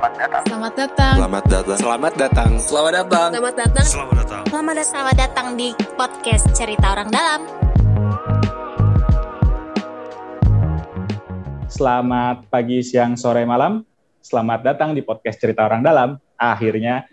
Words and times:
Selamat 0.00 0.16
datang. 0.16 0.44
Selamat 0.48 0.72
datang. 0.80 1.14
Selamat 1.20 1.44
datang. 1.44 1.76
Selamat 1.76 2.12
datang. 2.16 2.50
Selamat 2.56 2.56
datang. 2.56 2.56
Selamat 2.56 2.92
datang. 2.96 3.28
Selamat 3.36 3.52
datang. 3.52 3.84
Selamat 3.84 4.16
datang. 4.16 4.88
Selamat 4.88 5.16
datang 5.20 5.48
di 5.60 5.68
podcast 5.92 6.44
Cerita 6.56 6.86
Orang 6.96 7.12
Dalam. 7.12 7.40
Selamat 11.68 12.48
pagi, 12.48 12.80
siang, 12.80 13.12
sore, 13.20 13.44
malam. 13.44 13.84
Selamat 14.24 14.64
datang 14.64 14.96
di 14.96 15.04
podcast 15.04 15.36
Cerita 15.36 15.68
Orang 15.68 15.84
Dalam. 15.84 16.16
Akhirnya 16.40 17.04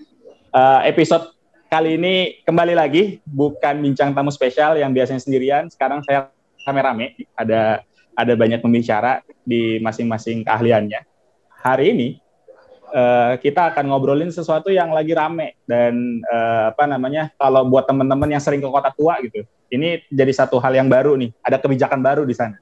uh, 0.56 0.80
episode 0.88 1.28
kali 1.68 2.00
ini 2.00 2.40
kembali 2.48 2.72
lagi 2.72 3.20
bukan 3.28 3.84
bincang 3.84 4.16
tamu 4.16 4.32
spesial 4.32 4.80
yang 4.80 4.96
biasanya 4.96 5.20
sendirian. 5.20 5.68
Sekarang 5.68 6.08
saya 6.08 6.32
rame-rame. 6.64 7.20
Ada 7.36 7.84
ada 8.16 8.34
banyak 8.40 8.64
pembicara 8.64 9.28
di 9.44 9.76
masing-masing 9.84 10.48
keahliannya. 10.48 11.04
Hari 11.52 11.92
ini 11.92 12.24
uh, 12.92 13.34
kita 13.40 13.74
akan 13.74 13.92
ngobrolin 13.92 14.32
sesuatu 14.32 14.72
yang 14.72 14.92
lagi 14.92 15.16
rame 15.16 15.60
dan 15.68 16.24
uh, 16.28 16.72
apa 16.72 16.84
namanya 16.88 17.32
kalau 17.36 17.68
buat 17.68 17.88
teman-teman 17.88 18.28
yang 18.32 18.44
sering 18.44 18.60
ke 18.60 18.70
kota 18.70 18.92
tua 18.96 19.20
gitu, 19.24 19.44
ini 19.72 20.04
jadi 20.08 20.32
satu 20.32 20.60
hal 20.60 20.76
yang 20.76 20.88
baru 20.88 21.16
nih. 21.20 21.32
Ada 21.44 21.58
kebijakan 21.60 22.00
baru 22.04 22.24
di 22.24 22.36
sana. 22.36 22.58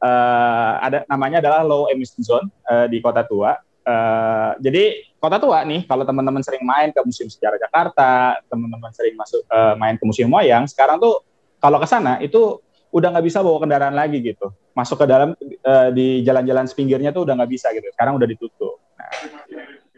Uh, 0.00 0.80
ada 0.80 0.98
namanya 1.12 1.44
adalah 1.44 1.60
low 1.60 1.84
emission 1.92 2.24
zone 2.24 2.48
uh, 2.68 2.88
di 2.88 3.04
kota 3.04 3.20
tua. 3.24 3.56
Uh, 3.80 4.56
jadi 4.60 5.04
kota 5.20 5.36
tua 5.36 5.60
nih, 5.64 5.84
kalau 5.84 6.04
teman-teman 6.08 6.40
sering 6.40 6.64
main 6.64 6.88
ke 6.92 7.00
Museum 7.04 7.28
Sejarah 7.28 7.60
Jakarta, 7.60 8.40
teman-teman 8.48 8.92
sering 8.96 9.16
masuk 9.16 9.44
uh, 9.52 9.76
main 9.76 10.00
ke 10.00 10.04
Museum 10.08 10.32
Wayang, 10.32 10.64
sekarang 10.68 10.96
tuh 11.00 11.20
kalau 11.60 11.76
ke 11.76 11.88
sana 11.88 12.16
itu 12.24 12.60
udah 12.90 13.12
nggak 13.14 13.26
bisa 13.28 13.38
bawa 13.44 13.60
kendaraan 13.62 13.94
lagi 13.94 14.18
gitu. 14.24 14.50
Masuk 14.72 14.98
ke 14.98 15.06
dalam 15.06 15.36
uh, 15.62 15.88
di 15.92 16.24
jalan-jalan 16.24 16.66
pinggirnya 16.72 17.12
tuh 17.12 17.28
udah 17.28 17.36
nggak 17.36 17.50
bisa 17.52 17.70
gitu. 17.76 17.86
Sekarang 17.92 18.16
udah 18.16 18.26
ditutup. 18.26 18.79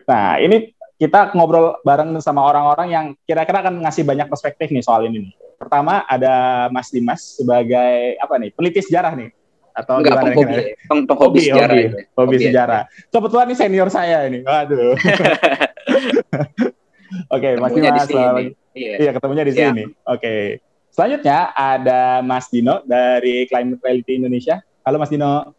Nah, 0.02 0.36
ini 0.36 0.70
kita 0.94 1.30
ngobrol 1.32 1.78
bareng 1.80 2.14
sama 2.18 2.42
orang-orang 2.42 2.88
yang 2.88 3.06
kira-kira 3.22 3.58
akan 3.60 3.80
ngasih 3.80 4.02
banyak 4.02 4.26
perspektif 4.26 4.68
nih 4.68 4.80
soal 4.80 5.02
ini 5.04 5.26
nih. 5.26 5.32
Pertama 5.56 6.02
ada 6.04 6.34
Mas 6.68 6.88
Dimas 6.88 7.22
sebagai 7.34 7.92
apa 8.16 8.34
nih 8.36 8.50
peneliti 8.50 8.82
sejarah 8.82 9.14
nih 9.14 9.30
atau 9.72 9.98
Enggak, 9.98 10.10
gimana 10.12 10.26
penghobi, 10.28 10.52
nih? 10.52 10.66
peng, 10.84 11.00
penghobi 11.06 11.26
Hobi, 11.32 11.48
sejarah 11.48 11.70
hobi, 11.72 11.86
hobi 11.86 12.02
Hobi 12.18 12.36
sejarah. 12.40 12.82
Kebetulan 13.08 13.46
ini 13.46 13.56
senior 13.56 13.88
saya 13.88 14.18
ini. 14.26 14.38
Waduh. 14.42 14.94
Oke, 17.28 17.48
Mas 17.56 17.70
Ketemunya 17.70 17.90
di 17.90 17.98
Dimas. 17.98 18.06
sini. 18.06 18.14
selamat- 18.14 18.60
Iya. 18.72 18.94
Iya, 18.96 19.10
ketemunya 19.12 19.44
di 19.44 19.52
Iya. 19.52 19.60
sini. 19.68 19.84
Oke. 20.02 20.34
Selanjutnya 20.88 21.38
ada 21.50 22.00
Mas 22.20 22.48
Dino 22.48 22.80
dari 22.82 23.44
Climate 23.44 23.80
Reality 23.80 24.12
Indonesia. 24.14 24.60
Halo 24.82 24.96
Mas 24.96 25.08
Dino. 25.08 25.52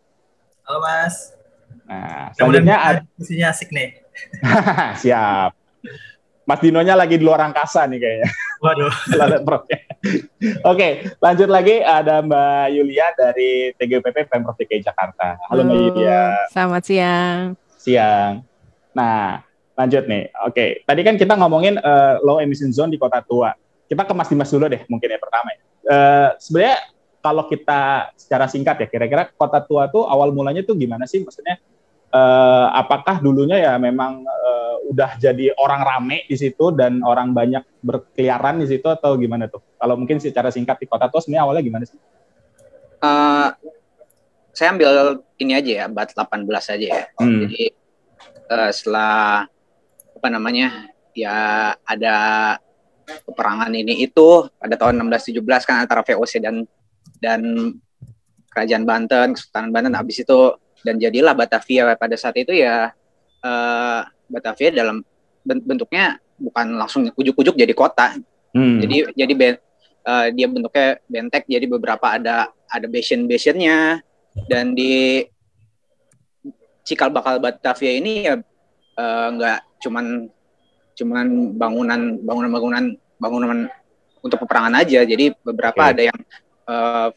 Halo 0.64 0.78
Mas. 0.80 1.33
Nah, 1.94 2.28
selanjutnya 2.34 2.78
ada 2.82 3.02
Isinya 3.22 3.48
asik 3.54 3.70
nih. 3.70 3.90
siap. 5.04 5.52
Mas 6.44 6.60
Dinonya 6.60 7.00
lagi 7.00 7.16
di 7.16 7.24
luar 7.24 7.40
angkasa 7.40 7.88
nih 7.88 8.00
kayaknya. 8.04 8.30
Waduh. 8.60 8.94
Perutnya. 9.48 9.80
Oke, 10.68 11.08
lanjut 11.24 11.48
lagi 11.48 11.80
ada 11.80 12.20
Mbak 12.20 12.66
Yulia 12.76 13.08
dari 13.16 13.72
TGPP 13.80 14.28
Pemprov 14.28 14.60
DKI 14.60 14.84
Jakarta. 14.84 15.40
Halo 15.48 15.64
Mbak 15.64 15.80
Yulia. 15.80 16.22
Selamat 16.52 16.84
siang. 16.84 17.40
siang. 17.80 18.44
Nah, 18.92 19.40
lanjut 19.80 20.04
nih. 20.04 20.36
Oke, 20.44 20.84
tadi 20.84 21.02
kan 21.08 21.16
kita 21.16 21.40
ngomongin 21.40 21.80
eh, 21.80 22.16
low 22.28 22.44
emission 22.44 22.76
zone 22.76 22.92
di 22.92 23.00
kota 23.00 23.24
tua. 23.24 23.56
Kita 23.88 24.04
ke 24.04 24.14
Mas 24.16 24.28
Dimas 24.28 24.52
dulu 24.52 24.68
deh, 24.68 24.84
mungkin 24.92 25.08
ya 25.08 25.20
pertama. 25.24 25.48
Ya. 25.56 25.60
Eh, 25.84 26.30
Sebenarnya 26.44 26.78
kalau 27.24 27.48
kita 27.48 28.12
secara 28.20 28.52
singkat 28.52 28.84
ya, 28.84 28.88
kira-kira 28.92 29.32
kota 29.32 29.64
tua 29.64 29.88
tuh 29.88 30.04
awal 30.12 30.36
mulanya 30.36 30.60
tuh 30.60 30.76
gimana 30.76 31.08
sih? 31.08 31.24
Maksudnya, 31.24 31.56
eh, 32.14 32.68
apakah 32.78 33.20
dulunya 33.20 33.58
ya 33.58 33.74
memang 33.82 34.22
eh, 34.22 34.76
udah 34.94 35.18
jadi 35.18 35.50
orang 35.58 35.82
rame 35.82 36.18
di 36.30 36.38
situ 36.38 36.70
dan 36.78 37.02
orang 37.02 37.34
banyak 37.34 37.66
berkeliaran 37.82 38.62
di 38.62 38.68
situ 38.70 38.86
atau 38.86 39.18
gimana 39.18 39.50
tuh? 39.50 39.66
Kalau 39.76 39.98
mungkin 39.98 40.22
secara 40.22 40.54
singkat 40.54 40.78
di 40.78 40.86
kota 40.86 41.10
tua 41.10 41.20
sebenarnya 41.20 41.44
awalnya 41.50 41.64
gimana 41.66 41.84
sih? 41.90 41.98
Eh, 43.04 43.50
saya 44.54 44.70
ambil 44.70 45.26
ini 45.42 45.58
aja 45.58 45.72
ya, 45.74 45.84
abad 45.90 46.08
18 46.14 46.74
aja 46.78 46.88
ya. 46.88 47.04
Hmm. 47.18 47.50
Jadi 47.50 47.74
eh, 48.54 48.72
setelah 48.72 49.50
apa 50.14 50.28
namanya 50.30 50.94
ya 51.18 51.74
ada 51.84 52.16
peperangan 53.28 53.74
ini 53.76 54.08
itu 54.08 54.48
pada 54.56 54.80
tahun 54.80 55.04
1617 55.12 55.68
kan 55.68 55.84
antara 55.84 56.02
VOC 56.06 56.40
dan 56.40 56.64
dan 57.20 57.42
Kerajaan 58.54 58.86
Banten, 58.86 59.34
Kesultanan 59.34 59.74
Banten 59.74 59.98
habis 59.98 60.22
itu 60.22 60.40
dan 60.84 61.00
jadilah 61.00 61.34
Batavia 61.34 61.96
pada 61.96 62.16
saat 62.20 62.36
itu 62.38 62.52
ya 62.52 62.92
eh, 63.44 64.02
Batavia 64.28 64.70
dalam 64.72 65.02
ben- 65.42 65.64
bentuknya 65.64 66.20
bukan 66.38 66.76
langsung 66.76 67.08
ujuk-ujuk 67.16 67.56
jadi 67.56 67.72
kota. 67.72 68.20
Hmm. 68.54 68.84
Jadi 68.84 69.16
jadi 69.16 69.34
ben- 69.34 69.64
eh, 70.04 70.28
dia 70.36 70.48
bentuknya 70.52 71.00
bentek 71.08 71.48
jadi 71.48 71.66
beberapa 71.66 72.06
ada 72.20 72.52
ada 72.68 72.86
basin-basinnya 72.92 74.04
dan 74.52 74.76
di 74.76 75.24
cikal 76.84 77.10
bakal 77.10 77.40
Batavia 77.40 77.92
ini 77.96 78.28
ya 78.28 78.36
eh, 79.00 79.28
nggak 79.40 79.60
cuman 79.84 80.28
cuman 80.94 81.26
bangunan 81.58 82.02
bangunan 82.22 82.52
bangunan 82.54 82.84
bangunan 83.18 83.60
untuk 84.22 84.38
peperangan 84.46 84.84
aja 84.84 85.02
jadi 85.04 85.34
beberapa 85.42 85.90
Oke. 85.90 85.92
ada 85.98 86.02
yang 86.06 86.20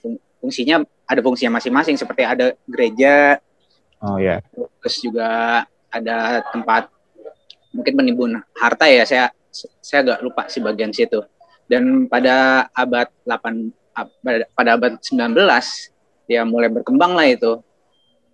fung- 0.01 0.23
fungsinya 0.43 0.83
ada 1.07 1.21
fungsinya 1.23 1.61
masing-masing 1.61 1.95
seperti 1.95 2.23
ada 2.27 2.57
gereja 2.67 3.39
oh 4.03 4.17
ya. 4.21 4.41
terus 4.83 4.97
juga 5.01 5.29
ada 5.89 6.43
tempat 6.53 6.91
mungkin 7.73 7.93
penimbun 7.97 8.33
harta 8.57 8.89
ya 8.89 9.05
saya 9.05 9.33
saya 9.81 10.01
agak 10.05 10.19
lupa 10.21 10.43
sih 10.49 10.61
bagian 10.61 10.93
situ 10.93 11.21
dan 11.69 12.05
pada 12.07 12.69
abad 12.73 13.09
8 13.25 13.73
ab- 13.97 14.17
pada, 14.53 14.71
abad 14.77 14.93
19 15.01 15.33
ya 16.29 16.45
mulai 16.45 16.69
berkembang 16.69 17.17
lah 17.17 17.29
itu 17.29 17.61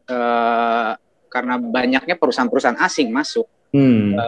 Eh, 0.03 0.93
karena 1.31 1.55
banyaknya 1.57 2.19
perusahaan-perusahaan 2.19 2.81
asing 2.83 3.09
masuk 3.15 3.47
Hmm. 3.73 4.19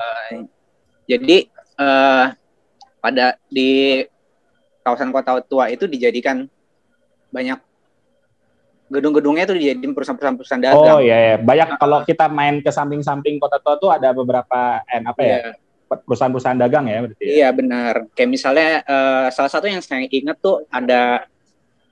jadi 1.05 1.45
eh, 1.77 2.27
pada 2.97 3.37
di 3.53 4.01
kawasan 4.81 5.13
kota 5.13 5.37
tua 5.45 5.69
itu 5.69 5.85
dijadikan 5.85 6.49
banyak 7.29 7.61
gedung-gedungnya 8.95 9.45
itu 9.45 9.55
dijadiin 9.55 9.93
perusahaan-perusahaan 9.93 10.63
dagang 10.63 10.95
Oh 10.95 11.03
iya, 11.03 11.17
ya. 11.17 11.37
banyak 11.37 11.77
kalau 11.77 12.01
kita 12.01 12.27
main 12.27 12.59
ke 12.59 12.71
samping-samping 12.71 13.37
kota 13.37 13.59
tua 13.59 13.75
tuh 13.77 13.91
ada 13.91 14.11
beberapa 14.11 14.79
eh, 14.85 15.03
apa 15.03 15.21
ya 15.21 15.29
Iya. 15.29 15.51
perusahaan-perusahaan 15.85 16.57
dagang 16.57 16.87
ya 16.87 16.99
berarti. 17.03 17.21
ya? 17.21 17.29
Iya 17.35 17.49
benar. 17.51 17.95
Kayak 18.13 18.31
misalnya 18.31 18.69
eh, 18.81 19.27
salah 19.29 19.51
satu 19.51 19.67
yang 19.67 19.79
saya 19.79 20.03
ingat 20.05 20.39
tuh 20.39 20.63
ada 20.69 21.27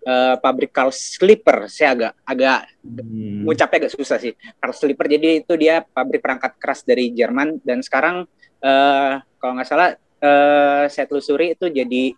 eh, 0.00 0.34
pabrik 0.36 0.70
Carl 0.70 0.90
Slipper. 0.90 1.66
Saya 1.66 1.94
agak 1.94 2.12
agak 2.22 2.60
Hmm. 2.82 3.46
ngucapnya 3.46 3.86
agak 3.86 3.92
susah 3.92 4.18
sih. 4.18 4.32
Carl 4.58 4.74
Slipper 4.74 5.06
jadi 5.06 5.38
itu 5.38 5.54
dia 5.54 5.82
pabrik 5.84 6.18
perangkat 6.18 6.58
keras 6.58 6.82
dari 6.82 7.10
Jerman 7.10 7.62
dan 7.62 7.78
sekarang 7.78 8.26
eh, 8.58 9.12
kalau 9.36 9.52
nggak 9.54 9.68
salah 9.68 9.94
eh, 10.18 10.84
saya 10.86 11.06
telusuri 11.06 11.54
itu 11.54 11.66
jadi 11.66 12.14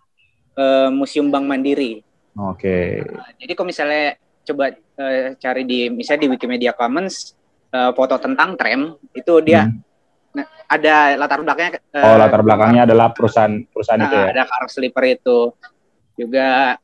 eh, 0.55 0.89
museum 0.89 1.29
Bank 1.29 1.45
Mandiri. 1.45 2.01
Oke. 2.35 2.99
Nah, 3.05 3.31
jadi 3.37 3.53
kalau 3.53 3.69
misalnya 3.69 4.17
coba 4.45 4.69
eh, 4.71 5.33
cari 5.35 5.63
di 5.65 5.89
misalnya 5.89 6.29
di 6.29 6.31
Wikimedia 6.31 6.71
Commons 6.71 7.33
eh, 7.69 7.91
foto 7.91 8.15
tentang 8.15 8.53
tram 8.53 8.81
itu 9.11 9.33
dia 9.41 9.65
Hmm. 9.65 9.81
nah, 10.31 10.45
ada 10.67 10.95
latar 11.15 11.39
belakangnya. 11.41 11.79
eh, 11.91 12.03
Oh 12.03 12.15
latar 12.15 12.41
belakangnya 12.41 12.81
adalah 12.83 13.09
perusahaan 13.09 13.55
perusahaan 13.65 13.99
itu 13.99 14.11
Nah, 14.11 14.23
ya. 14.23 14.31
ada 14.31 14.43
Carl 14.45 14.67
Slipper 14.67 15.05
itu 15.09 15.37
juga 16.15 16.75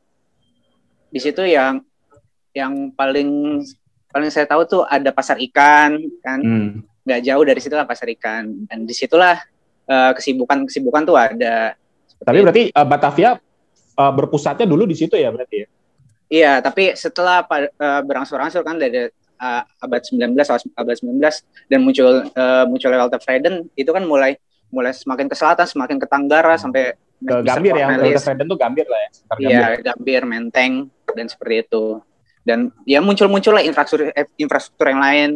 di 1.06 1.20
situ 1.20 1.44
yang 1.44 1.80
yang 2.52 2.92
paling 2.92 3.60
paling 4.08 4.28
saya 4.28 4.44
tahu 4.44 4.62
tuh 4.64 4.82
ada 4.84 5.08
pasar 5.08 5.40
ikan 5.40 5.96
kan 6.20 6.40
Hmm. 6.40 6.84
nggak 7.02 7.20
jauh 7.22 7.42
dari 7.42 7.58
situ 7.58 7.72
lah 7.72 7.84
pasar 7.84 8.08
ikan 8.12 8.64
dan 8.64 8.78
di 8.82 8.92
situlah 8.92 9.40
eh, 9.84 10.10
kesibukan 10.12 10.64
kesibukan 10.64 11.02
tuh 11.02 11.16
ada 11.16 11.74
Tapi 12.18 12.38
berarti 12.38 12.62
eh, 12.70 12.86
Batavia 12.86 13.30
eh, 13.92 14.12
berpusatnya 14.12 14.64
dulu 14.64 14.84
di 14.84 14.94
situ 14.94 15.12
ya 15.12 15.28
berarti 15.28 15.56
ya. 15.58 15.68
Iya 16.32 16.64
tapi 16.64 16.96
setelah 16.96 17.44
eh, 17.60 18.00
berangsur-angsur 18.08 18.64
kan 18.64 18.80
dari 18.80 19.12
eh, 19.12 19.62
abad 19.84 20.00
19 20.00 20.32
awal 20.32 20.60
abad 20.80 20.96
19 20.96 21.20
dan 21.68 21.78
muncul 21.84 22.08
eh, 22.24 22.64
munculnya 22.64 22.98
Walter 23.04 23.20
Freden 23.20 23.68
itu 23.76 23.92
kan 23.92 24.08
mulai 24.08 24.40
mulai 24.72 24.96
semakin 24.96 25.28
ke 25.28 25.36
selatan 25.36 25.68
semakin 25.68 26.00
ke 26.00 26.08
Tenggara 26.08 26.56
sampai 26.56 26.96
Ke 27.22 27.38
Gambir 27.44 27.76
ya. 27.76 27.86
Walter 27.86 28.18
Freden 28.18 28.46
tuh 28.50 28.58
Gambir 28.58 28.88
lah 28.88 28.98
ya. 28.98 29.10
Gambir. 29.30 29.46
Iya, 29.46 29.66
Gambir, 29.78 30.22
Menteng, 30.26 30.72
dan 31.14 31.26
seperti 31.30 31.70
itu. 31.70 32.02
Dan 32.42 32.74
ya 32.82 32.98
muncul-muncul 32.98 33.54
lah 33.54 33.62
infrastruktur 33.62 34.10
infrastruktur 34.34 34.90
yang 34.90 34.98
lain, 34.98 35.30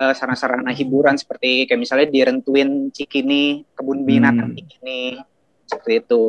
eh, 0.00 0.14
sarana-sarana 0.16 0.72
hiburan 0.72 1.12
seperti 1.20 1.68
kayak 1.68 1.76
misalnya 1.76 2.08
di 2.08 2.24
Rentuin 2.24 2.88
Cikini, 2.88 3.68
kebun 3.76 4.08
binatang 4.08 4.48
Hmm. 4.48 4.56
Cikini, 4.56 5.20
seperti 5.68 5.92
itu. 6.08 6.24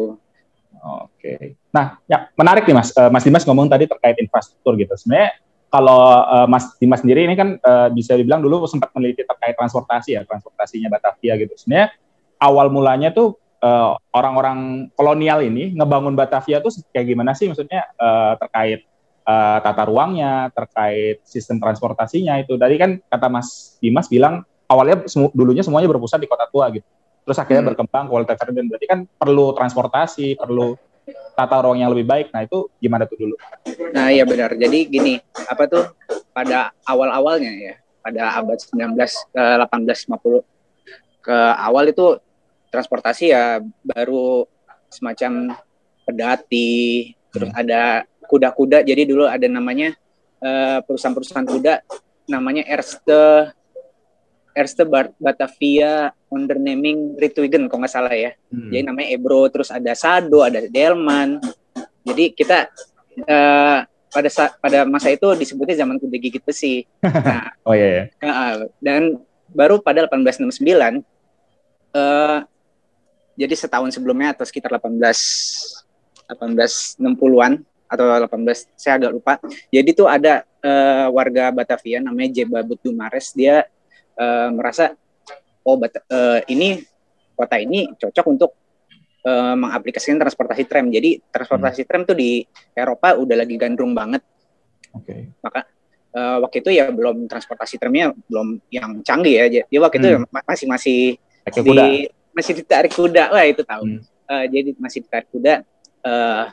Oke. 0.84 1.58
Nah, 1.74 2.00
ya 2.06 2.30
menarik 2.38 2.66
nih 2.70 2.76
Mas. 2.76 2.90
Eh, 2.94 3.10
Mas 3.10 3.24
Dimas 3.26 3.44
ngomong 3.44 3.68
tadi 3.68 3.90
terkait 3.90 4.18
infrastruktur 4.22 4.78
gitu. 4.78 4.94
Sebenarnya 4.94 5.38
kalau 5.68 6.24
uh, 6.24 6.48
Mas 6.48 6.78
Dimas 6.80 7.04
sendiri 7.04 7.28
ini 7.28 7.36
kan 7.36 7.60
uh, 7.60 7.92
bisa 7.92 8.16
dibilang 8.16 8.40
dulu 8.40 8.64
sempat 8.70 8.94
meneliti 8.96 9.28
terkait 9.28 9.58
transportasi 9.58 10.16
ya, 10.16 10.22
transportasinya 10.24 10.88
Batavia 10.88 11.36
gitu. 11.36 11.54
Sebenarnya 11.60 11.92
awal 12.40 12.70
mulanya 12.72 13.12
tuh 13.12 13.36
orang 13.58 13.98
orang-orang 14.14 14.60
kolonial 14.94 15.42
ini 15.42 15.74
ngebangun 15.74 16.14
Batavia 16.14 16.62
tuh 16.62 16.70
kayak 16.94 17.10
gimana 17.10 17.34
sih 17.34 17.50
maksudnya 17.50 17.90
terkait 18.38 18.86
tata 19.66 19.84
ruangnya, 19.90 20.54
terkait 20.54 21.26
sistem 21.26 21.58
transportasinya 21.58 22.38
itu. 22.38 22.54
Tadi 22.54 22.78
kan 22.78 23.02
kata 23.10 23.28
Mas 23.34 23.82
Dimas 23.82 24.06
bilang 24.14 24.46
awalnya 24.70 25.10
dulunya 25.34 25.66
semuanya 25.66 25.90
berpusat 25.90 26.22
di 26.22 26.30
kota 26.30 26.46
tua 26.54 26.70
gitu. 26.70 26.86
Terus 27.28 27.44
akhirnya 27.44 27.68
hmm. 27.68 27.70
berkembang 27.76 28.06
kualitas 28.08 28.40
Ferdinand. 28.40 28.72
Berarti 28.72 28.88
kan 28.88 29.00
perlu 29.04 29.52
transportasi, 29.52 30.40
perlu 30.40 30.80
tata 31.36 31.60
ruang 31.60 31.84
yang 31.84 31.92
lebih 31.92 32.08
baik. 32.08 32.32
Nah 32.32 32.48
itu 32.48 32.72
gimana 32.80 33.04
tuh 33.04 33.20
dulu? 33.20 33.36
Nah 33.92 34.08
iya 34.08 34.24
benar. 34.24 34.56
Jadi 34.56 34.88
gini, 34.88 35.20
apa 35.44 35.68
tuh 35.68 35.92
pada 36.32 36.72
awal-awalnya 36.88 37.52
ya, 37.52 37.76
pada 38.00 38.40
abad 38.40 38.56
19 38.56 38.96
ke 39.36 39.44
1850 39.68 40.48
ke 41.28 41.38
awal 41.60 41.92
itu 41.92 42.16
transportasi 42.72 43.36
ya 43.36 43.60
baru 43.84 44.48
semacam 44.88 45.52
pedati, 46.08 47.12
terus 47.36 47.52
hmm. 47.52 47.60
ada 47.60 48.08
kuda-kuda. 48.24 48.88
Jadi 48.88 49.04
dulu 49.04 49.28
ada 49.28 49.44
namanya 49.52 49.92
uh, 50.40 50.80
perusahaan-perusahaan 50.88 51.44
kuda 51.44 51.84
namanya 52.32 52.64
Erste 52.64 53.52
Erste 54.57 54.89
Batavia 55.21 56.09
Undernaming 56.33 57.13
Ritwigen 57.21 57.69
kalau 57.69 57.86
nggak 57.86 57.94
salah 57.94 58.13
ya. 58.18 58.33
Hmm. 58.50 58.74
Jadi 58.74 58.81
namanya 58.89 59.07
Ebro, 59.13 59.45
terus 59.54 59.69
ada 59.69 59.94
Sado, 59.94 60.42
ada 60.42 60.65
Delman. 60.65 61.38
Jadi 62.01 62.33
kita 62.33 62.65
uh, 63.30 63.86
pada 64.09 64.30
pada 64.57 64.80
masa 64.89 65.13
itu 65.13 65.30
disebutnya 65.38 65.86
zaman 65.86 66.01
kuda 66.01 66.18
gigit 66.18 66.42
besi. 66.42 66.89
Nah, 67.06 67.54
oh 67.62 67.77
iya. 67.77 68.09
iya. 68.09 68.25
Uh, 68.25 68.65
dan 68.81 69.21
baru 69.54 69.77
pada 69.77 70.09
1869 70.09 71.06
uh, 71.94 72.39
jadi 73.38 73.54
setahun 73.54 73.94
sebelumnya 73.94 74.33
atau 74.33 74.44
sekitar 74.44 74.74
18 74.74 74.98
1860-an 76.27 77.63
atau 77.88 78.04
18 78.04 78.75
saya 78.75 79.00
agak 79.00 79.12
lupa. 79.15 79.33
Jadi 79.71 79.95
tuh 79.95 80.12
ada 80.12 80.44
uh, 80.59 81.07
warga 81.15 81.54
Batavia 81.56 82.04
namanya 82.04 82.44
Jeba 82.44 82.59
Butumares 82.65 83.31
dia 83.31 83.63
uh, 84.18 84.50
merasa 84.52 84.94
oh 85.64 85.78
Bat 85.78 85.94
uh, 86.10 86.40
ini 86.50 86.81
kota 87.38 87.62
ini 87.62 87.94
cocok 87.94 88.25
untuk 88.28 88.52
uh, 89.28 89.56
mengaplikasikan 89.56 90.18
transportasi 90.18 90.64
tram. 90.66 90.90
Jadi 90.90 91.22
transportasi 91.30 91.86
hmm. 91.86 91.90
tram 91.90 92.02
tuh 92.08 92.18
di 92.18 92.42
Eropa 92.74 93.14
udah 93.14 93.36
lagi 93.38 93.56
gandrung 93.56 93.94
banget. 93.94 94.25
Oke. 94.96 95.06
Okay. 95.06 95.19
Maka 95.44 95.62
uh, 96.18 96.38
waktu 96.42 96.66
itu 96.66 96.69
ya 96.74 96.90
belum 96.90 97.30
transportasi 97.30 97.78
tramnya 97.78 98.16
belum 98.31 98.64
yang 98.74 99.06
canggih 99.06 99.36
ya. 99.38 99.46
Jadi 99.52 99.75
waktu 99.78 99.98
hmm. 100.00 100.06
itu 100.06 100.10
masih 100.31 100.66
masih 100.68 101.00
di 101.48 101.62
kuda. 101.64 101.86
masih 102.34 102.54
ditarik 102.58 102.92
kuda. 102.96 103.24
Wah 103.31 103.46
itu 103.46 103.62
tahu. 103.62 103.84
Hmm. 103.86 104.02
Uh, 104.28 104.46
jadi 104.50 104.69
masih 104.80 105.00
ditarik 105.06 105.28
kuda. 105.30 105.54
Uh, 106.02 106.44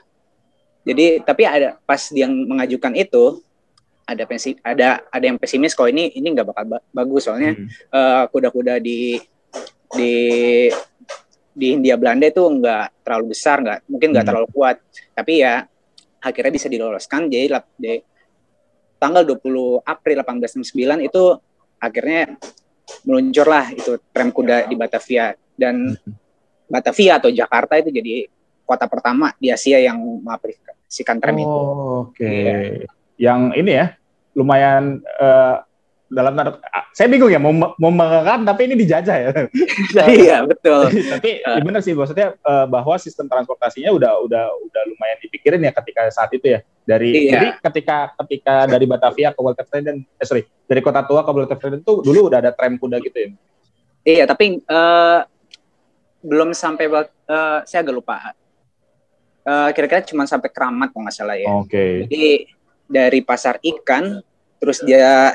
jadi 0.84 1.25
tapi 1.25 1.43
ada 1.49 1.81
pas 1.88 2.12
dia 2.12 2.28
mengajukan 2.28 2.93
itu 2.93 3.40
ada 4.04 4.22
pensi 4.28 4.56
ada 4.60 5.00
ada 5.08 5.24
yang 5.24 5.40
pesimis 5.40 5.72
kalau 5.72 5.88
ini 5.88 6.12
ini 6.12 6.36
nggak 6.36 6.46
bakal 6.52 6.64
ba 6.76 6.78
bagus 6.92 7.24
soalnya 7.24 7.56
hmm. 7.56 7.68
uh, 7.88 8.24
kuda-kuda 8.28 8.76
di 8.78 9.16
di 9.96 10.12
di 11.54 11.66
Hindia 11.72 11.96
Belanda 11.96 12.28
itu 12.28 12.42
nggak 12.44 13.06
terlalu 13.06 13.32
besar 13.32 13.64
nggak 13.64 13.78
mungkin 13.88 14.08
nggak 14.12 14.24
hmm. 14.26 14.30
terlalu 14.30 14.48
kuat 14.52 14.76
tapi 15.16 15.40
ya 15.40 15.64
akhirnya 16.20 16.52
bisa 16.52 16.68
diloloskan 16.68 17.32
jadi 17.32 17.60
di 17.76 18.00
tanggal 19.00 19.24
20 19.24 19.84
April 19.84 20.16
1869 20.24 21.08
itu 21.08 21.24
akhirnya 21.80 22.36
meluncurlah 23.04 23.72
itu 23.72 24.00
tram 24.12 24.32
kuda 24.32 24.68
di 24.68 24.74
Batavia 24.76 25.36
dan 25.56 25.96
hmm. 25.96 26.12
Batavia 26.68 27.20
atau 27.20 27.28
Jakarta 27.28 27.76
itu 27.76 27.92
jadi 27.92 28.28
kota 28.64 28.88
pertama 28.88 29.36
di 29.36 29.52
Asia 29.52 29.76
yang 29.76 30.00
mengaplikasikan 30.24 31.20
tram 31.20 31.36
oh, 31.36 31.40
itu. 31.40 31.48
Oke. 31.52 32.16
Okay. 32.16 32.40
Iya. 32.80 33.03
Yang 33.16 33.40
ini 33.61 33.72
ya 33.72 33.87
lumayan 34.34 34.99
uh, 35.22 35.62
dalam 36.14 36.37
tanda 36.37 36.61
saya 36.94 37.11
bingung 37.11 37.32
ya 37.32 37.43
mau 37.43 37.50
mau 37.50 37.90
mengangkat 37.90 38.46
tapi 38.46 38.61
ini 38.70 38.75
dijajah 38.78 39.16
ya. 39.19 39.31
iya 40.14 40.37
betul. 40.46 40.87
tapi 41.19 41.43
uh. 41.43 41.58
benar 41.58 41.82
sih 41.82 41.90
maksudnya 41.96 42.38
uh, 42.46 42.70
bahwa 42.70 42.94
sistem 43.02 43.26
transportasinya 43.26 43.90
udah 43.90 44.22
udah 44.22 44.44
udah 44.46 44.82
lumayan 44.94 45.19
dipikirin 45.19 45.58
ya 45.64 45.75
ketika 45.75 46.06
saat 46.14 46.31
itu 46.31 46.55
ya. 46.55 46.61
Dari 46.84 47.11
iya. 47.11 47.32
jadi 47.32 47.46
ketika 47.64 48.12
ketika 48.22 48.55
dari 48.69 48.84
Batavia 48.87 49.32
ke 49.32 49.40
Walter 49.40 49.64
Freden 49.66 50.05
eh 50.05 50.26
sorry 50.28 50.44
dari 50.69 50.81
kota 50.84 51.02
tua 51.02 51.26
ke 51.26 51.31
Walter 51.34 51.58
Freden 51.58 51.81
itu 51.82 51.94
dulu 52.05 52.31
udah 52.31 52.38
ada 52.44 52.52
tram 52.55 52.78
kuda 52.78 53.02
gitu 53.02 53.19
ya. 53.19 53.28
Iya 54.05 54.25
tapi 54.28 54.62
uh, 54.69 55.25
belum 56.20 56.52
sampai 56.52 56.87
uh, 56.93 57.08
saya 57.64 57.81
agak 57.82 57.94
lupa 57.96 58.37
uh, 59.49 59.70
kira-kira 59.72 60.05
cuma 60.05 60.25
sampai 60.28 60.52
keramat 60.52 60.93
kalau 60.93 61.08
nggak 61.08 61.16
salah 61.16 61.37
ya. 61.37 61.49
Oke. 61.52 61.69
Okay. 61.72 61.93
Jadi 62.06 62.22
dari 62.94 63.19
pasar 63.26 63.58
ikan 63.58 64.23
terus 64.62 64.79
dia 64.87 65.35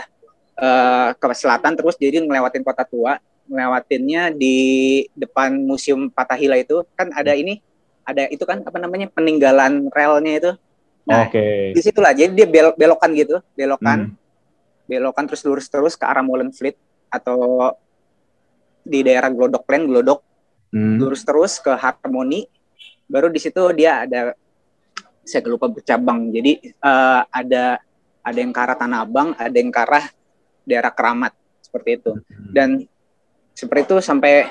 uh, 0.55 1.09
ke 1.11 1.25
selatan 1.35 1.75
terus 1.75 1.99
jadi 1.99 2.23
ngelewatin 2.23 2.63
kota 2.63 2.87
tua, 2.87 3.19
ngelewatinnya 3.51 4.31
di 4.31 5.03
depan 5.11 5.59
museum 5.59 6.07
Patahila 6.07 6.55
itu 6.55 6.87
kan 6.95 7.11
ada 7.11 7.35
ini 7.35 7.59
ada 8.07 8.31
itu 8.31 8.41
kan 8.47 8.63
apa 8.63 8.77
namanya 8.79 9.11
peninggalan 9.11 9.91
relnya 9.91 10.33
itu. 10.39 10.51
Nah, 11.03 11.27
Oke. 11.27 11.35
Okay. 11.35 11.59
Di 11.75 11.81
situlah 11.83 12.15
jadi 12.15 12.31
dia 12.31 12.47
belok 12.47 12.79
belokan 12.79 13.11
gitu, 13.13 13.43
belokan. 13.53 14.15
Hmm. 14.15 14.87
Belokan 14.87 15.27
terus 15.27 15.43
lurus 15.43 15.67
terus 15.67 15.93
ke 15.99 16.07
arah 16.07 16.23
Molenfleet 16.23 16.79
atau 17.11 17.75
di 18.81 19.05
daerah 19.05 19.29
Glodok 19.29 19.67
Plain, 19.67 19.85
Glodok. 19.85 20.23
Hmm. 20.73 20.97
Lurus 21.01 21.25
terus 21.25 21.57
ke 21.59 21.73
Harmony 21.73 22.45
baru 23.09 23.33
di 23.33 23.41
situ 23.41 23.57
dia 23.73 24.05
ada 24.05 24.37
saya 25.29 25.45
lupa 25.45 25.69
bercabang. 25.69 26.33
Jadi 26.33 26.73
uh, 26.81 27.21
ada 27.29 27.77
ada 28.25 28.37
yang 28.37 28.49
ke 28.49 28.59
arah 28.59 28.77
Tanah 28.77 28.99
Abang 29.05 29.37
ada 29.37 29.53
yang 29.53 29.69
ke 29.69 29.79
arah 29.79 30.05
daerah 30.65 30.91
Keramat 30.91 31.33
seperti 31.61 32.01
itu. 32.01 32.11
Hmm. 32.17 32.51
dan 32.51 32.69
seperti 33.53 33.93
itu 33.93 33.97
sampai 34.01 34.49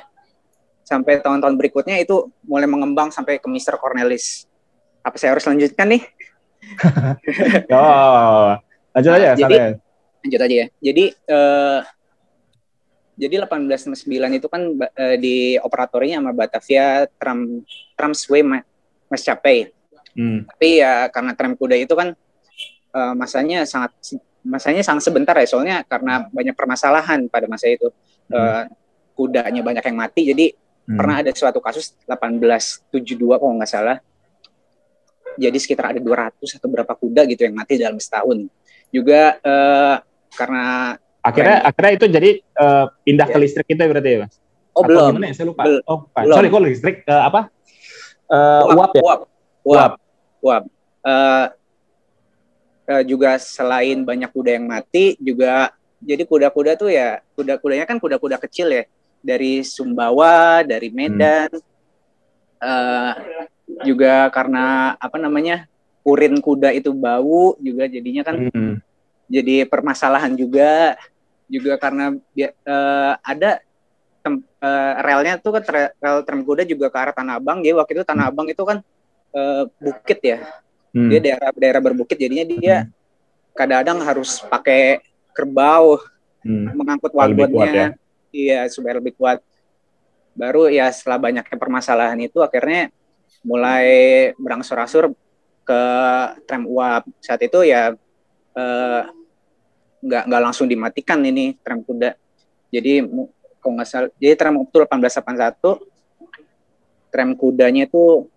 sampai 0.86 1.20
tahun-tahun 1.20 1.58
berikutnya 1.58 1.98
itu 1.98 2.30
mulai 2.46 2.70
mengembang 2.70 3.10
sampai 3.10 3.42
ke 3.42 3.48
Mister 3.50 3.75
Cornelis. 3.76 4.46
Apa 5.02 5.19
saya 5.19 5.34
harus 5.34 5.44
lanjutkan 5.44 5.90
nih? 5.90 6.02
Oh 7.75 8.58
lanjut 8.98 9.12
aja 9.14 9.28
nah, 9.30 9.38
jadi, 9.38 9.56
lanjut 10.26 10.40
aja 10.42 10.54
ya. 10.54 10.66
Jadi 10.82 11.04
uh, 11.30 11.80
jadi 13.18 13.35
1869 13.47 14.38
itu 14.38 14.47
kan 14.50 14.62
uh, 14.78 15.16
di 15.18 15.58
operatornya 15.58 16.18
sama 16.18 16.30
Batavia 16.35 17.06
Tram 17.18 17.62
Tramsway 17.94 18.42
Maskapai. 19.06 19.70
Hmm. 20.18 20.42
Tapi 20.50 20.82
ya 20.82 21.06
karena 21.14 21.32
tram 21.38 21.54
kuda 21.54 21.78
itu 21.78 21.94
kan 21.94 22.10
uh, 22.90 23.14
masanya 23.14 23.62
sangat 23.62 23.94
masanya 24.42 24.82
sangat 24.82 25.06
sebentar 25.06 25.38
ya 25.38 25.46
soalnya 25.46 25.87
karena 25.87 26.26
banyak 26.34 26.58
permasalahan 26.58 27.30
pada 27.30 27.46
masa 27.46 27.70
itu. 27.70 27.87
Hmm. 28.26 28.34
Uh, 28.34 28.64
kudanya 29.14 29.62
banyak 29.62 29.82
yang 29.82 29.98
mati 29.98 30.30
jadi 30.30 30.46
hmm. 30.54 30.98
pernah 30.98 31.22
ada 31.22 31.30
suatu 31.30 31.62
kasus 31.62 31.94
1872 32.10 33.14
kalau 33.38 33.54
nggak 33.54 33.70
salah. 33.70 34.02
Jadi 35.38 35.54
sekitar 35.62 35.94
ada 35.94 36.02
200 36.02 36.34
atau 36.34 36.66
berapa 36.66 36.92
kuda 36.98 37.22
gitu 37.30 37.46
yang 37.46 37.54
mati 37.54 37.78
dalam 37.78 38.02
setahun. 38.02 38.50
Juga 38.90 39.38
uh, 39.38 40.02
karena 40.34 40.98
Akhirnya 41.18 41.60
akhirnya 41.66 41.92
itu 41.98 42.06
jadi 42.08 42.30
uh, 42.56 42.87
pindah 43.04 43.26
yeah. 43.28 43.34
ke 43.37 43.42
listrik 43.42 43.68
itu 43.68 43.82
berarti 43.84 44.08
ya, 44.08 44.18
Mas? 44.25 44.34
Oh, 44.72 44.82
Atau 44.82 44.88
belum. 44.88 45.10
Gimana 45.12 45.26
ya? 45.28 45.34
Saya 45.34 45.46
lupa. 45.50 45.62
Bel 45.66 45.78
oh, 45.84 45.98
belum. 46.08 46.37
sorry, 46.38 46.48
kok 46.48 46.62
listrik 46.64 46.96
uh, 47.04 47.22
apa? 47.26 47.40
Uh, 48.30 48.62
uap, 48.72 48.78
uap 48.78 48.92
ya? 48.94 49.02
Uap. 49.02 49.20
Uap. 49.68 49.76
Uap. 49.76 49.92
Uh, 50.42 50.62
uh, 52.87 53.02
juga 53.04 53.38
selain 53.38 54.02
banyak 54.02 54.30
kuda 54.30 54.59
yang 54.59 54.66
mati, 54.66 55.18
juga 55.18 55.75
jadi 55.99 56.23
kuda-kuda 56.23 56.78
tuh 56.78 56.90
ya, 56.95 57.21
kuda-kudanya 57.35 57.85
kan 57.87 57.99
kuda-kuda 57.99 58.38
kecil 58.38 58.71
ya. 58.71 58.85
Dari 59.18 59.66
Sumbawa, 59.66 60.62
dari 60.62 60.95
Medan. 60.95 61.50
Hmm. 61.50 61.66
Uh, 62.59 63.12
juga 63.87 64.26
karena 64.35 64.95
apa 64.99 65.18
namanya? 65.18 65.66
urin 66.09 66.40
kuda 66.40 66.73
itu 66.73 66.88
bau 66.97 67.52
juga 67.61 67.85
jadinya 67.85 68.25
kan 68.25 68.49
hmm. 68.49 68.80
jadi 69.28 69.68
permasalahan 69.68 70.33
juga 70.33 70.97
juga 71.49 71.76
karena 71.76 72.16
uh, 72.16 73.12
ada 73.21 73.61
tem, 74.21 74.40
uh, 74.40 74.92
relnya 75.04 75.40
tuh 75.40 75.61
kan 75.61 75.92
rel 75.97 76.21
tram 76.25 76.40
kuda 76.45 76.64
juga 76.68 76.92
ke 76.92 76.99
arah 77.00 77.14
Tanah 77.16 77.40
Abang. 77.40 77.64
Jadi 77.64 77.75
waktu 77.76 77.92
itu 77.97 78.04
Tanah 78.04 78.28
hmm. 78.28 78.33
Abang 78.37 78.47
itu 78.52 78.62
kan 78.68 78.85
uh, 79.35 79.64
bukit 79.80 80.18
ya. 80.23 80.38
Hmm. 80.92 81.08
Dia 81.12 81.20
daerah 81.20 81.50
daerah 81.52 81.82
berbukit 81.85 82.16
jadinya 82.16 82.47
dia 82.49 82.76
hmm. 82.85 82.90
kadang-kadang 83.52 83.99
harus 84.04 84.40
pakai 84.47 85.04
kerbau 85.37 86.00
hmm. 86.44 86.75
mengangkut 86.75 87.12
waggonnya. 87.12 87.73
Ya? 87.73 87.88
Iya, 88.28 88.61
supaya 88.68 89.00
lebih 89.00 89.16
kuat. 89.16 89.40
Baru 90.38 90.70
ya 90.70 90.87
setelah 90.94 91.18
banyaknya 91.18 91.56
permasalahan 91.58 92.18
itu 92.23 92.38
akhirnya 92.38 92.94
mulai 93.42 94.30
berangsur-angsur 94.38 95.11
ke 95.66 95.82
tram 96.47 96.64
uap. 96.68 97.04
Saat 97.18 97.42
itu 97.42 97.66
ya 97.66 97.92
uh, 98.54 99.02
nggak 99.99 100.23
nggak 100.30 100.42
langsung 100.42 100.70
dimatikan 100.70 101.18
ini 101.26 101.58
tram 101.61 101.82
kuda. 101.82 102.14
Jadi 102.70 103.02
kalau 103.58 103.73
nggak 103.75 103.88
salah, 103.88 104.11
jadi 104.20 104.35
tram 104.38 104.54
itu 104.62 104.78
1881, 104.78 105.82
tram 107.11 107.30
kudanya 107.35 107.88
itu 107.88 108.28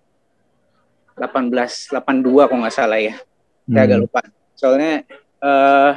1882 1.18 2.48
kalau 2.48 2.60
nggak 2.64 2.76
salah 2.76 3.00
ya. 3.00 3.16
Saya 3.68 3.84
agak 3.88 3.98
Hmm. 3.98 4.06
lupa. 4.08 4.22
Soalnya 4.56 4.94
eh 5.42 5.94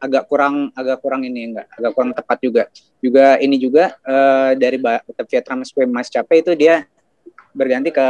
agak 0.00 0.28
kurang 0.28 0.68
agak 0.76 1.00
kurang 1.00 1.24
ini 1.24 1.52
enggak 1.54 1.66
agak 1.72 1.92
kurang 1.96 2.12
tepat 2.12 2.38
juga. 2.40 2.62
Juga 3.00 3.36
ini 3.40 3.56
juga 3.56 3.96
eh 4.04 4.52
dari 4.56 4.76
Ba- 4.80 5.02
Batavia 5.04 5.40
Transway 5.40 5.86
Maskapai 5.88 6.44
itu 6.44 6.52
dia 6.56 6.84
berganti 7.54 7.94
ke 7.94 8.08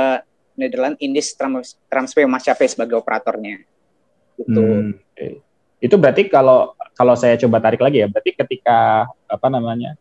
Netherlands 0.55 0.99
Indies 1.03 1.35
Trans- 1.35 1.79
Transway 1.91 2.27
Maskapai 2.27 2.67
sebagai 2.71 2.99
operatornya. 2.99 3.63
Gitu. 4.39 4.63
Hmm. 4.63 4.95
Itu 5.79 6.01
berarti 6.01 6.27
kalau 6.31 6.73
kalau 6.95 7.15
saya 7.19 7.35
coba 7.37 7.59
tarik 7.59 7.83
lagi 7.83 8.03
ya, 8.03 8.09
berarti 8.09 8.31
ketika 8.35 9.05
apa 9.27 9.47
namanya 9.51 9.99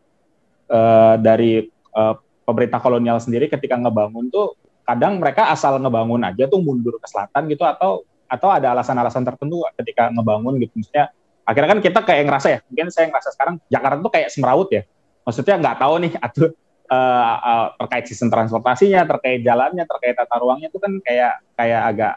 eh, 0.70 1.14
dari 1.20 1.66
eh, 1.70 2.14
pemerintah 2.44 2.78
kolonial 2.80 3.18
sendiri 3.18 3.50
ketika 3.50 3.74
ngebangun 3.78 4.30
tuh 4.30 4.54
kadang 4.84 5.16
mereka 5.16 5.48
asal 5.48 5.80
ngebangun 5.80 6.20
aja 6.28 6.44
tuh 6.44 6.60
mundur 6.60 7.00
ke 7.00 7.08
selatan 7.08 7.48
gitu 7.48 7.64
atau 7.64 8.04
atau 8.28 8.48
ada 8.52 8.76
alasan-alasan 8.76 9.24
tertentu 9.24 9.64
ketika 9.80 10.12
ngebangun 10.12 10.60
gitu. 10.60 10.72
Maksudnya 10.76 11.12
akhirnya 11.44 11.70
kan 11.76 11.80
kita 11.80 12.00
kayak 12.04 12.22
ngerasa 12.28 12.48
ya 12.48 12.58
mungkin 12.68 12.86
saya 12.92 13.06
ngerasa 13.12 13.30
sekarang 13.36 13.54
Jakarta 13.68 13.98
tuh 14.00 14.12
kayak 14.12 14.28
semrawut 14.28 14.68
ya. 14.68 14.82
Maksudnya 15.24 15.54
nggak 15.60 15.76
tahu 15.80 15.94
nih 16.04 16.12
atau 16.26 16.44
eh, 16.92 17.36
eh, 17.40 17.66
terkait 17.80 18.04
sistem 18.08 18.28
transportasinya 18.28 19.00
terkait 19.08 19.40
jalannya 19.40 19.84
terkait 19.88 20.14
tata 20.16 20.36
ruangnya 20.36 20.68
itu 20.68 20.78
kan 20.80 20.92
kayak 21.00 21.32
kayak 21.56 21.82
agak 21.94 22.14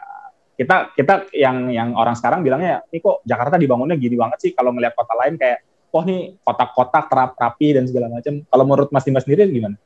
kita 0.58 0.76
kita 0.98 1.14
yang 1.38 1.70
yang 1.70 1.94
orang 1.94 2.18
sekarang 2.18 2.42
bilangnya 2.42 2.82
ini 2.90 2.98
kok 2.98 3.22
Jakarta 3.22 3.54
dibangunnya 3.54 3.94
gini 3.94 4.18
banget 4.18 4.42
sih 4.42 4.50
kalau 4.52 4.74
ngelihat 4.74 4.92
kota 4.98 5.14
lain 5.14 5.38
kayak 5.38 5.62
oh 5.88 6.02
nih 6.04 6.36
kota-kota 6.44 7.00
terap 7.08 7.32
rapi 7.38 7.72
dan 7.72 7.88
segala 7.88 8.12
macam. 8.12 8.44
Kalau 8.44 8.64
menurut 8.68 8.90
Mas 8.92 9.06
Dimas 9.08 9.24
sendiri 9.24 9.48
gimana? 9.48 9.78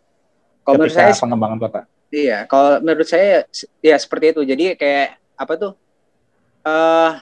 Kalau 0.66 0.82
menurut 0.82 0.94
saya 0.94 1.14
pengembangan 1.14 1.58
kota 1.62 1.80
Iya, 2.12 2.44
kalau 2.44 2.76
menurut 2.84 3.08
saya 3.08 3.48
ya 3.80 3.96
seperti 3.96 4.36
itu. 4.36 4.40
Jadi 4.44 4.64
kayak 4.76 5.16
apa 5.34 5.54
tuh? 5.56 5.72
eh 6.62 7.12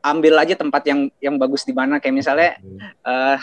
ambil 0.00 0.40
aja 0.40 0.56
tempat 0.56 0.80
yang 0.88 1.10
yang 1.20 1.34
bagus 1.36 1.66
di 1.66 1.74
mana. 1.74 1.98
Kayak 1.98 2.14
misalnya 2.16 2.50
eh 3.04 3.38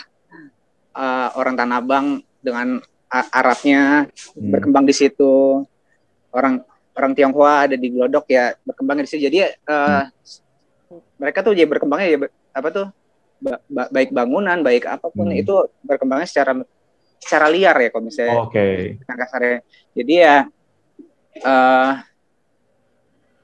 eh, 0.96 1.28
orang 1.36 1.54
Tanah 1.54 1.78
Abang 1.78 2.06
dengan 2.40 2.80
Arabnya 3.12 4.08
Hmm. 4.34 4.50
berkembang 4.50 4.82
di 4.82 4.96
situ. 4.96 5.62
Orang 6.32 6.64
orang 6.96 7.12
Tionghoa 7.12 7.68
ada 7.68 7.76
di 7.76 7.92
Glodok 7.92 8.26
ya 8.26 8.56
berkembang 8.64 8.98
di 8.98 9.06
situ. 9.06 9.28
Jadi 9.28 9.44
eh, 9.46 10.02
mereka 11.20 11.44
tuh 11.44 11.52
ya 11.52 11.68
berkembangnya 11.68 12.08
ya 12.08 12.18
apa 12.50 12.68
tuh? 12.72 12.88
ba- 13.36 13.60
ba- 13.68 13.92
baik 13.92 14.16
bangunan, 14.16 14.64
baik 14.64 14.88
apa 14.88 15.12
pun 15.12 15.28
Hmm. 15.28 15.36
itu 15.36 15.52
berkembangnya 15.84 16.24
secara 16.24 16.56
secara 17.20 17.46
liar 17.50 17.76
ya 17.76 17.88
kalau 17.90 18.04
misalnya 18.06 18.36
oke 18.42 18.66
yang 19.02 19.18
kasarnya. 19.18 19.58
Jadi 19.96 20.12
ya 20.14 20.36
eh, 21.40 21.90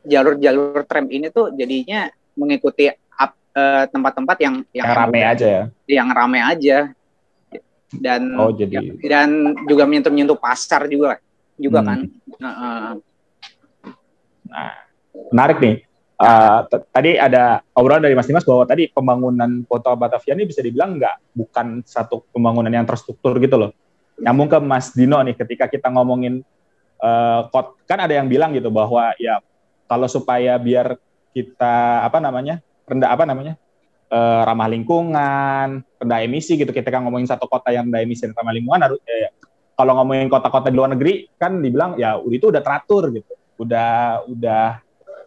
jalur-jalur 0.03 0.83
tram 0.87 1.07
ini 1.09 1.31
tuh 1.31 1.55
jadinya 1.55 2.11
mengikuti 2.35 2.91
eh, 2.91 3.85
tempat-tempat 3.93 4.37
yang 4.41 4.55
yang, 4.73 4.87
yang 4.89 4.97
rame 4.97 5.21
aja 5.23 5.47
ya 5.47 5.65
yang 5.85 6.09
rame 6.09 6.41
aja 6.41 6.79
dan 7.93 8.33
oh 8.41 8.49
jadi 8.49 8.97
dan 9.05 9.53
juga 9.69 9.85
menyentuh-menyentuh 9.85 10.41
pasar 10.41 10.89
juga 10.89 11.21
juga 11.61 11.85
Hmm. 11.85 11.89
kan. 11.89 11.99
Nah, 12.41 12.55
eh, 14.51 14.77
menarik 15.29 15.59
nih 15.61 15.77
Eh, 16.23 16.61
tadi 16.95 17.19
ada 17.19 17.67
obrolan 17.75 18.07
dari 18.07 18.15
Mas 18.15 18.31
Dimas 18.31 18.47
bahwa 18.47 18.63
tadi 18.63 18.87
pembangunan 18.87 19.67
kota 19.67 19.91
Batavia 19.99 20.39
ini 20.39 20.47
bisa 20.47 20.63
dibilang 20.63 20.95
nggak 20.95 21.35
bukan 21.35 21.83
satu 21.83 22.23
pembangunan 22.31 22.71
yang 22.71 22.87
terstruktur 22.87 23.43
gitu 23.43 23.59
loh. 23.59 23.71
Nyambung 24.23 24.47
ke 24.47 24.59
Mas 24.63 24.95
Dino 24.95 25.19
nih, 25.19 25.35
ketika 25.35 25.67
kita 25.67 25.91
ngomongin 25.91 26.47
eh, 27.03 27.41
kot, 27.51 27.75
kan 27.91 28.07
ada 28.07 28.15
yang 28.15 28.31
bilang 28.31 28.55
gitu 28.55 28.71
bahwa 28.71 29.11
ya 29.19 29.43
kalau 29.91 30.07
supaya 30.07 30.55
biar 30.63 30.95
kita 31.35 32.07
apa 32.07 32.23
namanya 32.23 32.63
rendah 32.87 33.11
apa 33.11 33.25
namanya 33.27 33.59
eh, 34.07 34.43
ramah 34.47 34.71
lingkungan, 34.71 35.83
rendah 35.99 36.19
emisi 36.23 36.55
gitu. 36.55 36.71
Ketika 36.71 37.03
ngomongin 37.03 37.27
satu 37.27 37.51
kota 37.51 37.75
yang 37.75 37.91
rendah 37.91 37.99
emisi 37.99 38.31
dan 38.31 38.39
ramah 38.39 38.55
lingkungan 38.55 38.79
harus 38.79 39.03
eh, 39.11 39.35
kalau 39.75 39.99
ngomongin 39.99 40.31
kota-kota 40.31 40.71
di 40.71 40.79
luar 40.79 40.95
negeri 40.95 41.27
kan 41.35 41.59
dibilang 41.59 41.99
ya 41.99 42.15
itu 42.31 42.47
udah 42.47 42.63
teratur 42.63 43.11
gitu, 43.11 43.35
udah 43.59 44.23
udah 44.31 44.82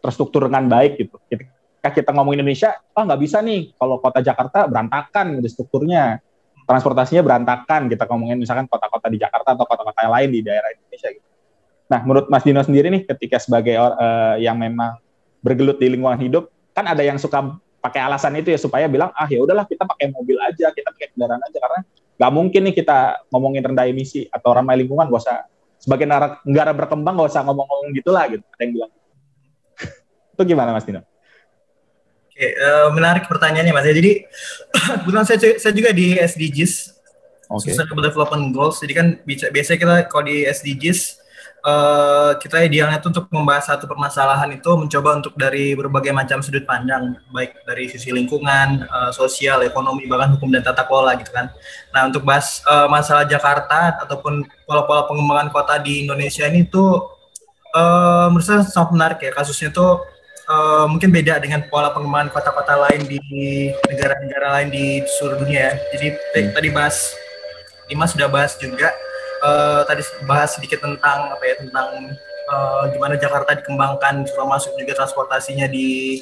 terstruktur 0.05 0.45
dengan 0.45 0.69
baik 0.69 1.01
gitu. 1.01 1.17
Ketika 1.25 1.89
kita 1.89 2.09
ngomongin 2.13 2.45
Indonesia, 2.45 2.77
ah 2.93 3.03
nggak 3.03 3.21
bisa 3.21 3.41
nih 3.41 3.73
kalau 3.73 3.97
kota 3.97 4.21
Jakarta 4.21 4.69
berantakan 4.69 5.41
gitu 5.41 5.49
strukturnya, 5.49 6.21
transportasinya 6.69 7.25
berantakan. 7.25 7.89
Kita 7.89 8.05
ngomongin 8.05 8.37
misalkan 8.37 8.69
kota-kota 8.69 9.09
di 9.09 9.17
Jakarta 9.17 9.57
atau 9.57 9.65
kota-kota 9.65 10.05
lain 10.05 10.29
di 10.29 10.45
daerah 10.45 10.69
Indonesia 10.69 11.09
gitu. 11.09 11.27
Nah, 11.85 11.99
menurut 12.01 12.25
Mas 12.29 12.41
Dino 12.41 12.61
sendiri 12.65 12.89
nih, 12.89 13.05
ketika 13.05 13.37
sebagai 13.37 13.77
eh, 13.77 14.35
yang 14.41 14.57
memang 14.57 14.97
bergelut 15.45 15.77
di 15.77 15.93
lingkungan 15.93 16.17
hidup, 16.17 16.49
kan 16.73 16.89
ada 16.89 17.05
yang 17.05 17.21
suka 17.21 17.61
pakai 17.85 18.01
alasan 18.01 18.33
itu 18.41 18.49
ya 18.49 18.57
supaya 18.57 18.89
bilang 18.89 19.13
ah 19.13 19.29
ya 19.29 19.37
udahlah 19.37 19.69
kita 19.69 19.85
pakai 19.85 20.09
mobil 20.09 20.41
aja, 20.41 20.73
kita 20.73 20.89
pakai 20.89 21.13
kendaraan 21.13 21.37
aja 21.37 21.57
karena 21.61 21.79
nggak 22.17 22.31
mungkin 22.33 22.61
nih 22.65 22.75
kita 22.81 22.97
ngomongin 23.29 23.61
rendah 23.61 23.85
emisi 23.85 24.25
atau 24.33 24.57
ramah 24.57 24.73
lingkungan 24.73 25.05
gak 25.05 25.21
usah 25.21 25.37
sebagai 25.77 26.09
negara, 26.09 26.41
negara 26.47 26.71
berkembang 26.73 27.13
gak 27.21 27.29
usah 27.29 27.41
ngomong-ngomong 27.45 27.93
gitulah 27.93 28.25
gitu. 28.31 28.41
Ada 28.41 28.61
yang 28.65 28.73
bilang 28.73 28.91
itu 30.35 30.43
gimana 30.43 30.75
Mas 30.75 30.83
Dino? 30.83 31.01
Oke, 32.35 32.51
eh, 32.51 32.87
menarik 32.91 33.31
pertanyaannya 33.31 33.71
Mas. 33.71 33.87
Jadi 33.87 34.27
kebetulan 35.07 35.23
saya, 35.23 35.39
saya 35.55 35.71
juga 35.71 35.95
di 35.95 36.19
SDGs, 36.19 36.95
Oke. 37.47 37.69
Sustainable 37.71 38.03
Development 38.03 38.45
Goals. 38.51 38.81
Jadi 38.81 38.93
kan 38.93 39.07
biasanya 39.25 39.79
kita 39.79 39.95
kalau 40.09 40.25
di 40.25 40.43
SDGs 40.43 40.99
eh, 41.65 42.31
kita 42.41 42.65
idealnya 42.65 42.97
itu 42.97 43.09
untuk 43.09 43.29
membahas 43.29 43.69
satu 43.69 43.85
permasalahan 43.85 44.49
itu 44.53 44.69
mencoba 44.73 45.21
untuk 45.21 45.33
dari 45.37 45.77
berbagai 45.77 46.13
macam 46.13 46.41
sudut 46.41 46.65
pandang, 46.65 47.17
baik 47.29 47.61
dari 47.65 47.89
sisi 47.89 48.09
lingkungan, 48.09 48.85
eh, 48.85 49.11
sosial, 49.13 49.61
ekonomi, 49.65 50.09
bahkan 50.09 50.37
hukum 50.37 50.49
dan 50.49 50.65
tata 50.65 50.85
kelola 50.85 51.13
gitu 51.21 51.29
kan. 51.33 51.53
Nah 51.93 52.09
untuk 52.09 52.25
bahas 52.25 52.65
eh, 52.65 52.87
masalah 52.89 53.25
Jakarta 53.29 54.01
ataupun 54.01 54.45
pola-pola 54.65 55.05
pengembangan 55.09 55.49
kota 55.53 55.77
di 55.81 56.05
Indonesia 56.05 56.45
ini 56.49 56.65
tuh 56.65 57.13
eh, 57.73 58.25
menurut 58.33 58.45
saya 58.45 58.65
sangat 58.65 58.89
menarik 58.93 59.19
ya 59.21 59.31
kasusnya 59.33 59.69
tuh 59.69 60.14
eh, 60.45 60.85
mungkin 60.85 61.09
beda 61.09 61.41
dengan 61.41 61.65
pola 61.67 61.89
pengembangan 61.91 62.29
kota-kota 62.29 62.77
lain 62.89 63.01
di 63.09 63.19
negara-negara 63.89 64.47
lain 64.61 64.69
di 64.69 64.85
seluruh 65.17 65.41
dunia 65.41 65.61
ya. 65.69 65.73
Jadi 65.97 66.07
t- 66.13 66.53
tadi 66.53 66.69
bahas 66.69 67.13
Dimas 67.85 68.17
sudah 68.17 68.29
bahas 68.29 68.57
juga 68.57 68.89
eh, 69.45 69.81
tadi 69.85 70.01
bahas 70.25 70.57
sedikit 70.57 70.81
tentang 70.81 71.33
apa 71.33 71.43
ya 71.45 71.55
tentang 71.61 71.87
eh, 72.49 72.83
gimana 72.93 73.13
Jakarta 73.17 73.57
dikembangkan 73.57 74.25
termasuk 74.25 74.73
juga 74.77 74.93
transportasinya 74.97 75.69
di 75.69 76.21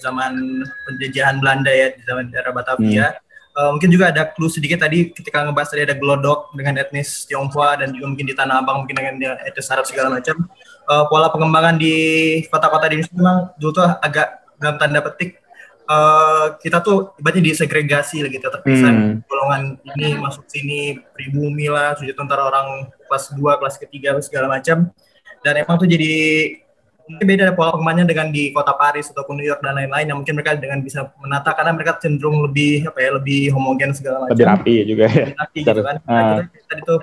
zaman 0.00 0.64
penjajahan 0.88 1.38
Belanda 1.38 1.70
ya 1.70 1.92
di 1.92 2.02
zaman 2.04 2.32
daerah 2.32 2.52
Batavia. 2.52 3.20
Eh, 3.52 3.70
mungkin 3.76 3.92
juga 3.92 4.08
ada 4.08 4.24
clue 4.32 4.48
sedikit 4.48 4.80
tadi 4.80 5.12
ketika 5.12 5.44
ngebahas 5.44 5.68
tadi 5.68 5.84
ada 5.84 5.92
Glodok 5.92 6.56
dengan 6.56 6.80
etnis 6.80 7.28
Tionghoa 7.28 7.84
dan 7.84 7.92
juga 7.92 8.08
mungkin 8.08 8.24
di 8.24 8.32
Tanah 8.32 8.64
Abang 8.64 8.80
mungkin 8.80 8.96
dengan 8.96 9.36
etnis 9.44 9.68
Arab 9.68 9.84
segala 9.84 10.08
macam. 10.08 10.48
Eh, 10.84 11.04
pola 11.06 11.30
pengembangan 11.30 11.78
di 11.78 11.94
kota-kota 12.44 12.86
di 12.86 12.98
Indonesia 12.98 13.14
memang 13.14 13.38
dulu 13.54 13.70
tuh 13.72 13.86
agak 13.96 14.28
dalam 14.56 14.76
tanda 14.76 14.98
petik 15.00 15.38
eh, 15.84 16.46
kita 16.58 16.78
tuh 16.78 17.14
ibaratnya 17.16 17.44
disegregasi 17.44 18.18
gitu 18.24 18.42
terpisah 18.44 18.90
Hmm. 18.90 19.22
golongan 19.22 19.62
ini 19.88 20.14
masuk 20.16 20.42
sini 20.44 20.80
pribumi 21.08 21.66
lah 21.66 21.94
sujud 21.94 22.12
tentara 22.12 22.44
orang 22.44 22.66
kelas 23.04 23.30
2, 23.30 23.56
kelas 23.56 23.76
ketiga 23.78 24.18
segala 24.18 24.50
macam 24.50 24.90
dan 25.38 25.54
emang 25.56 25.76
tuh 25.76 25.86
jadi 25.86 26.12
mungkin 27.04 27.26
beda 27.28 27.52
pola 27.52 27.70
pengembangannya 27.72 28.06
dengan 28.08 28.28
di 28.28 28.50
kota 28.50 28.72
Paris 28.72 29.06
ataupun 29.08 29.34
New 29.34 29.44
York 29.44 29.58
dan 29.60 29.74
lain-lain 29.76 30.06
yang 30.08 30.18
mungkin 30.18 30.34
mereka 30.34 30.54
dengan 30.56 30.78
bisa 30.80 31.14
menata 31.16 31.50
karena 31.52 31.70
mereka 31.72 31.98
cenderung 31.98 32.42
lebih 32.42 32.86
apa 32.86 32.98
ya 32.98 33.10
lebih 33.12 33.50
homogen 33.50 33.90
segala 33.90 34.22
macam 34.22 34.34
Lebih 34.34 34.46
rapi 34.48 34.74
juga 34.84 35.04
ya. 35.04 35.14
lebih 35.24 35.36
rapi 35.36 35.58
gitu 35.62 35.80
kan 35.80 35.96
nah, 36.00 36.10
Ah. 36.10 36.38
kita 36.44 36.66
tadi 36.68 36.82
tuh 36.82 36.98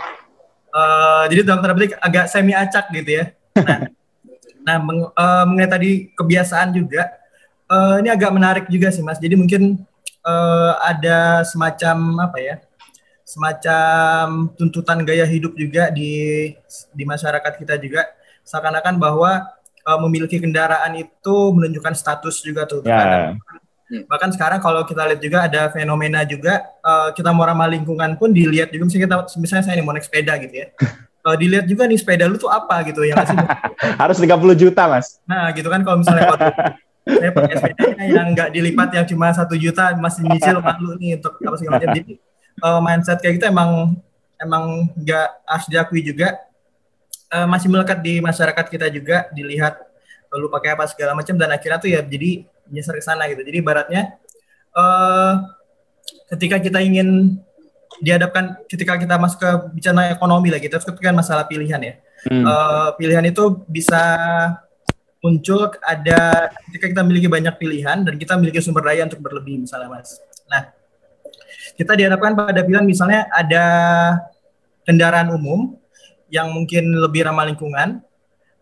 eh, 0.70 1.24
jadi 1.28 1.40
dalam 1.44 1.60
tanda 1.60 1.74
petik 1.74 1.94
agak 1.98 2.26
semi 2.28 2.52
acak 2.52 2.86
gitu 2.92 3.12
ya 3.14 3.26
nah, 3.56 3.80
nah 4.64 4.78
meng- 4.78 5.12
eh, 5.14 5.44
mengenai 5.48 5.72
tadi 5.72 5.92
kebiasaan 6.14 6.70
juga 6.76 7.10
eh, 7.70 7.96
ini 8.04 8.10
agak 8.10 8.32
menarik 8.34 8.66
juga 8.70 8.90
sih 8.94 9.02
mas. 9.06 9.22
Jadi 9.22 9.36
mungkin 9.38 9.82
eh, 10.26 10.74
ada 10.84 11.42
semacam 11.46 12.28
apa 12.30 12.38
ya 12.40 12.56
semacam 13.30 14.50
tuntutan 14.58 15.06
gaya 15.06 15.22
hidup 15.22 15.54
juga 15.54 15.94
di 15.94 16.50
di 16.94 17.04
masyarakat 17.06 17.54
kita 17.62 17.78
juga. 17.78 18.10
Seakan-akan 18.46 18.98
bahwa 18.98 19.46
eh, 19.86 20.00
memiliki 20.02 20.42
kendaraan 20.42 20.98
itu 20.98 21.36
menunjukkan 21.54 21.94
status 21.94 22.42
juga 22.42 22.66
tuh. 22.66 22.82
Ya. 23.90 24.06
bahkan 24.06 24.30
sekarang 24.30 24.62
kalau 24.62 24.86
kita 24.86 25.02
lihat 25.02 25.18
juga 25.18 25.50
ada 25.50 25.74
fenomena 25.74 26.22
juga 26.22 26.62
eh, 26.62 27.10
kita 27.18 27.34
mau 27.34 27.42
ramah 27.42 27.66
lingkungan 27.66 28.18
pun 28.22 28.30
dilihat 28.30 28.70
juga. 28.70 28.86
Misalnya 28.86 29.06
kita 29.06 29.18
misalnya 29.42 29.64
saya 29.66 29.76
ini 29.78 29.84
mau 29.86 29.94
naik 29.98 30.06
sepeda 30.06 30.38
gitu 30.38 30.54
ya 30.54 30.70
Eh, 31.30 31.38
dilihat 31.38 31.66
juga 31.70 31.86
nih 31.86 31.98
sepeda 32.02 32.26
lu 32.26 32.42
tuh 32.42 32.50
apa 32.50 32.82
gitu 32.90 33.06
ya? 33.06 33.14
Harus 34.02 34.18
30 34.18 34.34
juta, 34.58 34.90
Mas. 34.90 35.22
nah 35.30 35.54
gitu 35.54 35.70
kan 35.70 35.86
kalau 35.86 36.02
misalnya 36.02 36.26
waktu 36.34 36.50
saya 37.10 37.32
pakai 37.34 37.56
sepedanya 37.58 38.06
yang 38.06 38.28
nggak 38.34 38.50
dilipat 38.54 38.90
yang 38.94 39.06
cuma 39.10 39.28
satu 39.34 39.56
juta 39.58 39.94
masih 39.98 40.22
nyicil 40.30 40.58
malu 40.62 40.94
nih 40.98 41.18
untuk 41.18 41.34
apa 41.42 41.56
segala 41.58 41.74
macam 41.80 41.90
jadi 41.98 42.14
uh, 42.62 42.80
mindset 42.84 43.18
kayak 43.18 43.34
gitu 43.42 43.46
emang 43.50 43.98
emang 44.38 44.94
nggak 44.94 45.28
harus 45.50 45.68
diakui 45.74 46.02
juga 46.06 46.38
uh, 47.34 47.48
masih 47.50 47.68
melekat 47.72 47.98
di 48.04 48.22
masyarakat 48.22 48.66
kita 48.70 48.88
juga 48.94 49.26
dilihat 49.34 49.82
lu 50.38 50.46
pakai 50.54 50.78
apa 50.78 50.86
segala 50.86 51.18
macam 51.18 51.34
dan 51.34 51.50
akhirnya 51.50 51.82
tuh 51.82 51.90
ya 51.90 52.06
jadi 52.06 52.46
menyasar 52.70 52.94
ke 52.94 53.02
sana 53.02 53.26
gitu 53.26 53.42
jadi 53.42 53.66
baratnya 53.66 54.14
uh, 54.78 55.42
ketika 56.30 56.62
kita 56.62 56.80
ingin 56.86 57.42
dihadapkan 58.00 58.64
ketika 58.66 58.96
kita 58.96 59.16
masuk 59.20 59.40
ke 59.40 59.52
bicara 59.76 60.12
ekonomi 60.12 60.50
lagi 60.50 60.72
terus 60.72 60.88
kan 60.88 61.16
masalah 61.16 61.44
pilihan 61.46 61.80
ya 61.80 61.94
hmm. 62.28 62.44
uh, 62.48 62.90
pilihan 62.96 63.24
itu 63.28 63.64
bisa 63.68 64.02
muncul 65.20 65.68
ada 65.84 66.48
ketika 66.68 66.86
kita 66.96 67.02
memiliki 67.04 67.28
banyak 67.28 67.56
pilihan 67.60 68.08
dan 68.08 68.16
kita 68.16 68.40
memiliki 68.40 68.64
sumber 68.64 68.88
daya 68.88 69.04
untuk 69.04 69.20
berlebih 69.20 69.60
misalnya 69.60 69.92
mas. 69.92 70.16
Nah 70.48 70.72
kita 71.76 71.96
dihadapkan 71.96 72.36
pada 72.36 72.64
pilihan 72.64 72.88
misalnya 72.88 73.28
ada 73.36 73.66
kendaraan 74.88 75.36
umum 75.36 75.76
yang 76.32 76.48
mungkin 76.56 76.96
lebih 76.96 77.28
ramah 77.28 77.48
lingkungan, 77.52 78.00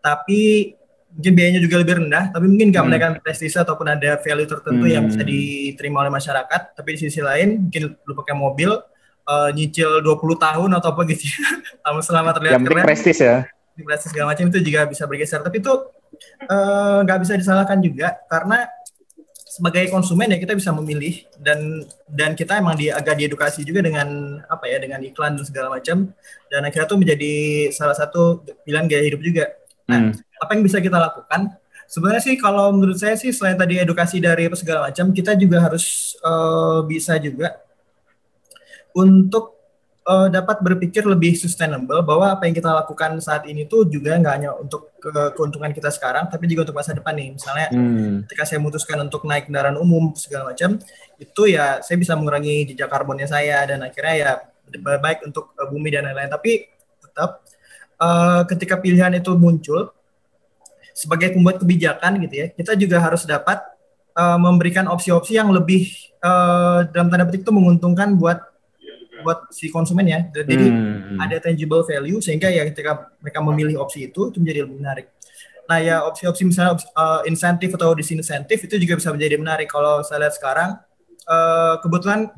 tapi 0.02 0.74
mungkin 1.14 1.34
biayanya 1.34 1.62
juga 1.62 1.82
lebih 1.82 2.04
rendah, 2.04 2.30
tapi 2.34 2.46
mungkin 2.50 2.74
nggak 2.74 2.84
hmm. 2.84 2.90
menaikkan 2.90 3.14
prestise 3.22 3.58
ataupun 3.60 3.94
ada 3.94 4.18
value 4.22 4.50
tertentu 4.50 4.86
hmm. 4.86 4.94
yang 4.94 5.04
bisa 5.06 5.22
diterima 5.22 6.06
oleh 6.06 6.14
masyarakat. 6.14 6.62
Tapi 6.74 6.90
di 6.98 7.00
sisi 7.06 7.22
lain 7.22 7.70
mungkin 7.70 7.94
lu 7.94 8.14
pakai 8.18 8.34
mobil 8.34 8.72
uh, 9.28 9.52
nyicil 9.52 10.02
20 10.02 10.18
tahun 10.40 10.70
atau 10.80 10.90
apa 10.96 11.02
gitu, 11.12 11.28
selama 12.08 12.32
terlihat 12.34 12.58
yang 12.58 12.66
keren. 12.66 12.86
prestis 12.88 13.20
ya. 13.20 13.46
Prestis 13.78 14.10
segala 14.10 14.34
macam 14.34 14.50
itu 14.50 14.60
juga 14.64 14.90
bisa 14.90 15.06
bergeser. 15.06 15.44
Tapi 15.46 15.62
itu 15.62 15.70
Eh, 16.48 17.00
nggak 17.04 17.18
uh, 17.18 17.22
bisa 17.22 17.34
disalahkan 17.36 17.78
juga 17.84 18.16
karena 18.30 18.66
sebagai 19.44 19.90
konsumen 19.90 20.30
ya 20.30 20.38
kita 20.38 20.54
bisa 20.54 20.70
memilih 20.70 21.26
dan 21.42 21.82
dan 22.06 22.38
kita 22.38 22.62
emang 22.62 22.78
di 22.78 22.94
agak 22.94 23.18
diedukasi 23.18 23.66
juga 23.66 23.82
dengan 23.82 24.38
apa 24.46 24.70
ya 24.70 24.78
dengan 24.78 25.02
iklan 25.02 25.34
dan 25.34 25.46
segala 25.46 25.74
macam 25.74 26.14
dan 26.48 26.62
akhirnya 26.62 26.86
tuh 26.86 27.00
menjadi 27.02 27.34
salah 27.74 27.98
satu 27.98 28.46
pilihan 28.64 28.86
gaya 28.86 29.04
hidup 29.10 29.22
juga. 29.22 29.46
Nah, 29.90 30.14
hmm. 30.14 30.42
apa 30.46 30.52
yang 30.54 30.64
bisa 30.64 30.78
kita 30.78 30.98
lakukan? 31.02 31.58
Sebenarnya 31.88 32.22
sih 32.22 32.36
kalau 32.38 32.76
menurut 32.76 33.00
saya 33.00 33.16
sih 33.18 33.32
selain 33.32 33.58
tadi 33.58 33.80
edukasi 33.80 34.20
dari 34.20 34.52
segala 34.60 34.92
macam, 34.92 35.16
kita 35.16 35.40
juga 35.40 35.64
harus 35.64 36.16
uh, 36.20 36.84
bisa 36.84 37.16
juga 37.16 37.56
untuk 38.98 39.58
uh, 40.08 40.28
dapat 40.32 40.64
berpikir 40.64 41.04
lebih 41.04 41.36
sustainable 41.36 42.02
bahwa 42.02 42.34
apa 42.34 42.48
yang 42.48 42.56
kita 42.56 42.72
lakukan 42.72 43.20
saat 43.20 43.46
ini 43.46 43.68
tuh 43.68 43.86
juga 43.86 44.16
nggak 44.18 44.34
hanya 44.34 44.52
untuk 44.56 44.96
ke 44.98 45.12
keuntungan 45.36 45.70
kita 45.76 45.94
sekarang, 45.94 46.32
tapi 46.32 46.50
juga 46.50 46.72
untuk 46.72 46.82
masa 46.82 46.96
depan 46.96 47.14
nih. 47.14 47.30
Misalnya 47.38 47.68
hmm. 47.70 48.26
ketika 48.26 48.44
saya 48.48 48.58
memutuskan 48.64 48.98
untuk 49.06 49.22
naik 49.28 49.52
kendaraan 49.52 49.78
umum 49.78 50.16
segala 50.18 50.56
macam, 50.56 50.80
itu 51.20 51.42
ya 51.52 51.84
saya 51.86 51.98
bisa 52.00 52.18
mengurangi 52.18 52.74
jejak 52.74 52.90
karbonnya 52.90 53.30
saya 53.30 53.68
dan 53.70 53.84
akhirnya 53.86 54.16
ya 54.18 54.32
baik 54.82 55.28
untuk 55.28 55.54
uh, 55.60 55.68
bumi 55.70 55.94
dan 55.94 56.10
lain-lain. 56.10 56.32
Tapi 56.32 56.66
tetap 57.04 57.46
uh, 58.02 58.42
ketika 58.50 58.80
pilihan 58.82 59.14
itu 59.14 59.36
muncul 59.38 59.94
sebagai 60.98 61.30
pembuat 61.38 61.62
kebijakan 61.62 62.18
gitu 62.26 62.36
ya, 62.42 62.48
kita 62.50 62.74
juga 62.74 62.98
harus 62.98 63.22
dapat 63.30 63.62
uh, 64.18 64.40
memberikan 64.42 64.90
opsi-opsi 64.90 65.38
yang 65.38 65.54
lebih 65.54 65.94
uh, 66.26 66.90
dalam 66.90 67.14
tanda 67.14 67.30
petik 67.30 67.46
itu 67.46 67.54
menguntungkan 67.54 68.18
buat 68.18 68.57
buat 69.24 69.50
si 69.54 69.70
konsumen 69.72 70.06
ya. 70.06 70.20
Jadi 70.34 70.56
hmm. 70.58 71.18
ada 71.22 71.38
tangible 71.42 71.86
value 71.86 72.20
sehingga 72.20 72.50
ya 72.50 72.66
ketika 72.70 73.14
mereka 73.22 73.40
memilih 73.42 73.82
opsi 73.82 74.10
itu 74.10 74.34
itu 74.34 74.38
menjadi 74.42 74.60
lebih 74.66 74.78
menarik. 74.82 75.08
Nah 75.68 75.78
ya 75.84 75.96
opsi-opsi 76.08 76.48
misalnya 76.48 76.80
uh, 76.96 77.22
insentif 77.28 77.76
atau 77.76 77.92
disinsentif 77.92 78.64
itu 78.64 78.76
juga 78.80 78.96
bisa 78.98 79.12
menjadi 79.12 79.36
menarik. 79.36 79.68
Kalau 79.68 80.00
saya 80.02 80.28
lihat 80.28 80.36
sekarang 80.40 80.80
uh, 81.28 81.76
kebetulan 81.84 82.32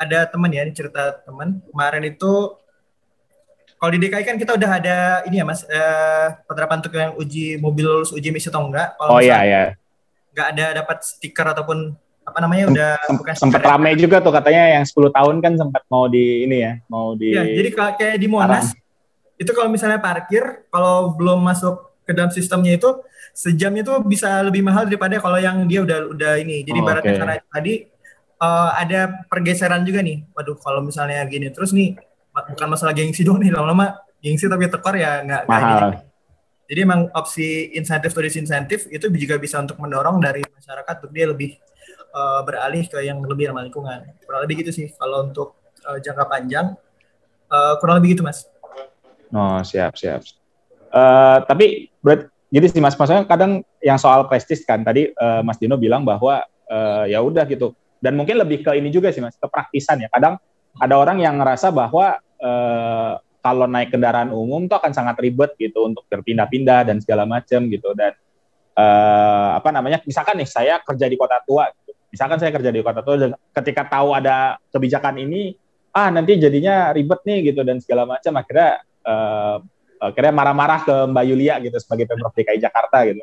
ada 0.00 0.26
teman 0.26 0.50
ya, 0.50 0.64
ini 0.66 0.72
cerita 0.74 1.22
teman 1.22 1.60
kemarin 1.70 2.02
itu 2.08 2.56
kalau 3.78 3.90
di 3.92 4.00
DKI 4.00 4.24
kan 4.24 4.36
kita 4.40 4.56
udah 4.56 4.70
ada 4.80 4.98
ini 5.28 5.36
ya 5.38 5.44
mas 5.44 5.60
uh, 5.68 6.28
penerapan 6.48 6.80
untuk 6.80 6.96
yang 6.96 7.12
uji 7.20 7.60
mobil 7.60 7.84
lulus 7.84 8.16
uji 8.16 8.32
emisi 8.32 8.48
atau 8.48 8.64
enggak. 8.64 8.96
Kalau 8.96 9.12
oh 9.12 9.20
iya 9.20 9.44
iya. 9.44 9.62
Enggak 10.32 10.48
ada 10.56 10.66
dapat 10.82 10.98
stiker 11.04 11.46
ataupun 11.52 11.92
apa 12.24 12.38
namanya 12.40 12.64
udah 12.72 12.92
bukan 13.20 13.34
sempat 13.36 13.60
ramai 13.60 13.92
juga 14.00 14.18
tuh 14.24 14.32
katanya 14.32 14.80
yang 14.80 14.84
10 14.84 15.12
tahun 15.12 15.34
kan 15.44 15.52
sempat 15.60 15.82
mau 15.92 16.08
di 16.08 16.48
ini 16.48 16.56
ya 16.64 16.72
mau 16.88 17.12
di 17.12 17.36
ya, 17.36 17.44
jadi 17.44 17.68
kayak 17.72 18.16
di 18.16 18.28
Monas 18.32 18.72
Arang. 18.72 19.36
itu 19.36 19.50
kalau 19.52 19.68
misalnya 19.68 20.00
parkir 20.00 20.64
kalau 20.72 21.12
belum 21.12 21.44
masuk 21.44 21.94
ke 22.04 22.12
dalam 22.12 22.32
sistemnya 22.32 22.76
itu 22.76 22.90
sejam 23.34 23.72
itu 23.74 23.90
bisa 24.06 24.40
lebih 24.46 24.62
mahal 24.62 24.86
daripada 24.86 25.18
kalau 25.18 25.40
yang 25.40 25.66
dia 25.66 25.82
udah 25.82 26.14
udah 26.14 26.32
ini. 26.38 26.62
Jadi 26.62 26.78
oh, 26.78 26.84
baratnya 26.86 27.12
okay. 27.16 27.20
karena 27.20 27.34
tadi 27.50 27.74
uh, 28.38 28.70
ada 28.78 29.00
pergeseran 29.26 29.82
juga 29.82 30.04
nih. 30.04 30.22
Waduh 30.36 30.60
kalau 30.60 30.84
misalnya 30.84 31.24
gini 31.26 31.50
terus 31.50 31.74
nih 31.74 31.98
bukan 32.34 32.68
masalah 32.70 32.92
gengsi 32.94 33.22
dong 33.22 33.38
nih 33.38 33.54
lama-lama 33.54 33.94
gengsi 34.18 34.50
tapi 34.50 34.66
tekor 34.66 34.98
ya 34.98 35.22
nggak 35.22 35.42
mahal. 35.46 36.02
jadi 36.66 36.80
emang 36.82 37.06
opsi 37.14 37.70
insentif 37.78 38.10
atau 38.10 38.24
disinsentif 38.26 38.90
itu 38.90 39.06
juga 39.14 39.38
bisa 39.38 39.62
untuk 39.62 39.78
mendorong 39.78 40.18
dari 40.18 40.42
masyarakat 40.42 40.94
untuk 41.04 41.12
dia 41.14 41.30
lebih 41.30 41.54
uh, 42.14 42.40
beralih 42.46 42.86
ke 42.86 43.02
yang 43.02 43.18
lebih 43.20 43.50
ramah 43.50 43.66
lingkungan. 43.66 44.06
Kurang 44.22 44.46
lebih 44.46 44.62
gitu 44.62 44.70
sih 44.70 44.86
kalau 44.94 45.28
untuk 45.28 45.58
uh, 45.84 45.98
jangka 45.98 46.24
panjang. 46.30 46.78
Uh, 47.50 47.76
kurang 47.82 48.00
lebih 48.00 48.16
gitu 48.16 48.22
mas. 48.24 48.46
Oh 49.34 49.60
siap 49.66 49.98
siap. 49.98 50.22
Uh, 50.94 51.42
tapi 51.44 51.90
berat, 51.98 52.30
jadi 52.54 52.70
sih 52.70 52.78
mas 52.78 52.94
maksudnya 52.94 53.26
kadang 53.26 53.66
yang 53.82 53.98
soal 53.98 54.30
prestis 54.30 54.62
kan 54.62 54.86
tadi 54.86 55.10
uh, 55.10 55.42
Mas 55.42 55.58
Dino 55.58 55.74
bilang 55.74 56.06
bahwa 56.06 56.46
uh, 56.70 57.04
ya 57.10 57.18
udah 57.18 57.42
gitu 57.50 57.74
dan 57.98 58.14
mungkin 58.14 58.38
lebih 58.38 58.62
ke 58.62 58.70
ini 58.78 58.94
juga 58.94 59.10
sih 59.10 59.18
mas 59.18 59.34
kepraktisan 59.34 60.06
ya 60.06 60.08
kadang 60.14 60.38
ada 60.78 60.94
orang 60.94 61.18
yang 61.18 61.34
ngerasa 61.42 61.74
bahwa 61.74 62.22
uh, 62.38 63.18
kalau 63.44 63.66
naik 63.68 63.92
kendaraan 63.92 64.32
umum 64.32 64.70
tuh 64.70 64.78
akan 64.78 64.94
sangat 64.94 65.18
ribet 65.20 65.52
gitu 65.60 65.90
untuk 65.90 66.06
berpindah-pindah 66.08 66.88
dan 66.88 66.96
segala 67.02 67.26
macam 67.26 67.66
gitu 67.68 67.90
dan 67.92 68.14
uh, 68.78 69.58
apa 69.58 69.68
namanya 69.74 69.98
misalkan 70.06 70.38
nih 70.38 70.48
saya 70.48 70.80
kerja 70.80 71.10
di 71.10 71.16
kota 71.18 71.42
tua 71.42 71.68
misalkan 72.14 72.38
saya 72.38 72.54
kerja 72.54 72.70
di 72.70 72.78
kota 72.78 73.02
tua 73.02 73.34
ketika 73.50 73.82
tahu 73.90 74.14
ada 74.14 74.62
kebijakan 74.70 75.18
ini 75.18 75.58
ah 75.90 76.14
nanti 76.14 76.38
jadinya 76.38 76.94
ribet 76.94 77.26
nih 77.26 77.50
gitu 77.50 77.66
dan 77.66 77.82
segala 77.82 78.06
macam. 78.06 78.38
Akhirnya 78.38 78.82
uh, 79.02 79.58
akhirnya 79.98 80.32
marah-marah 80.34 80.80
ke 80.86 80.94
Mbak 81.10 81.24
Yulia 81.26 81.54
gitu 81.58 81.74
sebagai 81.82 82.06
pemprov 82.06 82.34
DKI 82.34 82.62
Jakarta 82.62 83.02
gitu. 83.06 83.22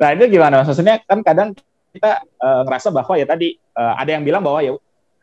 Nah 0.00 0.08
itu 0.16 0.24
gimana? 0.32 0.64
Maksudnya 0.64 1.04
kan 1.04 1.20
kadang 1.20 1.48
kita 1.92 2.24
uh, 2.40 2.62
ngerasa 2.64 2.88
bahwa 2.92 3.14
ya 3.16 3.28
tadi 3.28 3.56
uh, 3.76 3.94
ada 4.00 4.10
yang 4.16 4.24
bilang 4.24 4.40
bahwa 4.40 4.60
ya 4.64 4.72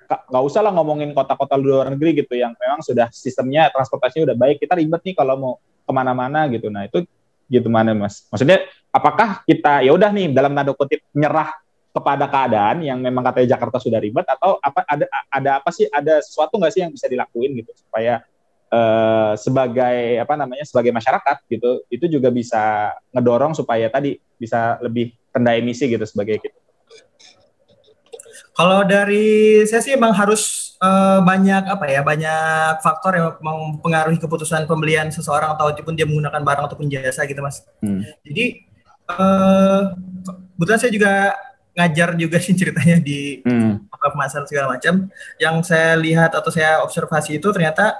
nggak 0.06 0.43
usah 0.45 0.62
lah 0.62 0.69
ngomongin 0.69 1.17
kota-kota 1.17 1.58
luar 1.58 1.89
negeri 1.89 2.21
gitu 2.21 2.38
yang 2.38 2.54
memang 2.62 2.86
sudah 2.86 3.10
sistemnya 3.10 3.74
transportasinya 3.74 4.34
udah 4.34 4.38
baik 4.38 4.62
kita 4.62 4.78
ribet 4.78 5.02
nih 5.02 5.15
kalau 5.17 5.34
mau 5.38 5.54
ke 5.58 5.91
mana-mana 5.93 6.45
gitu. 6.54 6.69
Nah 6.69 6.86
itu 6.86 7.06
gitu 7.50 7.69
mana 7.69 7.93
mas? 7.93 8.26
Maksudnya 8.30 8.65
apakah 8.89 9.45
kita 9.45 9.86
ya 9.86 9.93
udah 9.93 10.10
nih 10.10 10.34
dalam 10.34 10.54
tanda 10.54 10.74
kutip 10.74 11.02
nyerah 11.13 11.54
kepada 11.95 12.27
keadaan 12.27 12.84
yang 12.84 12.99
memang 12.99 13.23
katanya 13.23 13.55
Jakarta 13.55 13.79
sudah 13.79 14.03
ribet 14.03 14.27
atau 14.27 14.60
apa 14.60 14.84
ada 14.84 15.08
ada 15.31 15.51
apa 15.63 15.71
sih 15.71 15.88
ada 15.88 16.19
sesuatu 16.19 16.60
nggak 16.60 16.73
sih 16.75 16.84
yang 16.84 16.91
bisa 16.91 17.08
dilakuin 17.08 17.55
gitu 17.55 17.71
supaya 17.71 18.19
uh, 18.67 19.31
sebagai 19.39 20.19
apa 20.19 20.36
namanya 20.36 20.67
sebagai 20.67 20.91
masyarakat 20.91 21.47
gitu 21.47 21.88
itu 21.88 22.05
juga 22.12 22.27
bisa 22.36 22.91
ngedorong 23.15 23.55
supaya 23.55 23.88
tadi 23.88 24.19
bisa 24.36 24.75
lebih 24.84 25.15
rendah 25.31 25.55
emisi 25.55 25.88
gitu 25.88 26.03
sebagai 26.03 26.43
gitu. 26.43 26.58
Kalau 28.55 28.88
dari 28.88 29.63
saya 29.67 29.84
sih 29.84 29.95
emang 29.95 30.15
harus 30.15 30.75
uh, 30.79 31.19
banyak 31.19 31.63
apa 31.67 31.86
ya 31.91 31.99
banyak 32.03 32.79
faktor 32.79 33.12
yang 33.19 33.27
mempengaruhi 33.43 34.15
keputusan 34.15 34.63
pembelian 34.63 35.12
seseorang 35.12 35.55
ataupun 35.60 35.91
dia 35.95 36.08
menggunakan 36.08 36.39
barang 36.39 36.65
ataupun 36.71 36.88
jasa 36.88 37.27
gitu 37.27 37.43
mas. 37.43 37.67
Hmm. 37.84 38.03
Jadi 38.23 38.63
uh, 39.12 39.91
kebetulan 40.55 40.79
saya 40.79 40.91
juga 40.95 41.13
ngajar 41.75 42.15
juga 42.15 42.39
sih 42.39 42.55
ceritanya 42.55 42.97
di 43.03 43.43
hmm. 43.43 43.91
pemasaran 43.91 44.47
segala 44.47 44.79
macam. 44.79 45.11
Yang 45.38 45.55
saya 45.69 45.99
lihat 45.99 46.31
atau 46.31 46.49
saya 46.49 46.79
observasi 46.81 47.38
itu 47.38 47.47
ternyata 47.51 47.99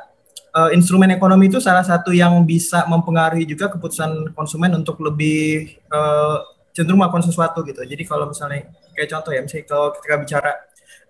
uh, 0.55 0.71
instrumen 0.71 1.11
ekonomi 1.11 1.51
itu 1.51 1.59
salah 1.59 1.83
satu 1.83 2.15
yang 2.15 2.31
bisa 2.47 2.88
mempengaruhi 2.88 3.43
juga 3.43 3.67
keputusan 3.67 4.31
konsumen 4.31 4.71
untuk 4.79 5.03
lebih 5.03 5.75
uh, 5.91 6.39
cenderung 6.71 7.03
melakukan 7.03 7.27
sesuatu 7.27 7.61
gitu. 7.67 7.83
Jadi 7.83 8.03
kalau 8.07 8.31
misalnya 8.31 8.71
kayak 8.95 9.11
contoh 9.11 9.31
ya, 9.35 9.43
misalnya 9.43 9.65
kalau 9.67 9.88
ketika 9.95 10.15
bicara 10.19 10.51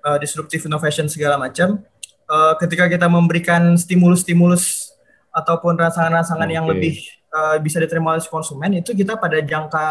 uh, 0.06 0.18
disruptive 0.18 0.66
innovation 0.66 1.06
segala 1.06 1.38
macam, 1.38 1.86
uh, 2.30 2.54
ketika 2.58 2.90
kita 2.90 3.06
memberikan 3.06 3.78
stimulus-stimulus 3.78 4.94
ataupun 5.34 5.78
rangsangan-rangsangan 5.78 6.48
okay. 6.50 6.56
yang 6.58 6.66
lebih 6.66 6.96
uh, 7.36 7.58
bisa 7.60 7.84
diterima 7.84 8.16
oleh 8.16 8.24
konsumen 8.24 8.80
itu 8.80 8.96
kita 8.96 9.20
pada 9.20 9.44
jangka 9.44 9.88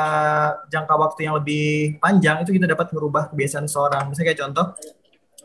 jangka 0.72 0.94
waktu 0.96 1.20
yang 1.28 1.35
lebih 1.37 2.00
panjang 2.00 2.40
itu 2.40 2.57
kita 2.57 2.64
dapat 2.64 2.88
merubah 2.96 3.28
kebiasaan 3.28 3.68
seorang. 3.68 4.09
Misalnya 4.09 4.28
kayak 4.33 4.40
contoh, 4.48 4.66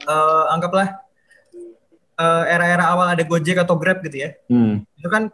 uh, 0.07 0.45
anggaplah 0.55 0.87
uh, 2.15 2.43
era-era 2.47 2.87
awal 2.87 3.11
ada 3.11 3.23
Gojek 3.27 3.59
atau 3.59 3.75
Grab 3.75 3.99
gitu 4.07 4.23
ya, 4.23 4.29
hmm. 4.47 4.87
itu 4.95 5.09
kan 5.11 5.27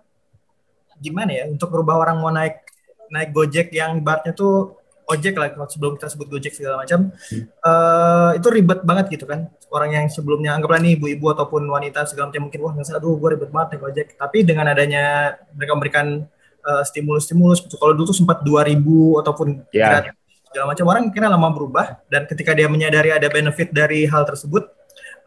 gimana 0.97 1.31
ya 1.31 1.43
untuk 1.51 1.69
merubah 1.69 2.01
orang 2.01 2.17
mau 2.17 2.33
naik 2.33 2.65
naik 3.13 3.29
Gojek 3.29 3.69
yang 3.69 4.01
ibaratnya 4.01 4.33
tuh 4.33 4.81
ojek 5.05 5.37
lah 5.37 5.53
kalau 5.53 5.69
sebelum 5.69 5.93
kita 5.97 6.09
sebut 6.09 6.27
gojek 6.33 6.53
segala 6.57 6.81
macam 6.81 7.13
hmm. 7.13 7.45
uh, 7.61 8.31
itu 8.33 8.47
ribet 8.49 8.81
banget 8.81 9.05
gitu 9.13 9.29
kan 9.29 9.49
orang 9.69 9.93
yang 9.93 10.05
sebelumnya 10.09 10.57
anggaplah 10.57 10.81
nih 10.81 10.97
ibu-ibu 10.97 11.29
ataupun 11.29 11.61
wanita 11.69 12.09
segala 12.09 12.33
macam 12.33 12.49
mungkin 12.49 12.59
wah 12.65 12.73
nggak 12.73 12.85
salah 12.89 13.01
aduh 13.01 13.13
gue 13.17 13.29
ribet 13.37 13.51
banget 13.53 13.67
nih 13.77 13.79
gojek 13.85 14.07
tapi 14.17 14.37
dengan 14.41 14.65
adanya 14.73 15.37
mereka 15.53 15.71
memberikan 15.77 16.07
stimulus-stimulus 16.85 17.61
gitu 17.61 17.75
kalau 17.77 17.93
dulu 17.93 18.09
tuh 18.09 18.17
sempat 18.17 18.41
2000 18.41 18.81
ataupun 19.21 19.47
yeah. 19.69 20.09
segala 20.49 20.65
macam 20.73 20.85
orang 20.89 21.03
kira 21.13 21.27
lama 21.29 21.49
berubah 21.53 22.01
dan 22.09 22.25
ketika 22.25 22.55
dia 22.57 22.65
menyadari 22.65 23.13
ada 23.13 23.29
benefit 23.29 23.69
dari 23.69 24.07
hal 24.09 24.25
tersebut 24.25 24.65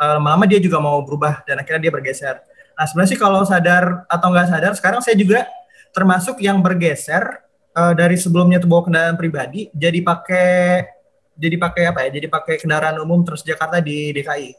uh, 0.03 0.19
lama-lama 0.19 0.45
dia 0.49 0.59
juga 0.59 0.83
mau 0.83 0.99
berubah 1.07 1.47
dan 1.47 1.63
akhirnya 1.63 1.89
dia 1.89 1.93
bergeser 1.93 2.37
nah 2.79 2.87
sebenarnya 2.87 3.11
sih 3.15 3.21
kalau 3.21 3.43
sadar 3.43 4.07
atau 4.07 4.27
nggak 4.31 4.47
sadar 4.51 4.73
sekarang 4.79 5.01
saya 5.03 5.19
juga 5.19 5.47
termasuk 5.91 6.39
yang 6.43 6.63
bergeser 6.63 7.43
uh, 7.75 7.95
dari 7.95 8.15
sebelumnya 8.19 8.63
tuh 8.63 8.71
bawa 8.71 8.87
kendaraan 8.87 9.17
pribadi 9.19 9.71
jadi 9.75 9.99
pakai 10.03 10.99
jadi 11.39 11.57
pakai 11.57 11.85
apa 11.87 11.99
ya? 12.05 12.11
Jadi 12.19 12.27
pakai 12.27 12.55
kendaraan 12.59 12.99
umum 12.99 13.23
Transjakarta 13.23 13.79
di 13.79 14.11
DKI. 14.11 14.51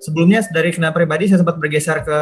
Sebelumnya 0.00 0.40
dari 0.48 0.70
kendaraan 0.70 0.94
pribadi 0.94 1.26
saya 1.26 1.42
sempat 1.42 1.58
bergeser 1.58 2.06
ke 2.06 2.18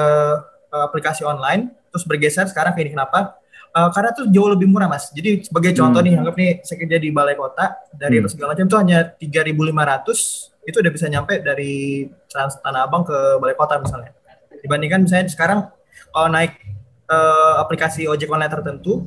uh, 0.72 0.82
aplikasi 0.88 1.22
online, 1.22 1.70
terus 1.92 2.08
bergeser 2.08 2.48
sekarang 2.48 2.72
ke 2.72 2.82
ini 2.82 2.96
kenapa? 2.96 3.36
Uh, 3.78 3.94
karena 3.94 4.10
tuh 4.10 4.26
jauh 4.26 4.50
lebih 4.50 4.66
murah 4.66 4.90
mas. 4.90 5.14
Jadi 5.14 5.46
sebagai 5.46 5.70
contoh 5.70 6.02
hmm. 6.02 6.08
nih, 6.10 6.14
anggap 6.18 6.34
nih 6.34 6.50
saya 6.66 6.76
kerja 6.82 6.98
di 6.98 7.08
balai 7.14 7.38
kota 7.38 7.78
dari 7.94 8.18
hmm. 8.18 8.26
segala 8.26 8.58
macam 8.58 8.66
itu 8.66 8.76
hanya 8.76 8.98
3.500 9.14 10.66
itu 10.66 10.76
udah 10.82 10.92
bisa 10.92 11.06
nyampe 11.06 11.34
dari 11.46 12.04
Trans 12.26 12.58
Tanah 12.58 12.90
Abang 12.90 13.06
ke 13.06 13.38
balai 13.38 13.54
kota 13.54 13.78
misalnya. 13.78 14.10
Dibandingkan 14.58 15.06
misalnya 15.06 15.30
sekarang 15.30 15.70
kalau 16.10 16.26
naik 16.26 16.58
uh, 17.06 17.62
aplikasi 17.62 18.10
ojek 18.10 18.26
online 18.26 18.50
tertentu 18.50 19.06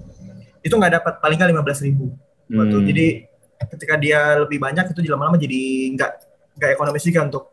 itu 0.61 0.73
nggak 0.73 1.01
dapat 1.01 1.13
paling 1.21 1.37
nggak 1.37 1.51
lima 1.51 1.63
belas 1.65 1.81
ribu 1.81 2.13
hmm. 2.49 2.85
jadi 2.85 3.05
ketika 3.75 3.95
dia 3.97 4.41
lebih 4.41 4.57
banyak 4.61 4.89
itu 4.93 4.99
lama-lama 5.09 5.37
jadi 5.37 5.93
nggak 5.97 6.11
nggak 6.57 6.69
ekonomis 6.77 7.05
juga 7.05 7.21
untuk 7.25 7.43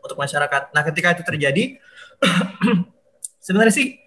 untuk 0.00 0.16
masyarakat 0.16 0.62
nah 0.72 0.82
ketika 0.84 1.16
itu 1.16 1.22
terjadi 1.24 1.64
sebenarnya 3.44 3.74
sih 3.74 4.00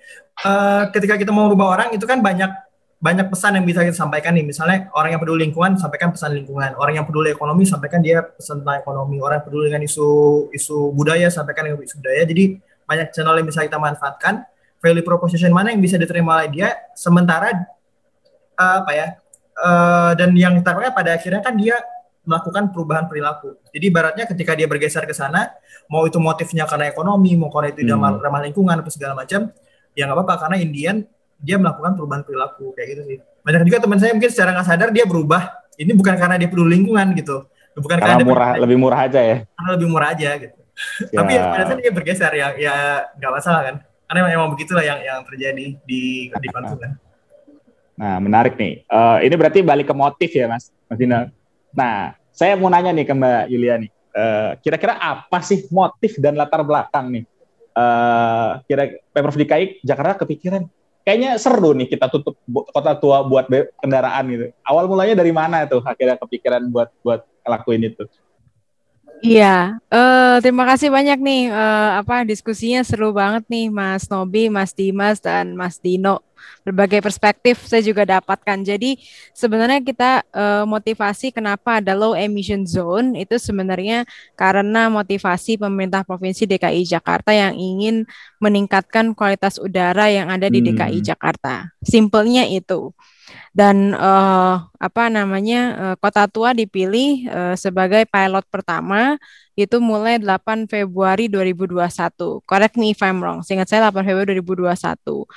uh, 0.46 0.84
ketika 0.92 1.16
kita 1.20 1.32
mau 1.34 1.48
rubah 1.50 1.80
orang 1.80 1.90
itu 1.96 2.04
kan 2.04 2.20
banyak 2.20 2.52
banyak 3.00 3.32
pesan 3.32 3.56
yang 3.56 3.64
bisa 3.64 3.80
kita 3.80 3.96
sampaikan 3.96 4.36
nih. 4.36 4.44
Misalnya 4.44 4.92
orang 4.92 5.16
yang 5.16 5.22
peduli 5.24 5.48
lingkungan 5.48 5.80
sampaikan 5.80 6.12
pesan 6.12 6.36
lingkungan. 6.36 6.76
Orang 6.76 7.00
yang 7.00 7.08
peduli 7.08 7.32
ekonomi 7.32 7.64
sampaikan 7.64 8.04
dia 8.04 8.20
pesan 8.20 8.60
tentang 8.60 8.84
ekonomi. 8.84 9.24
Orang 9.24 9.40
yang 9.40 9.46
peduli 9.48 9.72
dengan 9.72 9.88
isu 9.88 10.08
isu 10.52 10.92
budaya 10.92 11.32
sampaikan 11.32 11.72
dengan 11.72 11.80
isu 11.80 11.96
budaya. 12.04 12.28
Jadi 12.28 12.60
banyak 12.84 13.08
channel 13.16 13.40
yang 13.40 13.48
bisa 13.48 13.64
kita 13.64 13.80
manfaatkan. 13.80 14.44
Value 14.80 15.04
proposition 15.04 15.52
mana 15.52 15.72
yang 15.72 15.80
bisa 15.80 15.96
diterima 15.96 16.44
oleh 16.44 16.52
dia? 16.52 16.76
Sementara 16.92 17.52
apa 18.60 18.92
ya 18.92 19.16
uh, 19.64 20.12
dan 20.16 20.36
yang 20.36 20.60
taruhnya 20.60 20.92
pada 20.92 21.16
akhirnya 21.16 21.40
kan 21.40 21.56
dia 21.56 21.80
melakukan 22.28 22.70
perubahan 22.70 23.10
perilaku. 23.10 23.58
Jadi 23.74 23.88
baratnya 23.90 24.26
ketika 24.30 24.54
dia 24.54 24.70
bergeser 24.70 25.02
ke 25.10 25.16
sana, 25.18 25.50
mau 25.90 26.06
itu 26.06 26.22
motifnya 26.22 26.70
karena 26.70 26.92
ekonomi, 26.92 27.34
mau 27.34 27.50
karena 27.50 27.74
itu 27.74 27.82
hmm. 27.90 28.22
ramah 28.22 28.42
lingkungan 28.46 28.76
atau 28.86 28.92
segala 28.94 29.18
macam, 29.18 29.50
ya 30.00 30.08
nggak 30.08 30.16
apa-apa 30.24 30.36
karena 30.48 30.58
Indian 30.64 31.04
dia 31.44 31.60
melakukan 31.60 32.00
perubahan 32.00 32.24
perilaku 32.24 32.72
kayak 32.72 32.88
gitu 32.96 33.02
sih. 33.04 33.18
Banyak 33.44 33.68
juga 33.68 33.78
teman 33.84 34.00
saya 34.00 34.12
mungkin 34.16 34.32
secara 34.32 34.56
nggak 34.56 34.68
sadar 34.68 34.90
dia 34.96 35.04
berubah. 35.04 35.44
Ini 35.76 35.92
bukan 35.96 36.16
karena 36.16 36.36
dia 36.40 36.48
peduli 36.52 36.76
lingkungan 36.76 37.16
gitu, 37.16 37.48
bukan 37.80 38.04
karena, 38.04 38.20
karena 38.20 38.28
murah, 38.28 38.52
lebih 38.60 38.78
murah 38.80 39.00
aja 39.08 39.20
ya. 39.24 39.38
Karena 39.48 39.70
lebih 39.80 39.88
murah 39.88 40.10
aja 40.16 40.30
gitu. 40.40 40.56
Ya. 41.12 41.20
Tapi 41.20 41.34
pada 41.36 41.64
saat 41.68 41.80
dia 41.84 41.92
bergeser 41.92 42.32
ya 42.40 42.48
ya 42.56 42.76
nggak 43.20 43.32
masalah 43.36 43.62
kan. 43.68 43.76
Karena 44.08 44.32
memang 44.32 44.48
begitulah 44.56 44.80
yang 44.80 45.04
yang 45.04 45.20
terjadi 45.28 45.76
di 45.84 46.32
di 46.32 46.48
konsumen. 46.48 46.96
Nah, 48.00 48.16
menarik 48.24 48.56
nih. 48.56 48.88
Uh, 48.88 49.20
ini 49.20 49.36
berarti 49.36 49.60
balik 49.60 49.92
ke 49.92 49.96
motif 49.96 50.32
ya, 50.32 50.48
Mas, 50.48 50.72
Mas 50.88 50.96
Dina. 50.96 51.28
Nah, 51.76 52.16
saya 52.32 52.56
mau 52.56 52.72
nanya 52.72 52.96
nih 52.96 53.04
ke 53.04 53.12
Mbak 53.12 53.44
Yulia 53.52 53.76
nih. 53.76 53.92
Uh, 54.16 54.52
kira-kira 54.64 54.96
apa 54.96 55.44
sih 55.44 55.68
motif 55.68 56.16
dan 56.16 56.40
latar 56.40 56.64
belakang 56.64 57.12
nih? 57.12 57.24
Uh, 57.80 58.60
kira 58.68 58.92
Pemprov 59.16 59.40
DKI 59.40 59.80
Jakarta 59.88 60.28
kepikiran. 60.28 60.68
Kayaknya 61.08 61.40
seru 61.40 61.72
nih 61.72 61.88
kita 61.88 62.12
tutup 62.12 62.36
kota 62.76 62.92
tua 63.00 63.24
buat 63.24 63.48
kendaraan 63.80 64.24
gitu. 64.36 64.46
Awal 64.68 64.92
mulanya 64.92 65.16
dari 65.16 65.32
mana 65.32 65.64
tuh 65.64 65.80
akhirnya 65.88 66.20
kepikiran 66.20 66.68
buat 66.68 66.92
buat 67.00 67.24
lakuin 67.48 67.88
itu? 67.88 68.04
Iya, 69.20 69.80
uh, 69.92 70.40
terima 70.40 70.64
kasih 70.64 70.88
banyak 70.92 71.20
nih. 71.20 71.52
Uh, 71.52 72.00
apa 72.00 72.24
diskusinya 72.24 72.84
seru 72.88 73.12
banget 73.12 73.44
nih 73.52 73.68
Mas 73.68 74.08
Nobi, 74.08 74.48
Mas 74.48 74.72
Dimas 74.72 75.20
dan 75.20 75.60
Mas 75.60 75.76
Dino 75.80 76.24
berbagai 76.64 77.00
perspektif 77.04 77.62
saya 77.66 77.84
juga 77.86 78.04
dapatkan. 78.06 78.62
Jadi 78.64 79.00
sebenarnya 79.32 79.80
kita 79.84 80.24
uh, 80.34 80.66
motivasi 80.68 81.32
kenapa 81.32 81.80
ada 81.80 81.96
low 81.96 82.14
emission 82.14 82.68
zone 82.68 83.16
itu 83.20 83.36
sebenarnya 83.40 84.04
karena 84.36 84.88
motivasi 84.88 85.60
pemerintah 85.60 86.04
provinsi 86.04 86.46
DKI 86.46 86.86
Jakarta 86.86 87.32
yang 87.32 87.56
ingin 87.56 88.04
meningkatkan 88.38 89.12
kualitas 89.16 89.60
udara 89.60 90.08
yang 90.08 90.28
ada 90.30 90.48
di 90.48 90.60
hmm. 90.62 90.68
DKI 90.74 91.00
Jakarta. 91.04 91.72
Simpelnya 91.84 92.48
itu 92.48 92.92
dan 93.54 93.98
uh, 93.98 94.62
apa 94.78 95.10
namanya 95.10 95.62
uh, 95.76 95.96
Kota 95.98 96.26
Tua 96.30 96.54
dipilih 96.54 97.28
uh, 97.30 97.56
sebagai 97.58 98.06
pilot 98.06 98.46
pertama 98.50 99.18
itu 99.58 99.78
mulai 99.84 100.16
8 100.22 100.72
Februari 100.72 101.28
2021. 101.28 101.84
Correct 102.48 102.76
me 102.80 102.96
if 102.96 103.02
I'm 103.04 103.20
wrong. 103.20 103.44
Seingat 103.44 103.68
saya 103.68 103.92
8 103.92 104.08
Februari 104.08 104.40
2021. 104.40 105.28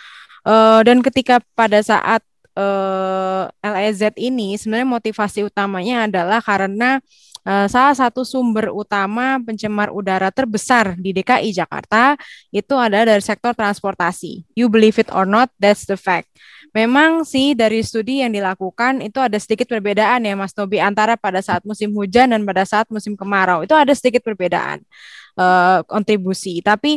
Uh, 0.43 0.83
dan 0.83 0.99
ketika 1.07 1.39
pada 1.55 1.79
saat 1.87 2.23
uh, 2.59 3.47
eh, 3.49 3.71
LEZ 3.71 4.13
ini 4.19 4.59
sebenarnya 4.59 4.89
motivasi 4.89 5.47
utamanya 5.47 6.11
adalah 6.11 6.43
karena 6.43 6.99
uh, 7.47 7.67
salah 7.71 7.95
satu 7.95 8.27
sumber 8.27 8.75
utama 8.75 9.39
pencemar 9.41 9.95
udara 9.95 10.35
terbesar 10.35 10.99
di 10.99 11.15
DKI 11.15 11.55
Jakarta 11.55 12.19
itu 12.51 12.75
adalah 12.75 13.15
dari 13.17 13.23
sektor 13.25 13.55
transportasi. 13.55 14.43
You 14.59 14.67
believe 14.67 14.99
it 14.99 15.09
or 15.15 15.25
not, 15.25 15.55
that's 15.63 15.87
the 15.87 15.99
fact. 15.99 16.29
Memang 16.73 17.29
sih 17.29 17.53
dari 17.53 17.85
studi 17.85 18.25
yang 18.25 18.33
dilakukan 18.33 19.05
itu 19.05 19.21
ada 19.21 19.37
sedikit 19.37 19.69
perbedaan 19.69 20.25
ya 20.25 20.33
Mas 20.33 20.57
Tobi 20.57 20.81
antara 20.81 21.21
pada 21.21 21.45
saat 21.45 21.61
musim 21.69 21.93
hujan 21.93 22.33
dan 22.33 22.49
pada 22.49 22.65
saat 22.65 22.89
musim 22.89 23.13
kemarau. 23.13 23.61
Itu 23.61 23.77
ada 23.77 23.93
sedikit 23.93 24.25
perbedaan 24.25 24.81
uh, 25.37 25.85
kontribusi. 25.85 26.65
Tapi 26.65 26.97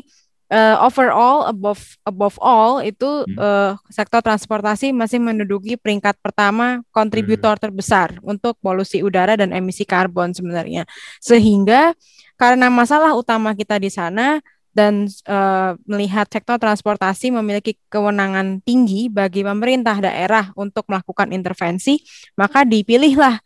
uh, 0.51 0.77
overall 0.83 1.49
above 1.49 1.81
above 2.05 2.37
all 2.41 2.81
itu 2.83 3.25
hmm. 3.25 3.37
uh, 3.37 3.71
sektor 3.89 4.21
transportasi 4.21 4.93
masih 4.93 5.17
menduduki 5.21 5.77
peringkat 5.79 6.17
pertama 6.21 6.81
kontributor 6.93 7.57
hmm. 7.57 7.63
terbesar 7.63 8.17
untuk 8.21 8.57
polusi 8.61 9.01
udara 9.01 9.37
dan 9.39 9.53
emisi 9.55 9.87
karbon 9.87 10.35
sebenarnya. 10.35 10.85
Sehingga 11.21 11.95
karena 12.35 12.67
masalah 12.67 13.15
utama 13.15 13.55
kita 13.55 13.79
di 13.79 13.87
sana 13.87 14.43
dan 14.75 15.07
uh, 15.31 15.79
melihat 15.87 16.27
sektor 16.27 16.59
transportasi 16.59 17.31
memiliki 17.31 17.79
kewenangan 17.87 18.59
tinggi 18.59 19.07
bagi 19.07 19.39
pemerintah 19.39 20.03
daerah 20.03 20.51
untuk 20.59 20.83
melakukan 20.91 21.31
intervensi, 21.31 22.03
maka 22.35 22.67
dipilihlah 22.67 23.39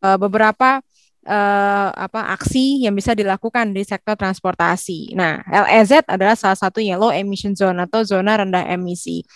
uh, 0.00 0.16
beberapa 0.16 0.80
uh, 1.26 1.90
apa 1.92 2.32
aksi 2.32 2.86
yang 2.86 2.94
bisa 2.94 3.12
dilakukan 3.12 3.74
di 3.74 3.82
sektor 3.82 4.14
transportasi. 4.14 5.12
Nah, 5.18 5.42
LEZ 5.44 6.06
adalah 6.06 6.38
salah 6.38 6.56
satu 6.56 6.78
yellow 6.78 7.10
emission 7.10 7.52
zone 7.52 7.82
atau 7.84 8.06
zona 8.06 8.38
rendah 8.40 8.64
emisi. 8.70 9.26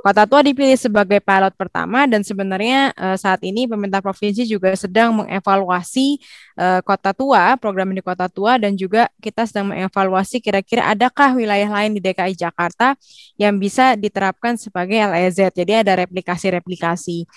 Kota 0.00 0.24
Tua 0.24 0.40
dipilih 0.40 0.80
sebagai 0.80 1.20
pilot 1.20 1.52
pertama 1.60 2.08
dan 2.08 2.24
sebenarnya 2.24 2.96
uh, 2.96 3.16
saat 3.20 3.44
ini 3.44 3.68
pemerintah 3.68 4.00
provinsi 4.00 4.48
juga 4.48 4.72
sedang 4.72 5.12
mengevaluasi 5.22 6.16
uh, 6.56 6.80
Kota 6.80 7.12
Tua, 7.12 7.60
program 7.60 7.92
di 7.92 8.00
Kota 8.00 8.26
Tua 8.32 8.56
dan 8.56 8.74
juga 8.80 9.12
kita 9.20 9.44
sedang 9.44 9.76
mengevaluasi 9.76 10.40
kira-kira 10.40 10.88
adakah 10.88 11.36
wilayah 11.36 11.68
lain 11.68 11.92
di 11.92 12.00
DKI 12.00 12.32
Jakarta 12.32 12.96
yang 13.36 13.60
bisa 13.60 13.92
diterapkan 13.92 14.56
sebagai 14.56 14.96
LEZ. 14.96 15.52
Jadi 15.52 15.84
ada 15.84 15.92
replikasi-replikasi. 16.00 17.28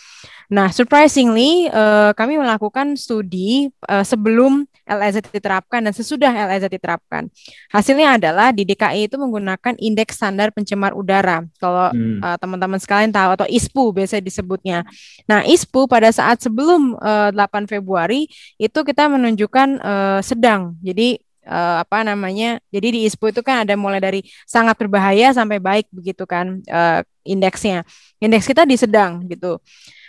Nah, 0.54 0.72
surprisingly 0.72 1.68
uh, 1.68 2.16
kami 2.16 2.40
melakukan 2.40 2.96
studi 2.96 3.72
uh, 3.92 4.06
sebelum 4.08 4.64
LEZ 4.84 5.24
diterapkan 5.32 5.80
dan 5.84 5.94
sesudah 5.96 6.30
LEZ 6.30 6.68
diterapkan. 6.68 7.32
Hasilnya 7.72 8.20
adalah 8.20 8.52
di 8.52 8.68
DKI 8.68 9.08
itu 9.08 9.16
menggunakan 9.16 9.80
indeks 9.80 10.20
standar 10.20 10.52
pencemar 10.52 10.92
udara. 10.92 11.42
Kalau 11.58 11.92
hmm. 11.92 12.20
uh, 12.20 12.38
teman-teman 12.54 12.78
sekalian 12.78 13.10
tahu 13.10 13.34
atau 13.34 13.48
ISPU 13.50 13.90
biasa 13.90 14.22
disebutnya. 14.22 14.86
Nah, 15.26 15.42
ISPU 15.42 15.90
pada 15.90 16.14
saat 16.14 16.38
sebelum 16.38 16.94
uh, 17.02 17.34
8 17.34 17.66
Februari 17.66 18.30
itu 18.62 18.80
kita 18.86 19.10
menunjukkan 19.10 19.82
uh, 19.82 20.22
sedang. 20.22 20.78
Jadi 20.86 21.18
uh, 21.50 21.82
apa 21.82 22.06
namanya? 22.06 22.62
Jadi 22.70 22.88
di 22.94 23.00
ISPU 23.10 23.34
itu 23.34 23.42
kan 23.42 23.66
ada 23.66 23.74
mulai 23.74 23.98
dari 23.98 24.22
sangat 24.46 24.78
berbahaya 24.78 25.34
sampai 25.34 25.58
baik 25.58 25.90
begitu 25.90 26.30
kan 26.30 26.62
uh, 26.70 27.02
indeksnya. 27.26 27.82
Indeks 28.22 28.46
kita 28.46 28.70
di 28.70 28.78
sedang 28.78 29.26
gitu. 29.26 29.58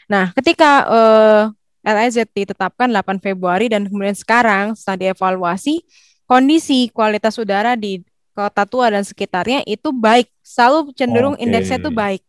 Nah, 0.04 0.36
ketika 0.36 0.84
uh, 0.84 1.42
LIZ 1.80 2.28
ditetapkan 2.36 2.92
8 2.92 3.24
Februari 3.24 3.72
dan 3.72 3.88
kemudian 3.88 4.12
sekarang 4.12 4.76
setelah 4.76 5.08
dievaluasi 5.08 5.80
kondisi 6.28 6.92
kualitas 6.92 7.40
udara 7.40 7.72
di 7.72 8.04
Kota 8.34 8.66
Tua 8.66 8.90
dan 8.90 9.06
sekitarnya 9.06 9.62
itu 9.62 9.94
baik, 9.94 10.26
selalu 10.42 10.90
cenderung 10.98 11.38
okay. 11.38 11.46
indeksnya 11.46 11.78
itu 11.78 11.90
baik. 11.94 12.22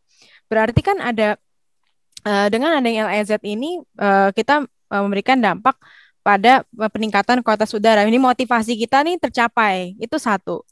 Berarti 0.48 0.82
kan 0.86 0.98
ada 1.02 1.38
uh, 2.26 2.48
dengan 2.50 2.78
adanya 2.78 3.10
LIZ 3.10 3.42
ini 3.46 3.82
uh, 3.98 4.30
kita 4.34 4.66
uh, 4.66 5.02
memberikan 5.06 5.38
dampak 5.42 5.78
pada 6.26 6.66
peningkatan 6.74 7.46
kualitas 7.46 7.70
udara. 7.78 8.02
Ini 8.02 8.18
motivasi 8.18 8.74
kita 8.82 9.06
nih 9.06 9.22
tercapai. 9.22 9.94
Itu 10.02 10.18
satu. 10.18 10.66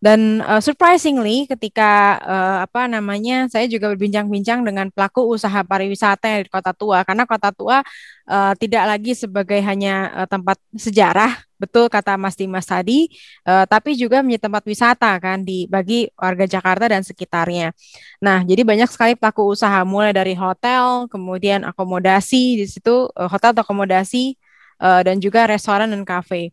Dan 0.00 0.40
uh, 0.40 0.64
surprisingly 0.64 1.44
ketika 1.44 2.16
uh, 2.24 2.58
apa 2.64 2.88
namanya 2.88 3.52
saya 3.52 3.68
juga 3.68 3.92
berbincang-bincang 3.92 4.64
dengan 4.64 4.88
pelaku 4.88 5.28
usaha 5.28 5.60
pariwisata 5.60 6.40
di 6.40 6.48
Kota 6.48 6.72
Tua 6.72 7.04
karena 7.04 7.28
Kota 7.28 7.52
Tua 7.52 7.84
uh, 8.24 8.52
tidak 8.56 8.88
lagi 8.88 9.12
sebagai 9.12 9.60
hanya 9.60 10.08
uh, 10.24 10.24
tempat 10.24 10.56
sejarah 10.72 11.49
betul 11.60 11.92
kata 11.92 12.16
Mas 12.16 12.34
Dimas 12.40 12.64
tadi 12.64 13.12
uh, 13.44 13.68
tapi 13.68 13.92
juga 13.92 14.24
menjadi 14.24 14.48
tempat 14.48 14.64
wisata 14.64 15.12
kan 15.20 15.44
di 15.44 15.68
bagi 15.68 16.08
warga 16.16 16.48
Jakarta 16.48 16.88
dan 16.88 17.04
sekitarnya. 17.04 17.76
Nah, 18.24 18.40
jadi 18.48 18.64
banyak 18.64 18.88
sekali 18.88 19.12
pelaku 19.14 19.52
usaha 19.52 19.84
mulai 19.84 20.16
dari 20.16 20.32
hotel, 20.32 21.04
kemudian 21.12 21.62
akomodasi 21.68 22.58
di 22.60 22.66
situ 22.66 23.12
uh, 23.12 23.28
hotel 23.28 23.52
atau 23.52 23.62
akomodasi 23.62 24.40
uh, 24.80 25.00
dan 25.04 25.20
juga 25.20 25.44
restoran 25.44 25.92
dan 25.92 26.02
kafe. 26.02 26.50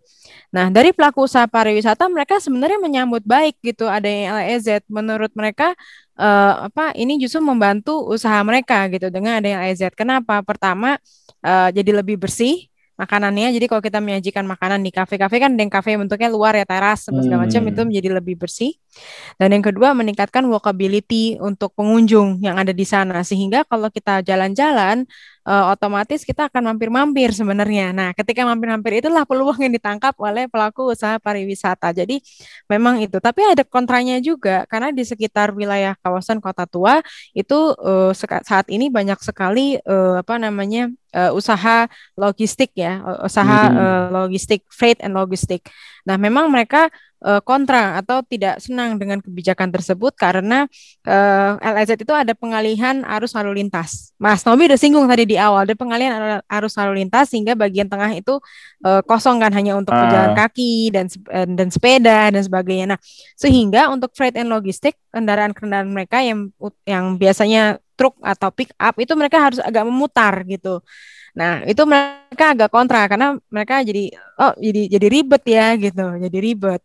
Nah, 0.51 0.67
dari 0.67 0.91
pelaku 0.91 1.25
usaha 1.25 1.47
pariwisata 1.47 2.05
mereka 2.11 2.37
sebenarnya 2.43 2.79
menyambut 2.83 3.23
baik 3.23 3.57
gitu 3.63 3.87
adanya 3.87 4.43
LEZ. 4.43 4.83
Menurut 4.91 5.31
mereka 5.33 5.73
uh, 6.19 6.67
apa 6.67 6.91
ini 6.99 7.15
justru 7.17 7.39
membantu 7.39 8.03
usaha 8.11 8.37
mereka 8.43 8.85
gitu 8.91 9.07
dengan 9.07 9.39
adanya 9.39 9.63
LEZ. 9.65 9.95
Kenapa? 9.95 10.43
Pertama, 10.43 10.99
uh, 11.43 11.69
jadi 11.71 12.03
lebih 12.03 12.19
bersih 12.19 12.67
makanannya. 12.97 13.53
Jadi 13.53 13.65
kalau 13.69 13.79
kita 13.79 14.01
menyajikan 14.01 14.43
makanan 14.43 14.81
di 14.81 14.89
kafe-kafe 14.89 15.37
kan 15.37 15.53
yang 15.53 15.69
kafe 15.69 15.95
bentuknya 15.95 16.27
luar 16.33 16.57
ya 16.57 16.65
teras 16.65 17.05
segala 17.07 17.45
macam 17.45 17.61
itu 17.63 17.79
hmm. 17.79 17.87
menjadi 17.87 18.09
lebih 18.17 18.35
bersih. 18.41 18.73
Dan 19.37 19.53
yang 19.53 19.63
kedua 19.63 19.93
meningkatkan 19.93 20.43
walkability 20.49 21.37
untuk 21.37 21.77
pengunjung 21.77 22.41
yang 22.41 22.57
ada 22.57 22.73
di 22.73 22.83
sana 22.83 23.21
sehingga 23.21 23.63
kalau 23.69 23.93
kita 23.93 24.25
jalan-jalan 24.25 25.05
uh, 25.47 25.71
otomatis 25.71 26.27
kita 26.27 26.51
akan 26.51 26.75
mampir-mampir 26.75 27.31
sebenarnya. 27.31 27.95
Nah, 27.95 28.09
ketika 28.11 28.43
mampir-mampir 28.43 28.99
itulah 28.99 29.23
peluang 29.23 29.55
yang 29.63 29.71
ditangkap 29.71 30.13
oleh 30.19 30.51
pelaku 30.51 30.91
usaha 30.91 31.15
pariwisata. 31.17 31.95
Jadi 31.95 32.19
memang 32.67 32.99
itu. 32.99 33.17
Tapi 33.23 33.47
ada 33.47 33.63
kontranya 33.63 34.19
juga 34.19 34.67
karena 34.67 34.91
di 34.91 35.07
sekitar 35.07 35.55
wilayah 35.55 35.95
kawasan 36.03 36.43
Kota 36.43 36.67
Tua 36.67 36.99
itu 37.31 37.73
uh, 37.79 38.11
saat 38.43 38.67
ini 38.67 38.91
banyak 38.91 39.17
sekali 39.23 39.79
uh, 39.87 40.19
apa 40.19 40.35
namanya 40.35 40.91
uh, 41.15 41.31
usaha 41.31 41.87
logistik 42.19 42.75
ya, 42.75 42.99
usaha 43.23 43.71
hmm. 43.71 43.77
uh, 43.79 44.05
logistik 44.27 44.67
freight 44.67 44.99
and 44.99 45.15
logistik. 45.15 45.63
Nah, 46.03 46.19
memang 46.19 46.51
mereka 46.51 46.91
uh, 47.23 47.41
kontra 47.41 47.97
atau 47.97 48.21
tidak 48.21 48.61
senang 48.61 48.97
dengan 48.97 49.17
kebijakan 49.21 49.73
tersebut 49.73 50.13
karena 50.13 50.69
uh, 51.05 51.57
eh, 51.57 51.73
LEZ 51.73 51.97
itu 52.01 52.13
ada 52.13 52.33
pengalihan 52.37 53.01
arus 53.17 53.33
lalu 53.33 53.63
lintas. 53.63 54.13
Mas 54.21 54.45
Nobi 54.45 54.69
udah 54.69 54.79
singgung 54.79 55.05
tadi 55.09 55.25
di 55.25 55.37
awal 55.37 55.65
ada 55.65 55.75
pengalihan 55.77 56.41
arus 56.45 56.77
lalu 56.77 57.05
lintas 57.05 57.33
sehingga 57.33 57.57
bagian 57.57 57.89
tengah 57.89 58.13
itu 58.13 58.37
uh, 58.85 59.01
kosong 59.05 59.41
kan 59.41 59.51
hanya 59.53 59.77
untuk 59.77 59.93
uh. 59.93 60.01
pejalan 60.05 60.33
kaki 60.37 60.93
dan 60.93 61.05
dan 61.53 61.67
sepeda 61.73 62.29
dan 62.29 62.41
sebagainya. 62.43 62.97
Nah, 62.97 62.99
sehingga 63.33 63.89
untuk 63.89 64.13
freight 64.13 64.37
and 64.37 64.49
logistik 64.49 64.97
kendaraan-kendaraan 65.09 65.89
mereka 65.89 66.21
yang 66.21 66.51
yang 66.85 67.17
biasanya 67.17 67.81
truk 67.97 68.13
atau 68.21 68.53
pick 68.53 68.69
up 68.77 68.93
itu 69.01 69.17
mereka 69.17 69.41
harus 69.41 69.59
agak 69.59 69.83
memutar 69.83 70.45
gitu. 70.45 70.85
Nah, 71.37 71.61
itu 71.69 71.83
mereka 71.85 72.45
agak 72.57 72.69
kontra 72.73 73.05
karena 73.11 73.37
mereka 73.53 73.85
jadi 73.85 74.09
oh 74.41 74.53
jadi 74.57 74.81
jadi 74.97 75.07
ribet 75.15 75.43
ya 75.45 75.65
gitu, 75.77 76.05
jadi 76.23 76.37
ribet. 76.41 76.81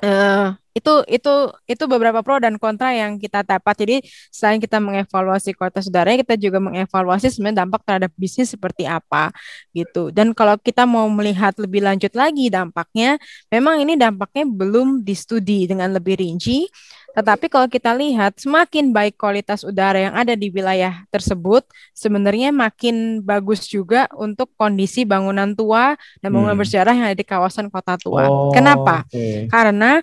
Uh, 0.00 0.56
itu 0.70 1.02
itu 1.10 1.34
itu 1.66 1.84
beberapa 1.90 2.22
pro 2.22 2.38
dan 2.38 2.54
kontra 2.56 2.94
yang 2.94 3.18
kita 3.18 3.42
dapat. 3.42 3.74
Jadi 3.74 3.96
selain 4.30 4.62
kita 4.62 4.78
mengevaluasi 4.78 5.54
kualitas 5.58 5.90
udara, 5.90 6.14
kita 6.14 6.38
juga 6.38 6.62
mengevaluasi 6.62 7.30
sebenarnya 7.30 7.66
dampak 7.66 7.80
terhadap 7.82 8.10
bisnis 8.14 8.54
seperti 8.54 8.86
apa 8.86 9.34
gitu. 9.74 10.14
Dan 10.14 10.30
kalau 10.32 10.54
kita 10.60 10.86
mau 10.86 11.06
melihat 11.10 11.56
lebih 11.58 11.82
lanjut 11.82 12.14
lagi 12.14 12.48
dampaknya, 12.48 13.18
memang 13.50 13.82
ini 13.82 13.98
dampaknya 13.98 14.46
belum 14.46 15.02
distudi 15.02 15.66
dengan 15.66 15.90
lebih 15.90 16.18
rinci. 16.22 16.70
Tetapi 17.10 17.50
kalau 17.50 17.66
kita 17.66 17.90
lihat 17.98 18.38
semakin 18.38 18.94
baik 18.94 19.18
kualitas 19.18 19.66
udara 19.66 19.98
yang 19.98 20.14
ada 20.14 20.38
di 20.38 20.46
wilayah 20.46 21.02
tersebut, 21.10 21.66
sebenarnya 21.90 22.54
makin 22.54 23.18
bagus 23.26 23.66
juga 23.66 24.06
untuk 24.14 24.54
kondisi 24.54 25.02
bangunan 25.02 25.50
tua 25.58 25.98
dan 26.22 26.28
bangunan 26.30 26.54
hmm. 26.54 26.62
bersejarah 26.62 26.94
yang 26.94 27.06
ada 27.10 27.18
di 27.18 27.26
kawasan 27.26 27.66
kota 27.66 27.98
tua. 27.98 28.30
Oh, 28.30 28.54
Kenapa? 28.54 29.02
Okay. 29.10 29.50
Karena 29.50 29.98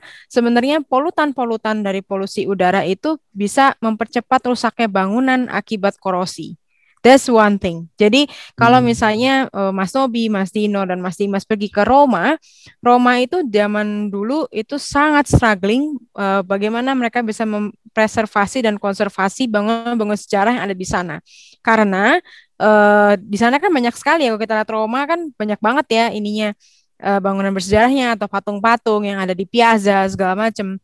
sebenarnya 0.58 0.82
polutan-polutan 0.90 1.86
dari 1.86 2.02
polusi 2.02 2.50
udara 2.50 2.82
itu 2.82 3.22
bisa 3.30 3.78
mempercepat 3.78 4.42
rusaknya 4.50 4.90
bangunan 4.90 5.46
akibat 5.54 6.02
korosi. 6.02 6.58
That's 7.06 7.30
one 7.30 7.62
thing. 7.62 7.94
Jadi 7.94 8.26
kalau 8.58 8.82
hmm. 8.82 8.90
misalnya 8.90 9.34
uh, 9.54 9.70
Mas 9.70 9.94
Nobi, 9.94 10.34
Mas 10.34 10.50
Dino 10.50 10.82
dan 10.82 10.98
Mas 10.98 11.14
Dimas 11.14 11.46
pergi 11.46 11.70
ke 11.70 11.86
Roma, 11.86 12.42
Roma 12.82 13.22
itu 13.22 13.46
zaman 13.46 14.10
dulu 14.10 14.50
itu 14.50 14.82
sangat 14.82 15.30
struggling 15.30 15.94
uh, 16.18 16.42
bagaimana 16.42 16.98
mereka 16.98 17.22
bisa 17.22 17.46
mempreservasi 17.46 18.66
dan 18.66 18.82
konservasi 18.82 19.46
bangunan-bangunan 19.46 20.18
sejarah 20.18 20.58
yang 20.58 20.64
ada 20.66 20.74
di 20.74 20.88
sana. 20.90 21.22
Karena 21.62 22.18
uh, 22.58 23.14
di 23.14 23.38
sana 23.38 23.62
kan 23.62 23.70
banyak 23.70 23.94
sekali 23.94 24.26
ya 24.26 24.34
kalau 24.34 24.42
kita 24.42 24.54
lihat 24.58 24.70
Roma 24.74 25.06
kan 25.06 25.30
banyak 25.38 25.62
banget 25.62 25.86
ya 25.94 26.06
ininya 26.10 26.58
uh, 27.02 27.20
bangunan 27.22 27.54
bersejarahnya 27.54 28.18
atau 28.18 28.28
patung-patung 28.30 29.06
yang 29.06 29.22
ada 29.22 29.34
di 29.34 29.46
piazza 29.46 30.06
segala 30.10 30.50
macam 30.50 30.78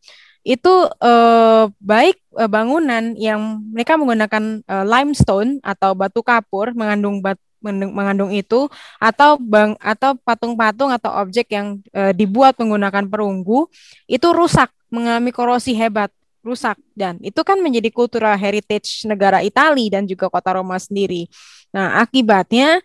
itu 0.44 0.74
eh, 1.00 1.64
baik 1.80 2.16
eh, 2.36 2.50
bangunan 2.52 3.16
yang 3.16 3.64
mereka 3.72 3.96
menggunakan 3.96 4.60
eh, 4.60 4.84
limestone 4.84 5.56
atau 5.64 5.96
batu 5.96 6.20
kapur 6.20 6.76
mengandung 6.76 7.24
bat, 7.24 7.40
mengandung 7.64 8.28
itu 8.28 8.68
atau 9.00 9.40
bang 9.40 9.72
atau 9.80 10.12
patung-patung 10.20 10.92
atau 10.92 11.16
objek 11.24 11.48
yang 11.48 11.80
eh, 11.96 12.12
dibuat 12.12 12.60
menggunakan 12.60 13.08
perunggu 13.08 13.72
itu 14.04 14.28
rusak 14.36 14.68
mengalami 14.92 15.32
korosi 15.32 15.72
hebat 15.72 16.12
rusak 16.44 16.76
dan 16.92 17.16
itu 17.24 17.40
kan 17.40 17.56
menjadi 17.64 17.88
kultural 17.88 18.36
heritage 18.36 19.08
negara 19.08 19.40
Italia 19.40 19.96
dan 19.96 20.04
juga 20.04 20.28
kota 20.28 20.60
Roma 20.60 20.76
sendiri. 20.76 21.24
Nah, 21.72 22.04
akibatnya 22.04 22.84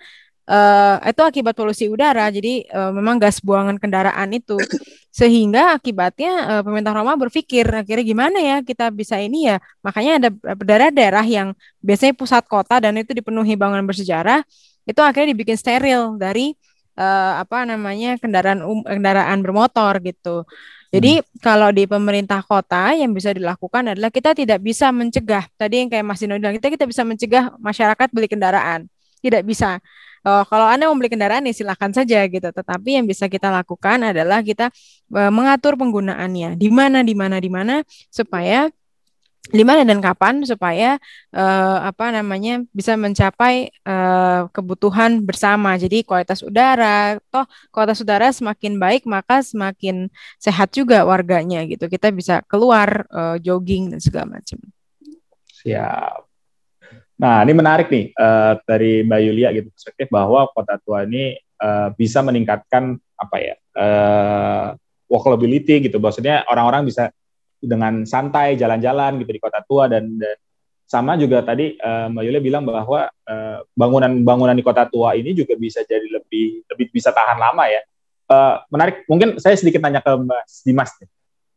uh, 0.49 0.97
itu 1.05 1.21
akibat 1.21 1.53
polusi 1.53 1.85
udara. 1.85 2.27
Jadi 2.33 2.65
uh, 2.73 2.89
memang 2.89 3.21
gas 3.21 3.37
buangan 3.39 3.77
kendaraan 3.77 4.33
itu 4.33 4.57
sehingga 5.13 5.77
akibatnya 5.77 6.59
uh, 6.59 6.61
pemerintah 6.65 6.93
Roma 6.97 7.13
berpikir 7.15 7.69
akhirnya 7.69 8.05
gimana 8.05 8.37
ya 8.41 8.57
kita 8.65 8.89
bisa 8.89 9.21
ini 9.21 9.53
ya. 9.53 9.61
Makanya 9.85 10.11
ada 10.17 10.29
daerah-daerah 10.57 11.25
yang 11.25 11.53
biasanya 11.79 12.17
pusat 12.17 12.43
kota 12.49 12.81
dan 12.81 12.97
itu 12.97 13.13
dipenuhi 13.13 13.53
bangunan 13.53 13.85
bersejarah 13.85 14.41
itu 14.89 15.01
akhirnya 15.05 15.37
dibikin 15.37 15.53
steril 15.53 16.17
dari 16.17 16.57
uh, 16.97 17.45
apa 17.45 17.63
namanya 17.69 18.17
kendaraan 18.17 18.65
um, 18.65 18.81
kendaraan 18.81 19.39
bermotor 19.45 20.01
gitu. 20.01 20.49
Jadi 20.89 21.21
hmm. 21.21 21.45
kalau 21.45 21.69
di 21.69 21.85
pemerintah 21.85 22.41
kota 22.41 22.97
yang 22.97 23.13
bisa 23.13 23.29
dilakukan 23.29 23.93
adalah 23.93 24.09
kita 24.09 24.33
tidak 24.33 24.57
bisa 24.57 24.89
mencegah 24.89 25.45
tadi 25.53 25.85
yang 25.85 25.89
kayak 25.93 26.01
Mas 26.01 26.17
Dino 26.17 26.33
bilang 26.41 26.57
kita 26.57 26.73
kita 26.73 26.85
bisa 26.89 27.05
mencegah 27.05 27.53
masyarakat 27.61 28.07
beli 28.09 28.25
kendaraan. 28.25 28.89
Tidak 29.21 29.45
bisa 29.45 29.77
uh, 30.29 30.43
kalau 30.45 30.69
Anda 30.69 30.85
mau 30.85 30.97
beli 30.97 31.09
kendaraan 31.09 31.49
ya 31.49 31.53
silahkan 31.57 31.89
saja 31.89 32.21
gitu. 32.29 32.49
Tetapi 32.53 32.89
yang 33.01 33.05
bisa 33.09 33.25
kita 33.25 33.49
lakukan 33.49 34.13
adalah 34.13 34.45
kita 34.45 34.69
uh, 35.17 35.31
mengatur 35.33 35.73
penggunaannya 35.73 36.53
di 36.55 36.69
mana 36.69 37.01
di 37.01 37.17
mana 37.17 37.41
di 37.41 37.49
mana 37.49 37.81
supaya 38.13 38.69
di 39.49 39.65
mana 39.65 39.81
dan 39.81 39.97
kapan 39.97 40.45
supaya 40.45 41.01
uh, 41.33 41.77
apa 41.81 42.13
namanya 42.13 42.61
bisa 42.69 42.93
mencapai 42.93 43.73
uh, 43.81 44.45
kebutuhan 44.53 45.25
bersama. 45.25 45.73
Jadi 45.73 46.05
kualitas 46.05 46.45
udara, 46.45 47.17
toh 47.33 47.49
kualitas 47.73 47.97
udara 48.05 48.29
semakin 48.29 48.77
baik 48.77 49.09
maka 49.09 49.41
semakin 49.41 50.13
sehat 50.37 50.69
juga 50.77 51.01
warganya 51.01 51.65
gitu. 51.65 51.89
Kita 51.89 52.13
bisa 52.13 52.45
keluar 52.45 53.09
uh, 53.09 53.41
jogging 53.41 53.89
dan 53.89 53.97
segala 53.97 54.37
macam. 54.37 54.61
Siap. 55.65 56.28
Nah, 57.19 57.43
ini 57.43 57.51
menarik 57.51 57.91
nih 57.91 58.15
uh, 58.15 58.55
dari 58.63 59.03
Mbak 59.03 59.21
Yulia 59.27 59.51
gitu 59.51 59.67
perspektif 59.75 60.07
bahwa 60.07 60.47
kota 60.55 60.79
tua 60.79 61.03
ini 61.03 61.35
uh, 61.59 61.91
bisa 61.91 62.23
meningkatkan 62.23 62.95
apa 63.19 63.35
ya 63.43 63.55
uh, 63.75 64.67
walkability 65.11 65.83
gitu. 65.83 65.99
Maksudnya 65.99 66.47
orang-orang 66.47 66.87
bisa 66.87 67.11
dengan 67.59 68.07
santai 68.07 68.55
jalan-jalan 68.55 69.19
gitu 69.19 69.35
di 69.35 69.41
kota 69.43 69.59
tua 69.67 69.91
dan, 69.91 70.15
dan 70.15 70.39
sama 70.87 71.19
juga 71.19 71.43
tadi 71.43 71.75
uh, 71.75 72.07
Mbak 72.07 72.23
Yulia 72.23 72.41
bilang 72.41 72.63
bahwa 72.63 73.11
bangunan-bangunan 73.75 74.55
uh, 74.55 74.59
di 74.59 74.63
kota 74.63 74.87
tua 74.87 75.13
ini 75.19 75.35
juga 75.35 75.59
bisa 75.59 75.83
jadi 75.83 76.07
lebih 76.07 76.65
lebih 76.71 76.87
bisa 76.87 77.11
tahan 77.11 77.35
lama 77.35 77.67
ya. 77.67 77.83
Uh, 78.31 78.63
menarik. 78.71 79.03
Mungkin 79.11 79.43
saya 79.43 79.59
sedikit 79.59 79.83
tanya 79.83 79.99
ke 79.99 80.13
Mas 80.23 80.63
Dimas. 80.63 80.95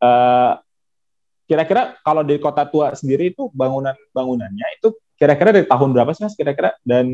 Uh, 0.03 0.59
kira-kira 1.47 1.95
kalau 2.03 2.19
di 2.19 2.35
kota 2.35 2.67
tua 2.67 2.91
sendiri 2.99 3.31
itu 3.31 3.47
bangunan-bangunannya 3.55 4.67
itu 4.81 4.91
kira-kira 5.23 5.55
dari 5.55 5.63
tahun 5.63 5.89
berapa 5.95 6.11
sih 6.11 6.27
mas 6.27 6.35
kira-kira 6.35 6.75
dan 6.83 7.07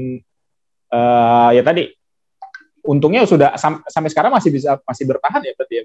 uh, 0.89 1.50
ya 1.54 1.62
tadi 1.62 1.93
untungnya 2.82 3.30
sudah 3.30 3.54
sam 3.54 3.86
sampai 3.86 4.10
sekarang 4.10 4.34
masih 4.34 4.50
bisa 4.50 4.82
masih 4.82 5.06
bertahan 5.06 5.45
ya 5.45 5.54
berarti 5.54 5.76
ya 5.78 5.84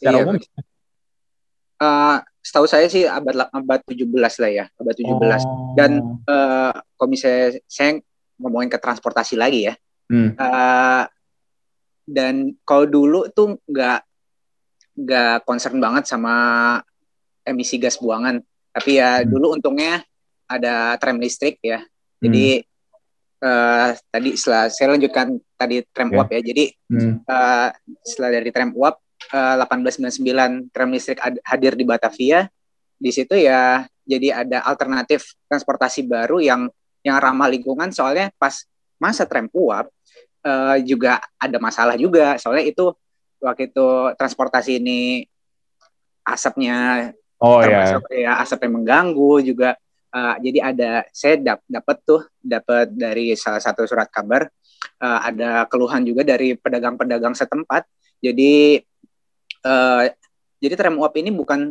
secara 0.00 0.16
iya, 0.16 0.22
umum 0.24 0.34
uh, 1.84 2.16
setahu 2.40 2.64
saya 2.64 2.88
sih 2.88 3.04
abad 3.04 3.52
abad 3.52 3.80
17 3.84 4.08
lah 4.16 4.50
ya 4.50 4.64
abad 4.80 4.94
17 4.96 5.04
oh. 5.04 5.76
dan 5.76 6.00
uh, 6.24 6.72
kalau 6.96 7.08
misalnya 7.12 7.60
saya 7.68 8.00
ngomongin 8.40 8.72
ke 8.72 8.80
transportasi 8.80 9.36
lagi 9.36 9.68
ya 9.68 9.76
Hmm. 10.08 10.32
Uh, 10.40 11.04
dan 12.08 12.56
kalau 12.64 12.88
dulu 12.88 13.28
tuh 13.28 13.60
nggak 13.68 14.00
nggak 14.98 15.36
concern 15.44 15.76
banget 15.78 16.08
sama 16.08 16.34
emisi 17.44 17.76
gas 17.76 18.00
buangan. 18.00 18.40
Tapi 18.72 18.90
ya 18.96 19.20
Hmm. 19.22 19.28
dulu 19.28 19.46
untungnya 19.60 20.00
ada 20.48 20.96
tram 20.96 21.20
listrik 21.20 21.60
ya. 21.60 21.84
Jadi 22.18 22.64
eh, 23.38 23.88
tadi 24.10 24.30
setelah 24.34 24.66
saya 24.72 24.96
lanjutkan 24.96 25.38
tadi 25.54 25.84
tram 25.94 26.10
Oke. 26.10 26.16
uap 26.18 26.28
ya. 26.34 26.40
Jadi 26.42 26.64
Hmm. 26.88 27.20
eh, 27.20 27.68
setelah 28.02 28.30
dari 28.40 28.48
tram 28.50 28.72
uap 28.72 28.96
eh, 29.28 29.54
1899 29.60 30.72
tram 30.72 30.88
listrik 30.88 31.20
ad- 31.20 31.42
hadir 31.44 31.76
di 31.76 31.84
Batavia. 31.84 32.48
Di 32.98 33.14
situ 33.14 33.36
ya 33.38 33.86
jadi 34.02 34.42
ada 34.42 34.64
alternatif 34.64 35.36
transportasi 35.46 36.02
baru 36.02 36.40
yang 36.40 36.66
yang 37.04 37.20
ramah 37.20 37.46
lingkungan 37.46 37.92
soalnya 37.94 38.32
pas 38.40 38.64
masa 38.98 39.22
tram 39.28 39.46
uap 39.52 39.86
eh, 40.42 40.76
juga 40.82 41.22
ada 41.38 41.60
masalah 41.62 41.94
juga 41.94 42.34
soalnya 42.42 42.66
itu 42.66 42.90
waktu 43.38 43.70
itu 43.70 43.86
transportasi 44.18 44.82
ini 44.82 45.28
asapnya 46.26 47.12
Oh 47.38 47.62
ya. 47.62 47.70
termasuk 47.70 48.02
ya 48.10 48.32
asap 48.42 48.66
yang 48.66 48.82
mengganggu 48.82 49.32
juga 49.46 49.78
eh, 50.14 50.36
jadi 50.44 50.58
ada 50.72 50.90
saya 51.12 51.36
dap, 51.36 51.60
dapat 51.68 51.96
tuh 52.04 52.22
dapat 52.40 52.88
dari 52.92 53.36
salah 53.36 53.60
satu 53.60 53.84
surat 53.84 54.08
kabar 54.08 54.48
eh, 55.00 55.20
ada 55.28 55.68
keluhan 55.68 56.04
juga 56.04 56.24
dari 56.24 56.56
pedagang-pedagang 56.56 57.36
setempat. 57.36 57.84
Jadi 58.18 58.80
eh, 59.64 60.04
jadi 60.58 60.74
tram 60.74 60.98
uap 60.98 61.14
ini 61.20 61.30
bukan 61.30 61.70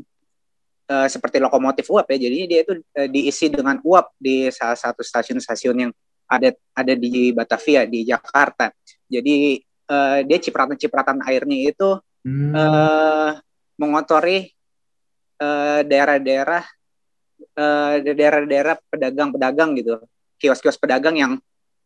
eh, 0.88 1.08
seperti 1.10 1.42
lokomotif 1.42 1.90
uap 1.92 2.08
ya. 2.14 2.18
Jadi 2.18 2.38
dia 2.48 2.60
itu 2.64 2.74
eh, 2.96 3.10
diisi 3.10 3.50
dengan 3.52 3.82
uap 3.84 4.16
di 4.20 4.48
salah 4.54 4.78
satu 4.78 5.02
stasiun-stasiun 5.04 5.78
yang 5.88 5.92
ada 6.28 6.52
ada 6.76 6.94
di 6.96 7.32
Batavia 7.32 7.88
di 7.88 8.04
Jakarta. 8.08 8.72
Jadi 9.08 9.60
eh, 9.64 10.20
dia 10.24 10.38
cipratan-cipratan 10.38 11.24
airnya 11.26 11.72
itu 11.74 11.98
Hmm. 12.28 12.52
eh 12.52 13.32
mengotori 13.80 14.52
daerah-daerah 15.88 16.60
daerah-daerah 18.02 18.78
pedagang-pedagang 18.90 19.74
gitu, 19.78 19.98
kios-kios 20.38 20.78
pedagang 20.78 21.18
yang 21.18 21.32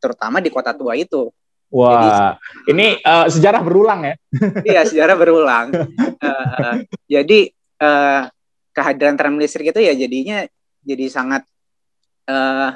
terutama 0.02 0.42
di 0.42 0.50
kota 0.50 0.74
tua 0.76 0.98
itu. 0.98 1.30
Wah, 1.72 2.36
ini 2.68 3.00
eh, 3.00 3.28
sejarah 3.32 3.64
berulang 3.64 4.04
ya. 4.04 4.16
Iya, 4.68 4.82
sejarah 4.84 5.16
berulang. 5.16 5.72
Eh, 6.20 6.28
eh, 6.28 6.76
jadi 7.08 7.40
eh, 7.80 8.22
kehadiran 8.76 9.16
tram 9.16 9.40
listrik 9.40 9.72
itu 9.72 9.80
ya 9.80 9.96
jadinya 9.96 10.44
jadi 10.84 11.06
sangat 11.08 11.48
eh, 12.28 12.76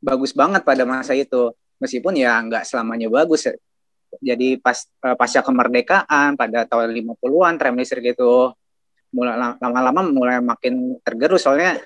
bagus 0.00 0.32
banget 0.32 0.64
pada 0.64 0.88
masa 0.88 1.12
itu. 1.12 1.52
Meskipun 1.76 2.16
ya 2.16 2.40
nggak 2.40 2.64
selamanya 2.64 3.12
bagus. 3.12 3.52
Jadi 4.16 4.56
pas 4.64 4.80
eh, 4.80 5.16
pasca 5.18 5.44
kemerdekaan 5.44 6.32
pada 6.40 6.64
tahun 6.64 6.96
50-an 6.96 7.60
tram 7.60 7.76
listrik 7.76 8.16
itu 8.16 8.48
mulai 9.12 9.36
lama-lama 9.60 10.08
mulai 10.08 10.40
makin 10.40 10.96
tergerus 11.04 11.44
soalnya 11.44 11.76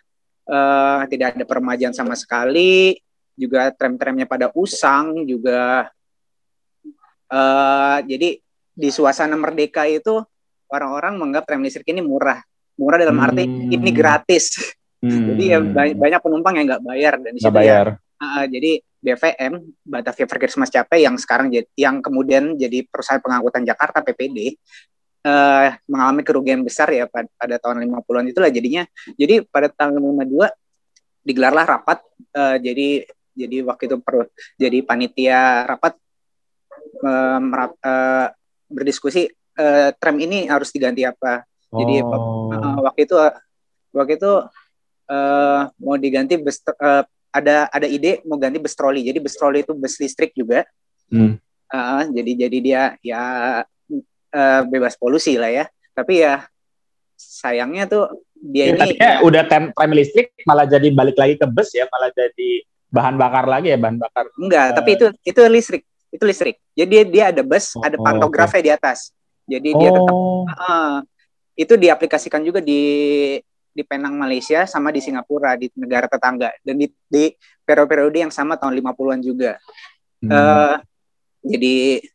eh, 0.47 1.01
tidak 1.11 1.37
ada 1.37 1.45
peremajaan 1.45 1.95
sama 1.95 2.15
sekali, 2.15 2.97
juga 3.37 3.69
tram-tramnya 3.69 4.25
pada 4.25 4.49
usang 4.57 5.29
juga 5.29 5.91
eh 7.27 7.99
jadi 8.07 8.39
di 8.77 8.89
suasana 8.93 9.35
merdeka 9.35 9.83
itu 9.89 10.23
orang-orang 10.71 11.19
menganggap 11.19 11.45
tram 11.49 11.63
listrik 11.65 11.89
ini 11.91 12.05
murah. 12.05 12.39
Murah 12.77 13.01
dalam 13.01 13.17
arti 13.19 13.49
Hmm. 13.49 13.73
ini 13.73 13.91
gratis. 13.91 14.53
Hmm. 15.01 15.33
Jadi 15.33 15.45
ya 15.49 15.59
ba- 15.65 15.97
banyak 15.97 16.21
penumpang 16.21 16.55
yang 16.61 16.67
nggak 16.71 16.85
bayar 16.85 17.13
dan 17.19 17.33
di 17.33 17.41
Nggak 17.41 17.53
ya 17.53 17.59
bayar. 17.59 17.87
Uh, 18.17 18.45
jadi 18.49 18.71
BVM 18.97 19.53
Batavia 19.85 20.27
Verkeers 20.27 20.57
Maskapai 20.57 21.05
yang 21.05 21.15
sekarang 21.21 21.53
jadi, 21.53 21.69
yang 21.77 22.01
kemudian 22.01 22.57
jadi 22.57 22.83
perusahaan 22.89 23.21
pengangkutan 23.21 23.63
Jakarta 23.63 24.01
PPD 24.03 24.57
uh, 25.27 25.75
mengalami 25.91 26.23
kerugian 26.23 26.63
besar 26.63 26.87
ya 26.95 27.11
pada, 27.11 27.27
pada 27.35 27.57
tahun 27.59 27.83
50-an 27.91 28.31
itulah 28.31 28.51
jadinya. 28.51 28.87
Jadi 29.19 29.43
pada 29.51 29.67
tahun 29.67 29.99
52 29.99 31.27
digelarlah 31.27 31.67
rapat 31.67 31.99
uh, 32.39 32.57
jadi 32.63 33.03
jadi 33.37 33.67
waktu 33.67 33.91
itu 33.91 33.97
perlu 34.01 34.25
jadi 34.57 34.79
panitia 34.87 35.67
rapat 35.67 35.99
uh, 37.03 37.39
merap- 37.43 37.77
uh, 37.83 38.31
berdiskusi 38.71 39.29
uh, 39.59 39.91
tram 39.99 40.17
ini 40.23 40.47
harus 40.47 40.71
diganti 40.71 41.03
apa. 41.03 41.43
Jadi 41.75 42.07
Oh. 42.07 42.55
Uh, 42.55 42.79
waktu 42.87 43.11
itu 43.11 43.17
waktu 43.91 44.13
itu 44.17 44.33
uh, 45.11 45.61
mau 45.83 45.99
diganti 45.99 46.39
bus 46.39 46.63
uh, 46.79 47.03
ada 47.35 47.69
ada 47.69 47.85
ide 47.91 48.23
mau 48.25 48.39
ganti 48.39 48.63
bus 48.63 48.73
troli. 48.79 49.03
Jadi 49.03 49.19
bus 49.19 49.35
troli 49.35 49.67
itu 49.67 49.75
bus 49.75 49.99
listrik 49.99 50.33
juga. 50.33 50.65
Hmm. 51.11 51.37
Uh, 51.67 52.03
jadi 52.15 52.47
jadi 52.47 52.59
dia 52.63 52.83
ya 53.03 53.23
uh, 54.37 54.61
bebas 54.69 55.01
polusi 55.01 55.41
lah 55.41 55.49
ya. 55.49 55.65
Tapi 55.97 56.21
ya 56.21 56.45
sayangnya 57.17 57.89
tuh 57.89 58.05
dia 58.37 58.69
Ya, 58.69 58.77
ini 58.77 58.81
tadinya 59.01 59.11
udah 59.25 59.43
tem 59.49 59.65
listrik 59.97 60.37
malah 60.45 60.69
jadi 60.69 60.93
balik 60.93 61.17
lagi 61.17 61.41
ke 61.41 61.49
bus 61.49 61.73
ya, 61.73 61.89
malah 61.89 62.13
jadi 62.13 62.51
bahan 62.93 63.17
bakar 63.17 63.49
lagi 63.49 63.73
ya, 63.73 63.79
bahan 63.81 63.97
bakar. 63.97 64.29
enggak, 64.37 64.77
tapi 64.77 64.91
itu 65.01 65.07
itu 65.25 65.41
listrik. 65.49 65.83
Itu 66.13 66.25
listrik. 66.29 66.61
Jadi 66.77 66.89
dia, 66.89 67.03
dia 67.05 67.25
ada 67.35 67.43
bus, 67.43 67.75
Oh, 67.75 67.83
ada 67.83 67.97
pantografnya 67.97 68.63
di 68.63 68.73
atas. 68.73 69.11
Jadi 69.49 69.73
dia 69.73 69.91
tetap 69.91 70.13
Oh. 70.13 70.45
uh, 70.47 71.01
itu 71.57 71.75
diaplikasikan 71.75 72.45
juga 72.45 72.61
di 72.61 72.83
di 73.77 73.83
Penang 73.85 74.17
Malaysia 74.17 74.65
sama 74.65 74.89
di 74.89 75.05
Singapura 75.05 75.53
di 75.61 75.69
negara 75.77 76.09
tetangga 76.09 76.49
dan 76.65 76.81
di, 76.81 76.89
di 77.13 77.29
periode-periode 77.69 78.25
yang 78.25 78.33
sama 78.33 78.57
tahun 78.57 78.73
50-an 78.81 79.21
juga. 79.21 79.61
Hmm. 80.25 80.33
Eh, 80.33 80.75
jadi 81.45 81.75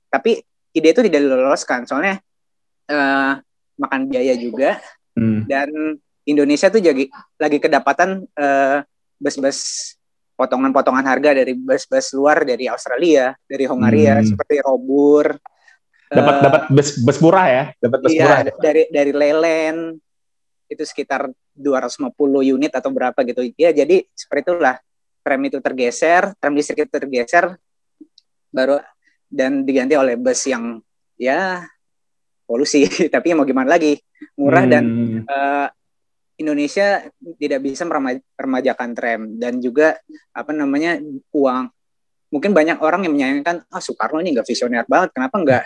tapi 0.09 0.41
ide 0.71 0.89
itu 0.91 1.01
tidak 1.05 1.19
diloloskan 1.23 1.83
soalnya 1.85 2.19
eh, 2.87 3.33
makan 3.77 4.01
biaya 4.07 4.35
juga 4.37 4.79
Hmm. 5.11 5.43
dan 5.43 5.67
Indonesia 6.23 6.71
tuh 6.71 6.79
jadi 6.79 7.03
lagi 7.35 7.59
kedapatan 7.59 8.23
eh, 8.31 8.79
bus-bus 9.19 9.59
potongan-potongan 10.39 11.03
harga 11.03 11.35
dari 11.35 11.51
bus-bus 11.51 12.15
luar 12.15 12.47
dari 12.47 12.65
Australia, 12.71 13.35
dari 13.43 13.67
Hongaria 13.67 14.23
Hmm. 14.23 14.27
seperti 14.31 14.63
Robur. 14.63 15.35
Dapat 16.07 16.35
eh, 16.39 16.41
dapat 16.47 16.61
bus 16.71 16.89
bus 17.03 17.17
murah 17.19 17.47
ya, 17.51 17.63
dapat 17.77 17.99
bus 18.07 18.11
iya, 18.15 18.23
murah. 18.23 18.39
ya? 18.39 18.51
dari 18.63 18.83
dari 18.87 19.11
Lelen 19.11 19.77
itu 20.71 20.83
sekitar 20.87 21.27
250 21.51 22.15
unit 22.55 22.71
atau 22.71 22.89
berapa 22.95 23.19
gitu. 23.27 23.51
Ya 23.59 23.75
jadi 23.75 24.07
seperti 24.15 24.47
itulah 24.47 24.79
tram 25.27 25.41
itu 25.43 25.59
tergeser, 25.59 26.31
tram 26.39 26.55
listrik 26.55 26.87
itu 26.87 26.91
tergeser 26.91 27.59
baru 28.47 28.79
dan 29.31 29.63
diganti 29.63 29.95
oleh 29.95 30.19
bus 30.19 30.43
yang 30.45 30.83
ya 31.15 31.63
polusi. 32.43 32.83
Tapi 33.15 33.31
mau 33.31 33.47
gimana 33.47 33.79
lagi? 33.79 33.95
Murah 34.37 34.67
dan 34.67 34.83
Hmm. 34.85 35.23
eh, 35.25 35.67
Indonesia 36.41 37.05
tidak 37.37 37.59
bisa 37.63 37.85
merema- 37.85 38.17
meremajakan 38.37 38.89
tram 38.97 39.21
dan 39.37 39.61
juga 39.61 39.97
apa 40.33 40.49
namanya 40.51 40.97
uang 41.31 41.69
mungkin 42.31 42.51
banyak 42.55 42.81
orang 42.81 43.05
yang 43.05 43.13
menyayangkan 43.13 43.61
ah 43.69 43.81
Soekarno 43.83 44.23
ini 44.23 44.33
nggak 44.33 44.47
visioner 44.49 44.87
banget 44.89 45.13
kenapa 45.13 45.35
nggak 45.37 45.63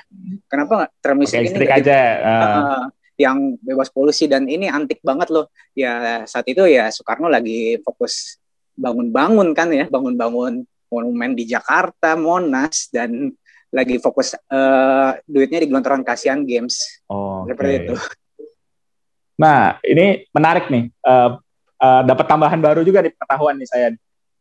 kenapa 0.51 0.71
nggak 0.75 0.91
tram 0.99 1.17
listrik 1.21 1.47
ini 1.53 1.63
di- 1.63 1.71
aja. 1.71 1.99
ah. 2.25 2.43
Uh, 2.43 2.85
yang 3.15 3.55
bebas 3.63 3.87
polusi 3.87 4.27
dan 4.27 4.43
ini 4.51 4.67
antik 4.67 4.99
banget 4.99 5.31
loh. 5.31 5.47
Ya 5.71 6.27
saat 6.27 6.43
itu 6.51 6.67
ya 6.67 6.91
Soekarno 6.91 7.31
lagi 7.31 7.79
fokus 7.79 8.35
bangun-bangun 8.75 9.55
kan 9.55 9.71
ya, 9.71 9.87
bangun-bangun 9.87 10.67
monumen 10.91 11.31
di 11.31 11.47
Jakarta, 11.47 12.19
Monas 12.19 12.91
dan 12.91 13.31
lagi 13.73 13.95
fokus 13.99 14.35
eh, 14.35 15.09
duitnya 15.25 15.65
digelontorkan 15.65 16.05
kasihan 16.05 16.41
games 16.43 17.01
Oh, 17.09 17.43
seperti 17.49 17.73
oke. 17.73 17.83
itu. 17.85 17.95
Nah, 19.35 19.77
ini 19.83 20.23
menarik 20.31 20.71
nih. 20.71 20.87
Eh, 20.87 21.29
eh, 21.81 22.01
dapat 22.07 22.25
tambahan 22.25 22.59
baru 22.61 22.81
juga 22.87 23.03
di 23.03 23.11
pengetahuan 23.11 23.59
nih 23.59 23.67
saya. 23.67 23.87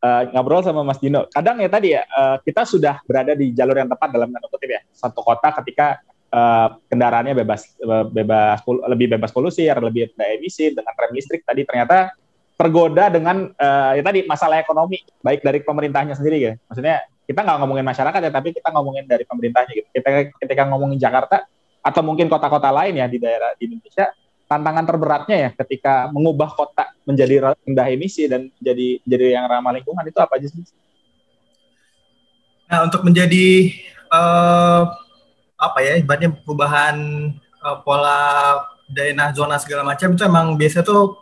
Eh, 0.05 0.21
ngobrol 0.31 0.63
sama 0.63 0.85
Mas 0.87 1.01
Dino. 1.01 1.27
Kadang 1.27 1.59
ya 1.59 1.67
tadi 1.67 1.91
ya, 1.97 2.03
eh, 2.05 2.37
kita 2.47 2.63
sudah 2.63 3.03
berada 3.03 3.35
di 3.35 3.51
jalur 3.51 3.75
yang 3.75 3.89
tepat 3.91 4.09
dalam 4.15 4.31
tanda 4.31 4.47
kutip 4.47 4.69
ya. 4.71 4.81
Satu 4.95 5.19
kota 5.19 5.51
ketika 5.63 5.99
eh, 6.31 6.67
kendaraannya 6.87 7.33
bebas 7.35 7.75
bebas 8.11 8.63
lebih 8.87 9.07
bebas 9.19 9.31
polusi, 9.35 9.67
lebih 9.67 10.15
rendah 10.15 10.27
emisi 10.35 10.71
dengan 10.71 10.93
rem 10.95 11.11
listrik 11.15 11.43
tadi 11.43 11.63
ternyata 11.67 12.15
tergoda 12.55 13.11
dengan 13.11 13.51
eh, 13.51 13.91
ya 13.99 14.03
tadi 14.03 14.23
masalah 14.23 14.63
ekonomi 14.63 15.03
baik 15.19 15.43
dari 15.43 15.59
pemerintahnya 15.59 16.15
sendiri 16.15 16.37
ya. 16.39 16.53
Maksudnya 16.71 17.03
kita 17.25 17.41
nggak 17.41 17.57
ngomongin 17.61 17.85
masyarakat 17.85 18.21
ya, 18.21 18.31
tapi 18.31 18.53
kita 18.53 18.69
ngomongin 18.71 19.05
dari 19.09 19.25
pemerintahnya 19.25 19.73
gitu. 19.73 19.89
Kita 19.89 20.09
ketika 20.39 20.63
ngomongin 20.69 21.01
Jakarta 21.01 21.45
atau 21.85 22.01
mungkin 22.01 22.25
kota-kota 22.29 22.73
lain 22.73 22.97
ya 22.97 23.05
di 23.05 23.21
daerah 23.21 23.53
di 23.57 23.69
Indonesia 23.69 24.09
tantangan 24.45 24.85
terberatnya 24.85 25.37
ya 25.37 25.49
ketika 25.65 26.09
mengubah 26.13 26.53
kota 26.53 26.93
menjadi 27.05 27.57
rendah 27.65 27.87
emisi 27.89 28.29
dan 28.29 28.49
jadi 28.61 29.01
jadi 29.01 29.41
yang 29.41 29.45
ramah 29.49 29.73
lingkungan 29.73 30.05
itu 30.05 30.17
apa 30.21 30.37
aja 30.37 30.47
sih? 30.49 30.61
Nah, 32.65 32.89
untuk 32.89 33.05
menjadi 33.05 33.73
eh, 34.09 34.81
apa 35.55 35.79
ya, 35.81 35.93
ibaratnya 36.01 36.33
perubahan 36.33 36.95
eh, 37.37 37.77
pola 37.85 38.61
daerah 38.85 39.33
zona 39.33 39.57
segala 39.57 39.81
macam 39.81 40.13
itu 40.13 40.21
emang 40.21 40.53
biasa 40.53 40.85
tuh 40.85 41.17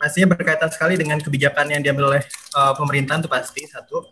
pastinya 0.00 0.32
berkaitan 0.32 0.72
sekali 0.72 0.96
dengan 0.96 1.20
kebijakan 1.20 1.68
yang 1.68 1.80
diambil 1.84 2.16
oleh 2.16 2.22
eh, 2.28 2.72
pemerintahan 2.76 3.20
itu 3.24 3.30
pasti 3.30 3.64
satu. 3.68 4.08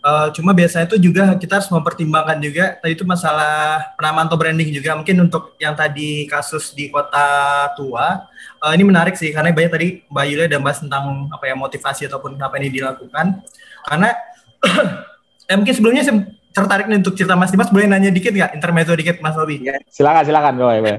Uh, 0.00 0.32
cuma 0.32 0.56
biasanya 0.56 0.88
itu 0.88 0.96
juga 0.96 1.36
kita 1.36 1.60
harus 1.60 1.68
mempertimbangkan 1.68 2.40
juga 2.40 2.72
tadi 2.80 2.96
itu 2.96 3.04
masalah 3.04 3.84
penamaan 4.00 4.32
atau 4.32 4.40
branding 4.40 4.72
juga 4.72 4.96
mungkin 4.96 5.28
untuk 5.28 5.52
yang 5.60 5.76
tadi 5.76 6.24
kasus 6.24 6.72
di 6.72 6.88
kota 6.88 7.68
tua 7.76 8.24
uh, 8.64 8.72
ini 8.72 8.80
menarik 8.80 9.12
sih 9.12 9.28
karena 9.28 9.52
banyak 9.52 9.68
tadi 9.68 9.88
Mbak 10.08 10.24
Yulia 10.24 10.48
dan 10.48 10.64
bahas 10.64 10.80
tentang 10.80 11.28
apa 11.28 11.44
ya 11.44 11.52
motivasi 11.52 12.08
ataupun 12.08 12.40
apa 12.40 12.56
yang 12.56 12.72
dilakukan 12.72 13.44
karena 13.92 14.08
eh, 15.52 15.56
mungkin 15.60 15.74
sebelumnya 15.76 16.00
saya 16.00 16.16
tertarik 16.50 16.86
nih 16.90 16.98
untuk 17.04 17.14
cerita 17.14 17.34
Mas 17.38 17.50
Dimas 17.52 17.70
boleh 17.70 17.86
nanya 17.86 18.10
dikit 18.10 18.32
nggak 18.34 18.52
intermezzo 18.58 18.92
dikit 18.94 19.16
Mas 19.22 19.38
Robi? 19.38 19.62
Ya, 19.62 19.78
silakan 19.90 20.22
silakan 20.26 20.54
boleh. 20.58 20.98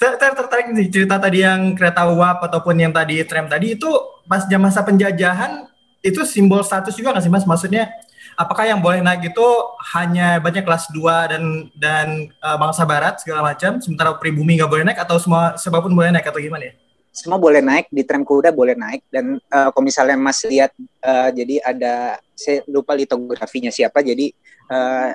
Saya 0.00 0.34
tertarik 0.34 0.74
nih 0.74 0.88
cerita 0.90 1.16
tadi 1.20 1.44
yang 1.44 1.76
kereta 1.78 2.08
uap 2.10 2.42
ataupun 2.42 2.74
yang 2.74 2.90
tadi 2.90 3.22
tram 3.22 3.46
tadi 3.46 3.78
itu 3.78 3.88
pas 4.26 4.42
jam 4.48 4.58
masa 4.58 4.82
penjajahan 4.82 5.70
itu 6.02 6.20
simbol 6.26 6.66
status 6.66 6.98
juga 6.98 7.14
nggak 7.14 7.24
sih 7.24 7.32
mas? 7.32 7.46
Maksudnya 7.46 7.86
apakah 8.34 8.66
yang 8.66 8.82
boleh 8.82 8.98
naik 8.98 9.30
itu 9.30 9.46
hanya 9.94 10.42
banyak 10.42 10.66
kelas 10.66 10.90
2 10.90 11.30
dan 11.30 11.42
dan 11.78 12.06
uh, 12.42 12.58
bangsa 12.58 12.82
barat 12.82 13.22
segala 13.22 13.54
macam, 13.54 13.78
sementara 13.78 14.18
pribumi 14.18 14.58
nggak 14.58 14.70
boleh 14.70 14.84
naik 14.84 14.98
atau 14.98 15.16
semua 15.22 15.54
siapa 15.54 15.78
pun 15.78 15.94
boleh 15.94 16.10
naik 16.10 16.26
atau 16.26 16.42
gimana 16.42 16.68
ya? 16.68 16.74
Semua 17.12 17.38
boleh 17.38 17.62
naik 17.62 17.86
di 17.92 18.02
tram 18.02 18.26
kuda 18.26 18.50
boleh 18.50 18.74
naik 18.74 19.06
dan 19.12 19.38
uh, 19.52 19.68
kalau 19.70 19.84
misalnya 19.84 20.18
mas 20.18 20.42
lihat 20.42 20.74
uh, 21.06 21.28
jadi 21.30 21.62
ada 21.62 22.18
saya 22.32 22.66
lupa 22.66 22.96
litografinya 22.96 23.70
siapa 23.70 24.00
jadi 24.00 24.32
uh, 24.72 25.12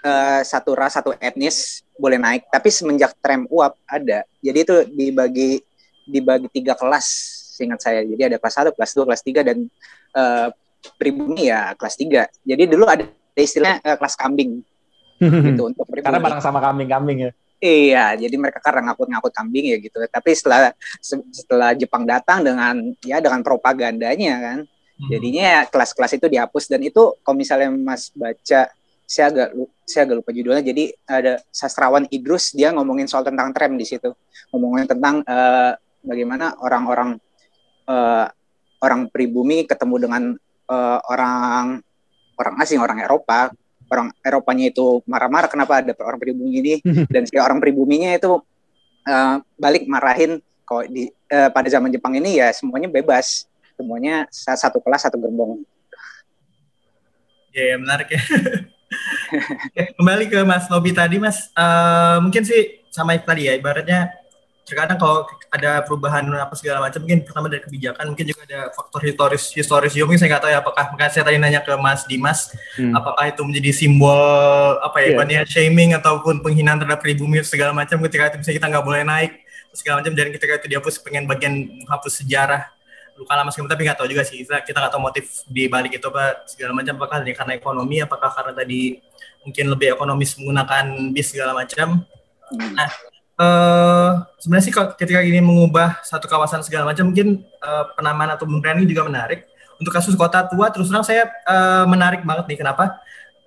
uh, 0.00 0.40
satu 0.40 0.72
ras 0.72 0.96
satu 0.96 1.12
etnis 1.20 1.84
boleh 2.00 2.16
naik 2.16 2.48
tapi 2.48 2.72
semenjak 2.72 3.12
tram 3.20 3.44
uap 3.52 3.76
ada 3.84 4.24
jadi 4.40 4.58
itu 4.64 4.76
dibagi 4.96 5.60
dibagi 6.08 6.48
tiga 6.48 6.72
kelas 6.72 7.06
seingat 7.54 7.78
saya. 7.78 8.02
Jadi 8.02 8.34
ada 8.34 8.36
kelas 8.42 8.54
1, 8.58 8.74
kelas 8.74 8.90
2, 8.98 9.06
kelas 9.06 9.22
3 9.22 9.46
dan 9.46 9.58
uh, 10.18 10.48
pribumi 10.98 11.46
ya 11.46 11.78
kelas 11.78 11.94
3. 11.94 12.26
Jadi 12.42 12.62
dulu 12.66 12.84
ada 12.90 13.06
istilahnya 13.38 13.78
uh, 13.86 13.96
kelas 13.96 14.18
kambing. 14.18 14.66
gitu 15.22 15.62
untuk 15.70 15.86
pribumi. 15.86 16.10
Karena 16.10 16.18
bareng 16.18 16.42
sama 16.42 16.58
kambing-kambing 16.58 17.30
ya. 17.30 17.32
Iya, 17.64 18.12
jadi 18.20 18.36
mereka 18.36 18.60
karena 18.60 18.92
ngakut-ngakut 18.92 19.32
kambing 19.32 19.72
ya 19.72 19.76
gitu. 19.80 19.96
Tapi 19.96 20.30
setelah 20.36 20.76
setelah 21.32 21.72
Jepang 21.72 22.04
datang 22.04 22.44
dengan 22.44 22.76
ya 23.00 23.24
dengan 23.24 23.40
propagandanya 23.40 24.34
kan, 24.36 24.58
hmm. 24.68 25.08
jadinya 25.08 25.64
kelas-kelas 25.72 26.20
itu 26.20 26.26
dihapus 26.28 26.68
dan 26.68 26.84
itu 26.84 27.16
kalau 27.24 27.36
misalnya 27.38 27.72
Mas 27.72 28.12
baca 28.12 28.68
saya 29.08 29.26
agak 29.32 29.48
saya 29.88 30.02
agak 30.04 30.16
lupa 30.20 30.30
judulnya. 30.36 30.60
Jadi 30.60 30.92
ada 31.08 31.40
sastrawan 31.48 32.04
Idrus 32.12 32.52
dia 32.52 32.68
ngomongin 32.68 33.08
soal 33.08 33.24
tentang 33.24 33.48
tram 33.56 33.72
di 33.80 33.86
situ, 33.88 34.12
ngomongin 34.52 34.84
tentang 34.84 35.24
uh, 35.24 35.72
bagaimana 36.04 36.60
orang-orang 36.60 37.16
uh, 37.88 38.26
orang 38.84 39.08
pribumi 39.08 39.64
ketemu 39.64 39.96
dengan 40.08 40.22
uh, 40.68 40.98
orang 41.08 41.80
orang 42.34 42.54
asing, 42.60 42.82
orang 42.82 43.00
Eropa, 43.00 43.54
orang 43.88 44.10
Eropanya 44.20 44.68
itu 44.68 45.00
marah-marah 45.06 45.48
kenapa 45.48 45.80
ada 45.80 45.92
orang 46.02 46.20
pribumi 46.20 46.60
ini 46.60 46.74
dan 47.14 47.24
si 47.24 47.36
orang 47.38 47.62
pribuminya 47.62 48.12
itu 48.12 48.40
uh, 49.08 49.36
balik 49.56 49.86
marahin 49.88 50.40
kalau 50.64 50.84
di 50.88 51.12
uh, 51.28 51.48
pada 51.52 51.68
zaman 51.68 51.92
Jepang 51.92 52.16
ini 52.16 52.40
ya 52.40 52.50
semuanya 52.52 52.88
bebas, 52.88 53.44
semuanya 53.76 54.24
satu 54.32 54.80
kelas 54.80 55.04
satu 55.08 55.20
gerbong. 55.20 55.60
Ya, 57.54 57.74
yeah, 57.74 57.78
menarik 57.78 58.10
ya. 58.10 58.22
Kembali 59.98 60.26
ke 60.26 60.42
Mas 60.42 60.66
Nobi 60.66 60.90
tadi, 60.90 61.22
Mas. 61.22 61.50
Uh, 61.54 62.18
mungkin 62.18 62.42
sih 62.42 62.82
sama 62.90 63.14
tadi 63.18 63.46
ya, 63.46 63.54
ibaratnya 63.54 64.10
terkadang 64.64 64.96
kalau 64.96 65.28
ada 65.52 65.84
perubahan 65.84 66.24
apa 66.40 66.56
segala 66.56 66.88
macam 66.88 67.04
mungkin 67.04 67.20
pertama 67.20 67.52
dari 67.52 67.60
kebijakan 67.60 68.16
mungkin 68.16 68.26
juga 68.32 68.42
ada 68.48 68.60
faktor 68.72 69.00
historis 69.04 69.44
historis 69.52 69.92
juga 69.92 70.04
mungkin 70.08 70.20
saya 70.24 70.28
nggak 70.32 70.42
tahu 70.42 70.52
ya 70.56 70.58
apakah 70.64 70.84
mungkin 70.88 71.08
saya 71.12 71.24
tadi 71.28 71.36
nanya 71.36 71.60
ke 71.60 71.72
Mas 71.76 72.08
Dimas 72.08 72.48
hmm. 72.80 72.96
apakah 72.96 73.28
itu 73.28 73.44
menjadi 73.44 73.70
simbol 73.76 74.80
apa 74.80 75.04
ya 75.04 75.20
yeah. 75.20 75.44
shaming 75.44 75.92
ataupun 75.92 76.40
penghinaan 76.40 76.80
terhadap 76.80 77.04
pribumi 77.04 77.44
segala 77.44 77.76
macam 77.76 78.00
ketika 78.08 78.32
itu 78.32 78.36
misalnya 78.40 78.56
kita 78.56 78.68
nggak 78.72 78.84
boleh 78.88 79.02
naik 79.04 79.32
segala 79.76 80.00
macam 80.00 80.12
dan 80.16 80.28
ketika 80.32 80.52
itu 80.56 80.66
dihapus 80.72 80.94
pengen 81.04 81.28
bagian 81.28 81.52
menghapus 81.84 82.24
sejarah 82.24 82.64
luka 83.14 83.32
lama 83.36 83.50
sekali 83.52 83.70
tapi 83.70 83.82
nggak 83.86 83.98
tahu 84.00 84.08
juga 84.10 84.22
sih 84.26 84.42
kita 84.42 84.78
nggak 84.80 84.92
tahu 84.96 85.02
motif 85.02 85.46
di 85.46 85.70
balik 85.70 86.00
itu 86.00 86.06
apa 86.10 86.42
segala 86.50 86.72
macam 86.74 86.98
apakah 86.98 87.22
karena 87.22 87.52
ekonomi 87.54 87.96
apakah 88.02 88.30
karena 88.32 88.52
tadi 88.56 88.98
mungkin 89.44 89.64
lebih 89.70 89.94
ekonomis 89.94 90.34
menggunakan 90.40 91.14
bis 91.14 91.30
segala 91.30 91.52
macam 91.54 92.02
hmm. 92.50 92.74
nah 92.74 92.90
Uh, 93.34 94.22
sebenarnya 94.38 94.64
sih 94.70 94.74
ketika 94.74 95.18
ini 95.18 95.42
mengubah 95.42 95.98
satu 96.06 96.30
kawasan 96.30 96.62
segala 96.62 96.94
macam 96.94 97.10
mungkin 97.10 97.42
uh, 97.58 97.90
penamaan 97.98 98.30
atau 98.30 98.46
branding 98.46 98.86
juga 98.86 99.02
menarik. 99.10 99.50
Untuk 99.74 99.90
kasus 99.90 100.14
kota 100.14 100.46
tua 100.46 100.70
terus 100.70 100.86
terang 100.86 101.02
saya 101.02 101.26
uh, 101.50 101.82
menarik 101.90 102.22
banget 102.22 102.46
nih 102.46 102.62
kenapa? 102.62 102.94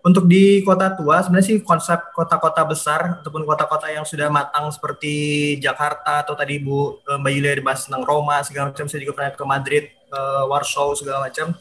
Untuk 0.03 0.27
di 0.27 0.59
kota 0.67 0.91
tua 0.91 1.23
sebenarnya 1.23 1.47
sih 1.55 1.57
konsep 1.63 2.11
kota-kota 2.11 2.67
besar 2.67 3.23
ataupun 3.23 3.47
kota-kota 3.47 3.87
yang 3.87 4.03
sudah 4.03 4.27
matang 4.27 4.67
seperti 4.75 5.55
Jakarta 5.63 6.19
atau 6.23 6.35
tadi 6.35 6.59
Bu 6.59 6.99
Mbak 7.07 7.31
Yulia 7.31 7.55
dibahas 7.55 7.87
tentang 7.87 8.03
Roma 8.03 8.43
segala 8.43 8.75
macam 8.75 8.91
saya 8.91 9.03
juga 9.07 9.15
pernah 9.15 9.31
ke 9.35 9.45
Madrid, 9.47 9.83
uh, 10.11 10.51
Warsaw 10.51 10.99
segala 10.99 11.31
macam. 11.31 11.55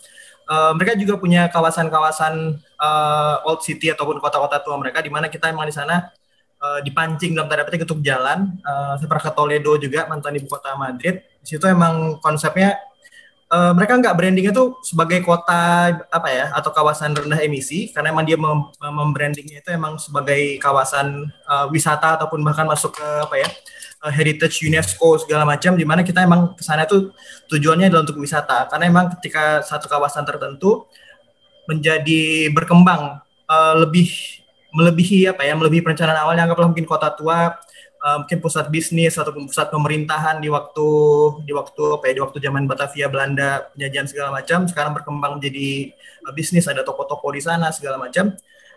Uh, 0.47 0.70
mereka 0.79 0.95
juga 0.95 1.18
punya 1.18 1.51
kawasan-kawasan 1.51 2.59
uh, 2.79 3.47
old 3.47 3.66
city 3.66 3.91
ataupun 3.91 4.18
kota-kota 4.18 4.62
tua 4.62 4.79
mereka 4.79 4.99
di 5.03 5.11
mana 5.11 5.27
kita 5.27 5.51
emang 5.51 5.66
di 5.66 5.74
sana 5.74 6.11
uh, 6.67 6.81
dipancing 6.83 7.39
dalam 7.39 7.47
tanda 7.47 7.62
petik 7.62 7.87
untuk 7.87 8.03
jalan. 8.03 8.59
Uh, 8.67 8.99
pernah 9.07 9.23
ke 9.23 9.33
Toledo 9.33 9.73
juga 9.79 10.11
mantan 10.11 10.35
ibu 10.35 10.51
kota 10.51 10.75
Madrid. 10.75 11.23
Di 11.39 11.55
situ 11.55 11.64
emang 11.71 12.19
konsepnya 12.19 12.75
uh, 13.51 13.73
mereka 13.75 13.99
nggak 13.99 14.17
brandingnya 14.17 14.53
tuh 14.55 14.79
sebagai 14.83 15.23
kota 15.23 15.95
apa 16.11 16.29
ya 16.31 16.47
atau 16.55 16.71
kawasan 16.75 17.14
rendah 17.14 17.39
emisi 17.43 17.91
karena 17.95 18.11
emang 18.11 18.27
dia 18.27 18.39
mem 18.39 18.71
membrandingnya 18.81 19.62
itu 19.62 19.71
emang 19.71 19.99
sebagai 20.01 20.59
kawasan 20.59 21.31
uh, 21.47 21.67
wisata 21.71 22.19
ataupun 22.21 22.43
bahkan 22.43 22.67
masuk 22.67 22.95
ke 22.99 23.07
apa 23.23 23.37
ya 23.39 23.49
uh, 24.03 24.12
heritage 24.12 24.62
UNESCO 24.67 25.23
segala 25.23 25.47
macam 25.47 25.79
di 25.79 25.87
mana 25.87 26.03
kita 26.03 26.23
emang 26.27 26.55
ke 26.59 26.62
sana 26.67 26.87
tuh 26.89 27.14
tujuannya 27.51 27.91
adalah 27.91 28.03
untuk 28.07 28.19
wisata 28.19 28.67
karena 28.71 28.85
emang 28.91 29.07
ketika 29.19 29.62
satu 29.62 29.87
kawasan 29.87 30.27
tertentu 30.27 30.87
menjadi 31.67 32.51
berkembang 32.55 33.19
uh, 33.51 33.75
lebih 33.83 34.11
melebihi 34.77 35.33
apa 35.33 35.49
ya 35.49 35.57
melebihi 35.57 35.81
perencanaan 35.81 36.20
awalnya 36.20 36.45
anggaplah 36.45 36.68
mungkin 36.68 36.85
kota 36.85 37.09
tua 37.16 37.57
uh, 38.05 38.16
mungkin 38.22 38.39
pusat 38.45 38.68
bisnis 38.68 39.16
atau 39.16 39.33
pusat 39.33 39.72
pemerintahan 39.72 40.39
di 40.39 40.53
waktu 40.53 40.89
di 41.49 41.53
waktu 41.57 41.83
apa 41.97 42.05
ya 42.07 42.12
di 42.20 42.22
waktu 42.22 42.39
zaman 42.45 42.62
Batavia 42.68 43.09
Belanda 43.09 43.72
penjajahan 43.72 44.07
segala 44.07 44.29
macam 44.37 44.68
sekarang 44.68 44.93
berkembang 44.93 45.41
menjadi 45.41 45.97
uh, 46.29 46.33
bisnis 46.37 46.68
ada 46.68 46.85
toko-toko 46.85 47.33
di 47.33 47.41
sana 47.41 47.72
segala 47.72 47.97
macam. 47.97 48.37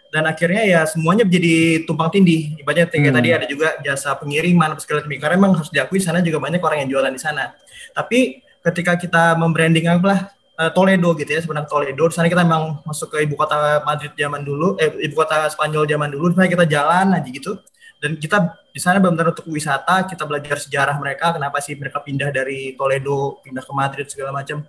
Dan 0.09 0.25
akhirnya 0.25 0.65
ya 0.65 0.81
semuanya 0.89 1.21
menjadi 1.21 1.85
tumpang 1.85 2.09
tindih. 2.09 2.57
Ibaratnya 2.57 2.89
hmm. 2.89 3.13
tadi 3.13 3.29
ada 3.29 3.45
juga 3.45 3.77
jasa 3.85 4.17
pengiriman 4.17 4.73
segala 4.81 5.05
macam. 5.05 5.21
Karena 5.21 5.35
memang 5.37 5.53
harus 5.61 5.69
diakui 5.69 6.01
sana 6.01 6.25
juga 6.25 6.41
banyak 6.41 6.57
orang 6.57 6.81
yang 6.81 6.97
jualan 6.97 7.13
di 7.13 7.21
sana. 7.21 7.53
Tapi 7.93 8.41
ketika 8.65 8.97
kita 8.97 9.37
membranding 9.37 9.85
apa 9.85 10.33
uh, 10.59 10.71
Toledo 10.75 11.15
gitu 11.15 11.31
ya 11.31 11.39
sebenarnya 11.39 11.71
Toledo. 11.71 12.03
Di 12.11 12.13
sana 12.19 12.27
kita 12.27 12.43
memang 12.43 12.83
masuk 12.83 13.15
ke 13.15 13.23
ibu 13.23 13.39
kota 13.39 13.79
Madrid 13.87 14.11
zaman 14.13 14.43
dulu 14.43 14.75
eh 14.75 14.91
ibu 15.07 15.15
kota 15.15 15.47
Spanyol 15.47 15.87
zaman 15.87 16.11
dulu 16.11 16.35
di 16.35 16.51
kita 16.51 16.67
jalan 16.67 17.15
aja 17.15 17.29
gitu. 17.31 17.55
Dan 17.99 18.15
kita 18.15 18.55
di 18.71 18.79
sana 18.79 18.99
benar-benar 18.99 19.35
untuk 19.35 19.47
wisata 19.51 20.07
kita 20.07 20.23
belajar 20.23 20.55
sejarah 20.59 20.95
mereka 20.99 21.35
kenapa 21.35 21.59
sih 21.59 21.75
mereka 21.75 21.99
pindah 22.03 22.31
dari 22.31 22.75
Toledo 22.75 23.39
pindah 23.43 23.63
ke 23.63 23.73
Madrid 23.75 24.07
segala 24.11 24.35
macam. 24.35 24.63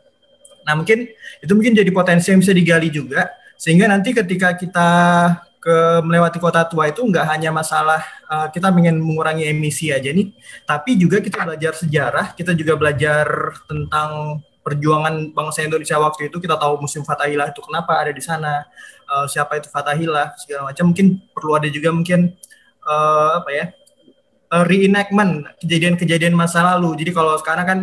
Nah 0.67 0.75
mungkin 0.79 1.11
itu 1.43 1.53
mungkin 1.55 1.75
jadi 1.75 1.91
potensi 1.91 2.31
yang 2.31 2.43
bisa 2.43 2.55
digali 2.55 2.91
juga 2.91 3.31
sehingga 3.55 3.87
nanti 3.87 4.17
ketika 4.17 4.57
kita 4.57 4.89
ke 5.61 5.77
melewati 6.01 6.41
kota 6.41 6.65
tua 6.65 6.89
itu 6.89 7.05
nggak 7.05 7.37
hanya 7.37 7.53
masalah 7.53 8.01
uh, 8.33 8.49
kita 8.49 8.73
ingin 8.73 8.97
mengurangi 8.97 9.45
emisi 9.45 9.93
aja 9.93 10.09
nih, 10.09 10.33
tapi 10.65 10.97
juga 10.97 11.21
kita 11.21 11.45
belajar 11.45 11.77
sejarah, 11.77 12.33
kita 12.33 12.57
juga 12.57 12.81
belajar 12.81 13.29
tentang 13.69 14.41
perjuangan 14.61 15.33
bangsa 15.33 15.65
Indonesia 15.65 15.97
waktu 15.97 16.29
itu 16.29 16.37
kita 16.37 16.57
tahu 16.61 16.85
musim 16.85 17.01
Fatahillah 17.01 17.49
itu 17.49 17.61
kenapa 17.65 17.97
ada 17.97 18.13
di 18.13 18.21
sana 18.21 18.69
uh, 19.09 19.25
siapa 19.25 19.57
itu 19.57 19.73
Fatahillah 19.73 20.37
segala 20.37 20.71
macam. 20.71 20.93
Mungkin 20.93 21.07
perlu 21.33 21.53
ada 21.57 21.69
juga 21.73 21.89
mungkin 21.91 22.37
uh, 22.85 23.41
apa 23.41 23.51
ya 23.51 23.65
uh, 24.53 24.65
reenactment 24.69 25.49
kejadian-kejadian 25.65 26.37
masa 26.37 26.63
lalu. 26.77 26.95
Jadi 27.01 27.11
kalau 27.17 27.35
sekarang 27.41 27.67
kan 27.67 27.79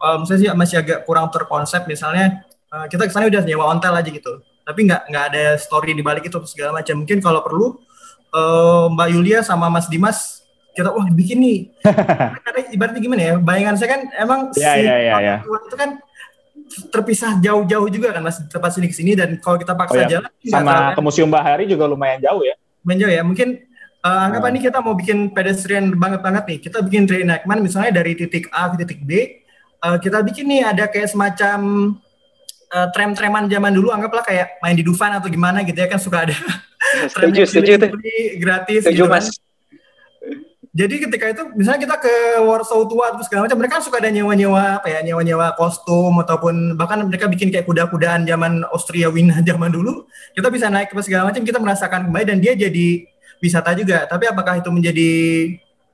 uh, 0.00 0.16
misalnya 0.22 0.40
sih 0.40 0.48
masih 0.56 0.76
agak 0.80 0.98
kurang 1.04 1.28
terkonsep. 1.28 1.84
Misalnya 1.84 2.44
uh, 2.72 2.86
kita 2.88 3.04
ke 3.04 3.12
sana 3.12 3.28
udah 3.28 3.44
nyewa 3.44 3.68
ontel 3.68 3.92
aja 3.94 4.08
gitu. 4.08 4.40
Tapi 4.64 4.80
nggak 4.88 5.12
nggak 5.12 5.24
ada 5.34 5.44
story 5.60 5.92
di 5.92 6.00
balik 6.00 6.24
itu 6.24 6.40
segala 6.48 6.80
macam. 6.80 7.04
Mungkin 7.04 7.20
kalau 7.20 7.44
perlu 7.44 7.76
uh, 8.32 8.86
Mbak 8.88 9.08
Yulia 9.12 9.38
sama 9.44 9.68
Mas 9.68 9.92
Dimas 9.92 10.40
kita 10.74 10.90
wah 10.90 11.06
bikin 11.12 11.38
nih. 11.38 11.58
Karena 12.44 12.60
ibaratnya 12.74 13.00
gimana 13.00 13.22
ya 13.22 13.34
bayangan 13.38 13.74
saya 13.78 13.88
kan 13.94 14.02
emang 14.18 14.40
yeah, 14.58 14.74
si 14.74 14.82
yeah, 14.82 14.98
yeah, 14.98 15.18
yeah. 15.22 15.38
itu 15.44 15.76
kan 15.78 16.02
terpisah 16.90 17.38
jauh-jauh 17.38 17.88
juga 17.92 18.14
kan 18.14 18.22
mas? 18.24 18.40
Tempat 18.48 18.70
sini 18.74 18.86
ke 18.90 18.96
sini 18.96 19.12
dan 19.14 19.38
kalau 19.38 19.60
kita 19.60 19.76
paksa 19.76 19.94
oh, 19.94 20.02
ya. 20.02 20.08
jalan 20.18 20.30
sama 20.48 20.96
ke 20.96 21.00
Museum 21.04 21.30
Bahari 21.30 21.64
juga 21.68 21.84
lumayan 21.86 22.18
jauh 22.20 22.42
ya. 22.42 22.54
Lumayan 22.82 22.98
jauh 23.06 23.12
ya. 23.12 23.22
Mungkin 23.22 23.48
uh, 24.02 24.24
anggap 24.28 24.42
hmm. 24.42 24.50
ini 24.52 24.58
kita 24.64 24.78
mau 24.82 24.94
bikin 24.96 25.18
pedestrian 25.30 25.94
banget 25.94 26.20
banget 26.24 26.44
nih. 26.48 26.58
Kita 26.64 26.78
bikin 26.82 27.04
reenactment 27.06 27.60
misalnya 27.62 28.02
dari 28.02 28.12
titik 28.18 28.50
A 28.50 28.72
ke 28.72 28.82
titik 28.82 29.00
B 29.04 29.44
uh, 29.84 29.98
kita 30.00 30.18
bikin 30.24 30.44
nih 30.48 30.62
ada 30.64 30.84
kayak 30.88 31.12
semacam 31.12 31.58
uh, 32.72 32.88
tram-traman 32.90 33.44
zaman 33.46 33.72
dulu. 33.76 33.92
Anggaplah 33.92 34.24
kayak 34.24 34.58
main 34.64 34.74
di 34.74 34.84
Dufan 34.84 35.12
atau 35.12 35.28
gimana 35.28 35.60
gitu 35.62 35.76
ya. 35.76 35.86
Kan 35.86 36.00
suka 36.00 36.24
ada 36.24 36.34
tram 37.12 37.30
setuju 37.32 37.38
yang 37.44 37.48
setuju 37.48 37.70
keliling 37.76 38.40
gratis 38.40 38.80
setuju 38.88 39.04
gitu 39.04 39.12
kan. 39.12 39.24
Jadi 40.74 41.06
ketika 41.06 41.30
itu 41.30 41.42
misalnya 41.54 41.86
kita 41.86 41.96
ke 42.02 42.14
Warsaw 42.42 42.82
tua 42.90 43.14
terus 43.14 43.30
segala 43.30 43.46
macam 43.46 43.62
mereka 43.62 43.78
suka 43.78 44.02
ada 44.02 44.10
nyewa-nyewa 44.10 44.82
apa 44.82 44.90
ya 44.90 45.06
nyewa-nyewa 45.06 45.54
kostum 45.54 46.18
ataupun 46.18 46.74
bahkan 46.74 46.98
mereka 47.06 47.30
bikin 47.30 47.54
kayak 47.54 47.62
kuda-kudaan 47.62 48.26
zaman 48.26 48.66
Austria 48.74 49.06
Wina 49.06 49.38
zaman 49.46 49.70
dulu. 49.70 50.10
Kita 50.34 50.50
bisa 50.50 50.66
naik 50.66 50.90
ke 50.90 50.98
segala 51.06 51.30
macam 51.30 51.46
kita 51.46 51.62
merasakan 51.62 52.10
kembali 52.10 52.24
dan 52.26 52.38
dia 52.42 52.58
jadi 52.58 53.06
wisata 53.38 53.70
juga. 53.78 54.10
Tapi 54.10 54.26
apakah 54.26 54.58
itu 54.58 54.66
menjadi 54.74 55.10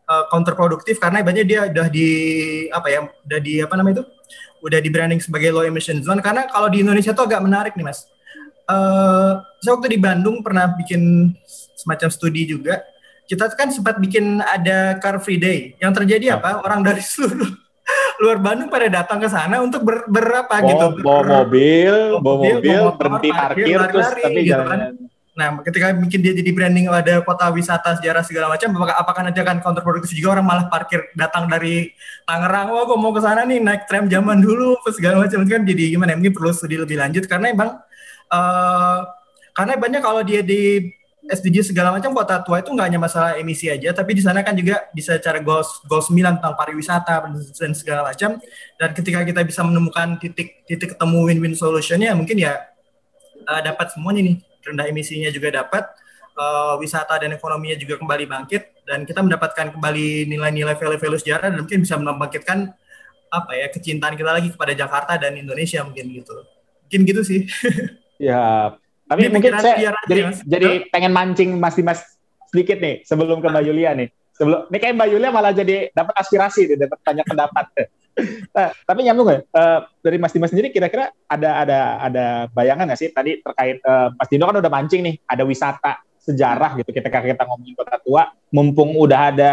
uh, 0.09 0.24
counterproduktif 0.33 0.97
karena 0.97 1.20
ibaratnya 1.20 1.45
dia 1.45 1.61
udah 1.68 1.87
di 1.93 2.09
apa 2.72 2.89
ya 2.89 3.01
udah 3.05 3.41
di 3.45 3.61
apa 3.61 3.74
namanya 3.76 4.01
itu? 4.01 4.05
Udah 4.64 4.81
di 4.81 4.89
branding 4.89 5.20
sebagai 5.20 5.53
low 5.53 5.61
emission 5.61 6.01
zone. 6.01 6.24
Karena 6.24 6.49
kalau 6.49 6.72
di 6.72 6.81
Indonesia 6.81 7.12
tuh 7.12 7.28
agak 7.28 7.45
menarik 7.45 7.76
nih 7.76 7.85
mas. 7.85 8.09
Uh, 8.64 9.45
saya 9.61 9.76
waktu 9.76 9.93
di 9.93 10.01
Bandung 10.01 10.41
pernah 10.41 10.72
bikin 10.72 11.35
semacam 11.76 12.09
studi 12.09 12.49
juga 12.49 12.81
kita 13.31 13.47
kan 13.55 13.70
sempat 13.70 14.03
bikin 14.03 14.43
ada 14.43 14.99
Car 14.99 15.22
Free 15.22 15.39
Day. 15.39 15.78
Yang 15.78 16.03
terjadi 16.03 16.43
apa? 16.43 16.66
Orang 16.66 16.83
dari 16.83 16.99
seluruh 17.14 17.47
luar 18.18 18.43
Bandung 18.43 18.66
pada 18.66 18.91
datang 18.91 19.22
ke 19.22 19.31
sana 19.31 19.62
untuk 19.62 19.87
ber, 19.87 20.07
berapa 20.11 20.51
Bawa, 20.51 20.66
gitu. 20.66 20.87
bawa 21.03 21.22
mobil, 21.47 21.95
bawa 22.18 22.37
mobil, 22.37 22.55
mobil, 22.59 22.70
bawa 22.74 22.83
motor, 22.91 22.99
berhenti 22.99 23.28
parkir, 23.31 23.64
parkir, 23.64 23.78
terus 23.91 24.07
lari-lari 24.11 24.22
tapi 24.22 24.41
gitu 24.43 24.51
jalan. 24.51 24.66
kan. 24.68 24.81
Nah, 25.31 25.49
ketika 25.62 25.87
bikin 25.95 26.20
dia 26.20 26.35
jadi 26.37 26.51
branding 26.53 26.87
ada 26.91 27.14
kota 27.22 27.49
wisata 27.55 27.97
sejarah 27.97 28.20
segala 28.26 28.51
macam, 28.51 28.68
apakah, 28.76 28.97
apakah 28.99 29.22
nanti 29.24 29.39
akan 29.41 29.57
counterproduktif 29.62 30.12
juga 30.12 30.37
orang 30.37 30.47
malah 30.47 30.66
parkir 30.68 31.01
datang 31.14 31.47
dari 31.47 31.95
Tangerang, 32.28 32.66
wah 32.74 32.85
gue 32.85 32.99
mau 32.99 33.14
ke 33.14 33.22
sana 33.24 33.47
nih 33.47 33.59
naik 33.62 33.87
tram 33.87 34.11
zaman 34.11 34.43
dulu, 34.47 34.74
segala 34.91 35.24
macam 35.24 35.41
kan 35.47 35.62
jadi 35.62 35.97
gimana? 35.97 36.18
Mungkin 36.18 36.35
perlu 36.35 36.51
studi 36.51 36.76
lebih 36.76 36.99
lanjut 36.99 37.24
karena 37.31 37.55
emang 37.55 37.70
eh 38.31 38.99
karena 39.51 39.74
banyak 39.76 40.03
kalau 40.03 40.22
dia 40.22 40.41
di 40.47 40.93
SDG 41.28 41.72
segala 41.72 41.92
macam 41.92 42.16
kota 42.16 42.40
tua 42.40 42.64
itu 42.64 42.72
nggak 42.72 42.86
hanya 42.88 43.00
masalah 43.00 43.36
emisi 43.36 43.68
aja, 43.68 43.92
tapi 43.92 44.16
di 44.16 44.22
sana 44.24 44.40
kan 44.40 44.56
juga 44.56 44.88
bisa 44.96 45.20
cara 45.20 45.36
goals 45.44 45.84
goals 45.84 46.08
9 46.08 46.40
tentang 46.40 46.56
pariwisata 46.56 47.28
dan 47.60 47.72
segala 47.76 48.08
macam. 48.08 48.40
Dan 48.80 48.90
ketika 48.96 49.20
kita 49.20 49.44
bisa 49.44 49.60
menemukan 49.60 50.16
titik 50.16 50.64
titik 50.64 50.96
ketemu 50.96 51.18
win-win 51.28 51.52
solutionnya, 51.52 52.16
mungkin 52.16 52.40
ya 52.40 52.56
uh, 53.44 53.60
dapat 53.60 53.92
semuanya 53.92 54.32
nih. 54.32 54.36
Rendah 54.60 54.86
emisinya 54.92 55.32
juga 55.32 55.48
dapat, 55.48 55.88
uh, 56.36 56.76
wisata 56.76 57.16
dan 57.16 57.32
ekonominya 57.32 57.80
juga 57.80 57.96
kembali 57.96 58.24
bangkit, 58.28 58.84
dan 58.84 59.08
kita 59.08 59.24
mendapatkan 59.24 59.72
kembali 59.72 60.28
nilai-nilai 60.28 60.76
value-value 60.76 61.20
sejarah 61.20 61.48
dan 61.48 61.64
mungkin 61.64 61.80
bisa 61.80 61.96
membangkitkan 61.96 62.68
apa 63.30 63.52
ya 63.54 63.70
kecintaan 63.70 64.18
kita 64.18 64.30
lagi 64.34 64.50
kepada 64.50 64.74
Jakarta 64.74 65.14
dan 65.16 65.38
Indonesia 65.38 65.80
mungkin 65.86 66.10
gitu. 66.12 66.36
Mungkin 66.88 67.00
gitu 67.04 67.22
sih. 67.24 67.40
Ya, 68.20 68.76
tapi 69.11 69.26
Ini 69.26 69.34
mungkin 69.34 69.52
saya 69.58 69.74
aja, 69.74 69.90
jadi 70.06 70.22
jadi 70.46 70.70
pengen 70.94 71.11
mancing 71.11 71.58
Mas 71.58 71.74
Dimas 71.74 71.98
sedikit 72.54 72.78
nih 72.78 73.02
sebelum 73.02 73.42
ke 73.42 73.50
Mbak 73.50 73.64
Yulia 73.66 73.90
nih. 73.98 74.06
Sebelum 74.38 74.70
ini 74.70 74.78
kayak 74.78 74.94
Mbak 74.94 75.08
Yulia 75.11 75.30
malah 75.34 75.50
jadi 75.50 75.90
dapat 75.90 76.14
aspirasi 76.14 76.70
nih, 76.70 76.86
dapat 76.86 76.98
banyak 77.02 77.26
pendapat. 77.26 77.66
Nah, 78.52 78.74
tapi 78.84 79.06
nyambung 79.06 79.32
nggak? 79.32 79.48
Eh, 79.48 79.80
dari 80.04 80.18
Mas 80.20 80.34
Dimas 80.34 80.52
sendiri 80.52 80.68
kira-kira 80.68 81.08
ada 81.24 81.50
ada 81.62 81.78
ada 82.04 82.24
bayangan 82.52 82.90
nggak 82.90 83.00
sih 83.00 83.08
tadi 83.16 83.40
terkait 83.40 83.80
eh, 83.80 84.08
Mas 84.12 84.28
Dino 84.28 84.44
kan 84.44 84.61
udah 84.61 84.68
mancing 84.68 85.00
nih, 85.00 85.14
ada 85.24 85.46
wisata 85.46 86.04
sejarah 86.20 86.76
gitu. 86.76 86.90
Kita 86.90 87.08
kita 87.08 87.48
ngomongin 87.48 87.72
kota 87.78 87.96
tua, 88.02 88.28
mumpung 88.52 88.92
udah 88.98 89.20
ada 89.32 89.52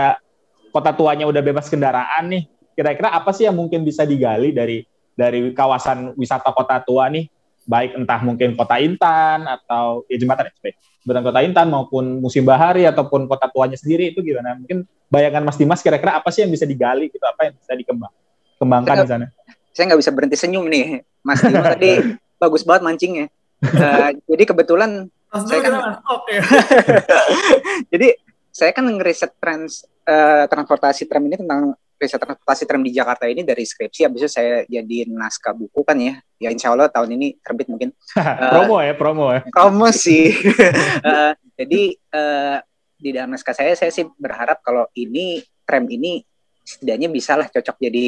kota 0.74 0.92
tuanya 0.92 1.30
udah 1.30 1.40
bebas 1.40 1.72
kendaraan 1.72 2.28
nih. 2.28 2.44
Kira-kira 2.76 3.14
apa 3.14 3.32
sih 3.32 3.48
yang 3.48 3.56
mungkin 3.56 3.88
bisa 3.88 4.04
digali 4.04 4.52
dari 4.52 4.84
dari 5.16 5.54
kawasan 5.56 6.18
wisata 6.20 6.52
kota 6.52 6.84
tua 6.84 7.08
nih? 7.08 7.24
Baik 7.68 8.00
entah 8.00 8.24
mungkin 8.24 8.56
kota 8.56 8.80
Intan 8.80 9.44
atau 9.44 10.08
ya 10.08 10.16
jembatan 10.16 10.48
ya, 10.48 10.72
jembatan 11.04 11.24
kota 11.28 11.40
Intan 11.44 11.68
maupun 11.68 12.24
musim 12.24 12.48
bahari 12.48 12.88
ataupun 12.88 13.28
kota 13.28 13.52
tuanya 13.52 13.76
sendiri 13.76 14.16
itu 14.16 14.24
gimana? 14.24 14.56
Mungkin 14.56 14.88
bayangan 15.12 15.44
Mas 15.44 15.60
Dimas 15.60 15.84
kira-kira 15.84 16.16
apa 16.16 16.32
sih 16.32 16.48
yang 16.48 16.52
bisa 16.52 16.64
digali 16.64 17.12
gitu, 17.12 17.24
apa 17.28 17.52
yang 17.52 17.54
bisa 17.60 17.76
dikembang 17.76 18.14
kembangkan 18.58 18.96
di 19.04 19.10
sana? 19.12 19.28
saya 19.70 19.94
nggak 19.94 20.02
bisa 20.02 20.10
berhenti 20.10 20.34
senyum 20.34 20.66
nih 20.66 21.06
mas 21.22 21.38
Timo 21.38 21.62
tadi 21.62 22.02
bagus 22.42 22.66
banget 22.66 22.82
mancingnya 22.82 23.28
Eh, 23.58 24.10
jadi 24.30 24.54
kebetulan 24.54 25.10
Mas 25.34 25.42
Saya 25.50 25.62
kan- 25.66 25.98
ya. 26.30 26.42
jadi 27.94 28.08
saya 28.50 28.72
kan 28.74 28.86
ngeriset 28.86 29.34
trans 29.38 29.82
eh, 30.06 30.46
transportasi 30.46 31.10
tram 31.10 31.26
ini 31.26 31.38
tentang 31.38 31.74
riset 31.98 32.22
transportasi 32.22 32.64
tram 32.70 32.86
di 32.86 32.94
Jakarta 32.94 33.26
ini 33.26 33.42
dari 33.42 33.66
skripsi 33.66 34.06
habis 34.06 34.26
itu 34.26 34.30
saya 34.30 34.64
jadi 34.70 35.10
naskah 35.10 35.58
buku 35.58 35.82
kan 35.82 35.98
ya. 35.98 36.22
Ya 36.38 36.54
insya 36.54 36.70
Allah 36.70 36.88
tahun 36.94 37.18
ini 37.18 37.42
terbit 37.42 37.68
mungkin. 37.68 37.90
Promo 38.54 38.78
ya, 38.80 38.94
promo 38.94 39.26
ya. 39.34 39.42
promosi 39.50 40.30
Eh, 41.08 41.32
jadi 41.58 41.82
eh, 41.94 42.58
di 42.98 43.10
dalam 43.14 43.34
naskah 43.34 43.54
saya 43.58 43.74
saya 43.74 43.90
sih 43.90 44.06
berharap 44.18 44.62
kalau 44.62 44.86
ini 44.94 45.42
tram 45.66 45.90
ini 45.90 46.22
setidaknya 46.62 47.10
bisa 47.10 47.34
lah 47.38 47.50
cocok 47.50 47.76
jadi 47.82 48.06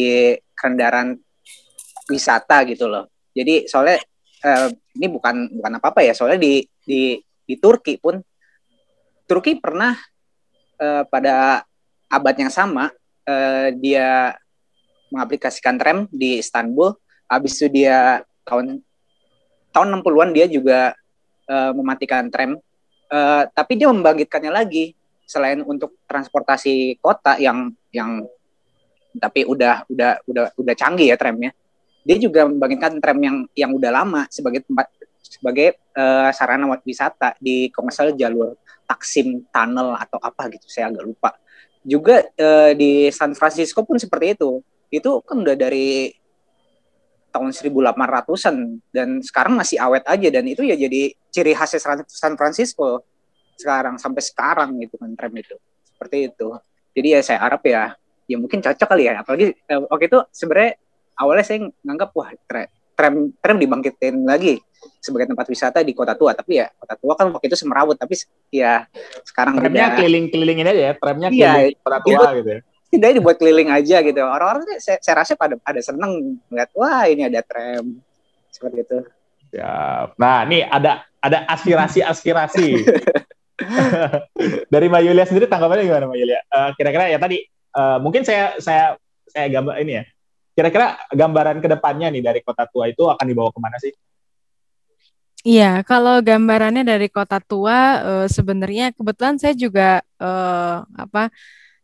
kendaraan 0.54 1.18
wisata 2.10 2.66
gitu 2.70 2.86
loh. 2.86 3.10
Jadi 3.34 3.66
soalnya 3.66 3.98
eh, 4.46 4.70
ini 5.02 5.08
bukan 5.10 5.50
bukan 5.58 5.72
apa 5.82 5.88
apa 5.90 6.02
ya 6.06 6.14
soalnya 6.14 6.42
di 6.42 6.62
di 6.86 7.18
di 7.20 7.56
Turki 7.58 7.98
pun 7.98 8.22
Turki 9.26 9.58
pernah 9.58 9.98
eh, 10.78 11.04
pada 11.10 11.66
abad 12.10 12.36
yang 12.38 12.54
sama 12.54 12.90
eh, 13.30 13.68
dia 13.78 14.34
mengaplikasikan 15.14 15.78
tram 15.78 16.10
di 16.10 16.42
Istanbul. 16.42 16.98
Habis 17.30 17.62
itu 17.62 17.70
dia 17.70 18.26
tahun 18.42 18.82
tahun 19.70 19.88
60-an 20.02 20.30
dia 20.34 20.50
juga 20.50 20.98
eh, 21.46 21.72
mematikan 21.78 22.34
tram 22.34 22.58
Eh, 23.10 23.44
tapi 23.58 23.74
dia 23.74 23.90
membangkitkannya 23.90 24.54
lagi. 24.54 24.94
Selain 25.26 25.62
untuk 25.62 25.98
transportasi 26.10 26.98
kota 27.02 27.38
yang 27.38 27.74
yang 27.94 28.26
tapi 29.18 29.46
udah 29.46 29.86
udah 29.90 30.22
udah 30.26 30.46
udah 30.54 30.74
canggih 30.78 31.10
ya 31.10 31.18
tramnya 31.18 31.50
dia 32.06 32.18
juga 32.22 32.46
membangkitkan 32.46 33.02
tram 33.02 33.18
yang 33.18 33.38
yang 33.58 33.74
udah 33.74 33.90
lama 33.90 34.22
sebagai 34.30 34.66
tempat 34.66 34.90
sebagai 35.22 35.78
eh, 35.78 36.30
sarana 36.34 36.66
wisata 36.82 37.34
di 37.42 37.70
salah 37.94 38.14
jalur 38.14 38.58
Taksim 38.90 39.46
Tunnel 39.54 39.98
atau 39.98 40.18
apa 40.18 40.50
gitu. 40.50 40.66
Saya 40.66 40.90
agak 40.90 41.06
lupa 41.06 41.30
juga 41.84 42.28
eh, 42.36 42.72
di 42.76 42.92
San 43.10 43.34
Francisco 43.36 43.84
pun 43.88 43.96
seperti 43.96 44.36
itu. 44.36 44.60
Itu 44.90 45.22
kan 45.24 45.42
udah 45.42 45.56
dari 45.56 46.12
tahun 47.30 47.54
1800-an 47.54 48.56
dan 48.90 49.22
sekarang 49.22 49.54
masih 49.54 49.78
awet 49.78 50.02
aja 50.10 50.28
dan 50.34 50.46
itu 50.50 50.66
ya 50.66 50.74
jadi 50.74 51.14
ciri 51.30 51.54
khasnya 51.54 52.04
San- 52.10 52.38
Francisco 52.38 53.06
sekarang 53.54 54.02
sampai 54.02 54.24
sekarang 54.26 54.70
gitu 54.82 54.98
kan 54.98 55.14
tram 55.14 55.34
itu. 55.38 55.56
Seperti 55.86 56.34
itu. 56.34 56.48
Jadi 56.98 57.08
ya 57.14 57.20
saya 57.22 57.40
harap 57.46 57.62
ya 57.64 57.94
ya 58.26 58.38
mungkin 58.42 58.66
cocok 58.66 58.88
kali 58.90 59.06
ya. 59.06 59.22
Apalagi 59.22 59.54
eh, 59.54 59.80
waktu 59.88 60.06
itu 60.10 60.20
sebenarnya 60.34 60.74
awalnya 61.20 61.46
saya 61.46 61.58
nganggap 61.86 62.10
wah 62.18 62.32
tra- 62.50 62.72
tram 63.00 63.32
tram 63.40 63.56
dibangkitin 63.56 64.28
lagi 64.28 64.60
sebagai 65.00 65.32
tempat 65.32 65.48
wisata 65.48 65.80
di 65.80 65.96
kota 65.96 66.12
tua 66.20 66.36
tapi 66.36 66.60
ya 66.60 66.68
kota 66.76 67.00
tua 67.00 67.14
kan 67.16 67.32
waktu 67.32 67.48
itu 67.48 67.56
semerawut 67.56 67.96
tapi 67.96 68.20
ya 68.52 68.84
sekarang 69.24 69.64
Tramnya 69.64 69.72
udah 69.72 69.90
keliling-keliling 69.96 70.58
ini 70.60 70.70
aja 70.76 70.84
ya, 70.84 70.94
tramnya 71.00 71.30
Iya, 71.32 71.52
keliling 71.56 71.80
kota 71.80 71.98
tua 72.04 72.28
gitu 72.36 72.50
ya. 72.52 72.60
dia 73.00 73.12
dibuat 73.16 73.38
keliling 73.40 73.70
aja 73.72 73.98
gitu 74.04 74.20
orang-orang 74.20 74.68
saya, 74.84 75.00
saya 75.00 75.16
rasa 75.24 75.40
pada 75.40 75.56
pada 75.56 75.80
seneng 75.80 76.36
ngeliat 76.52 76.70
wah 76.76 77.08
ini 77.08 77.24
ada 77.24 77.40
tram 77.40 77.96
seperti 78.52 78.84
itu 78.84 79.00
Ya. 79.50 80.06
Nah, 80.18 80.46
nih 80.46 80.66
ada 80.70 81.06
ada 81.20 81.46
aspirasi-aspirasi. 81.50 82.68
Dari 84.72 84.86
Mbak 84.88 85.04
Yulia 85.04 85.26
sendiri 85.28 85.50
tanggapannya 85.52 85.84
gimana 85.84 86.08
Mbak 86.08 86.20
Yulia? 86.22 86.40
Eh, 86.40 86.70
kira-kira 86.80 87.12
ya 87.12 87.20
tadi 87.20 87.44
eh, 87.50 87.98
mungkin 88.00 88.24
saya 88.24 88.56
saya 88.62 88.96
saya 89.30 89.46
gambar 89.52 89.82
ini 89.84 90.00
ya. 90.00 90.04
Kira-kira 90.60 91.00
gambaran 91.16 91.64
ke 91.64 91.72
depannya 91.72 92.12
nih 92.12 92.20
dari 92.20 92.44
kota 92.44 92.68
tua 92.68 92.92
itu 92.92 93.08
akan 93.08 93.24
dibawa 93.24 93.48
ke 93.48 93.60
mana 93.64 93.80
sih? 93.80 93.96
Iya, 95.48 95.88
kalau 95.88 96.20
gambarannya 96.20 96.84
dari 96.84 97.08
kota 97.08 97.40
tua, 97.40 97.80
eh, 98.04 98.28
sebenarnya 98.28 98.92
kebetulan 98.92 99.40
saya 99.40 99.56
juga 99.56 100.04
eh, 100.20 100.78
apa 100.84 101.32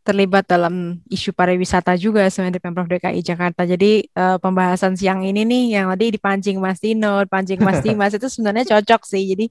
terlibat 0.06 0.46
dalam 0.46 1.02
isu 1.10 1.34
pariwisata 1.34 1.98
juga 1.98 2.30
sebenarnya 2.30 2.56
di 2.56 2.62
Pemprov 2.62 2.86
DKI 2.86 3.26
Jakarta. 3.26 3.66
Jadi 3.66 4.06
eh, 4.06 4.38
pembahasan 4.38 4.94
siang 4.94 5.26
ini 5.26 5.42
nih 5.42 5.64
yang 5.82 5.90
tadi 5.98 6.14
dipancing 6.14 6.62
Mas 6.62 6.78
Dino, 6.78 7.26
pancing 7.26 7.58
Mas 7.66 7.82
Dimas 7.86 8.14
itu 8.14 8.30
sebenarnya 8.30 8.70
cocok 8.78 9.02
sih. 9.10 9.34
Jadi 9.34 9.46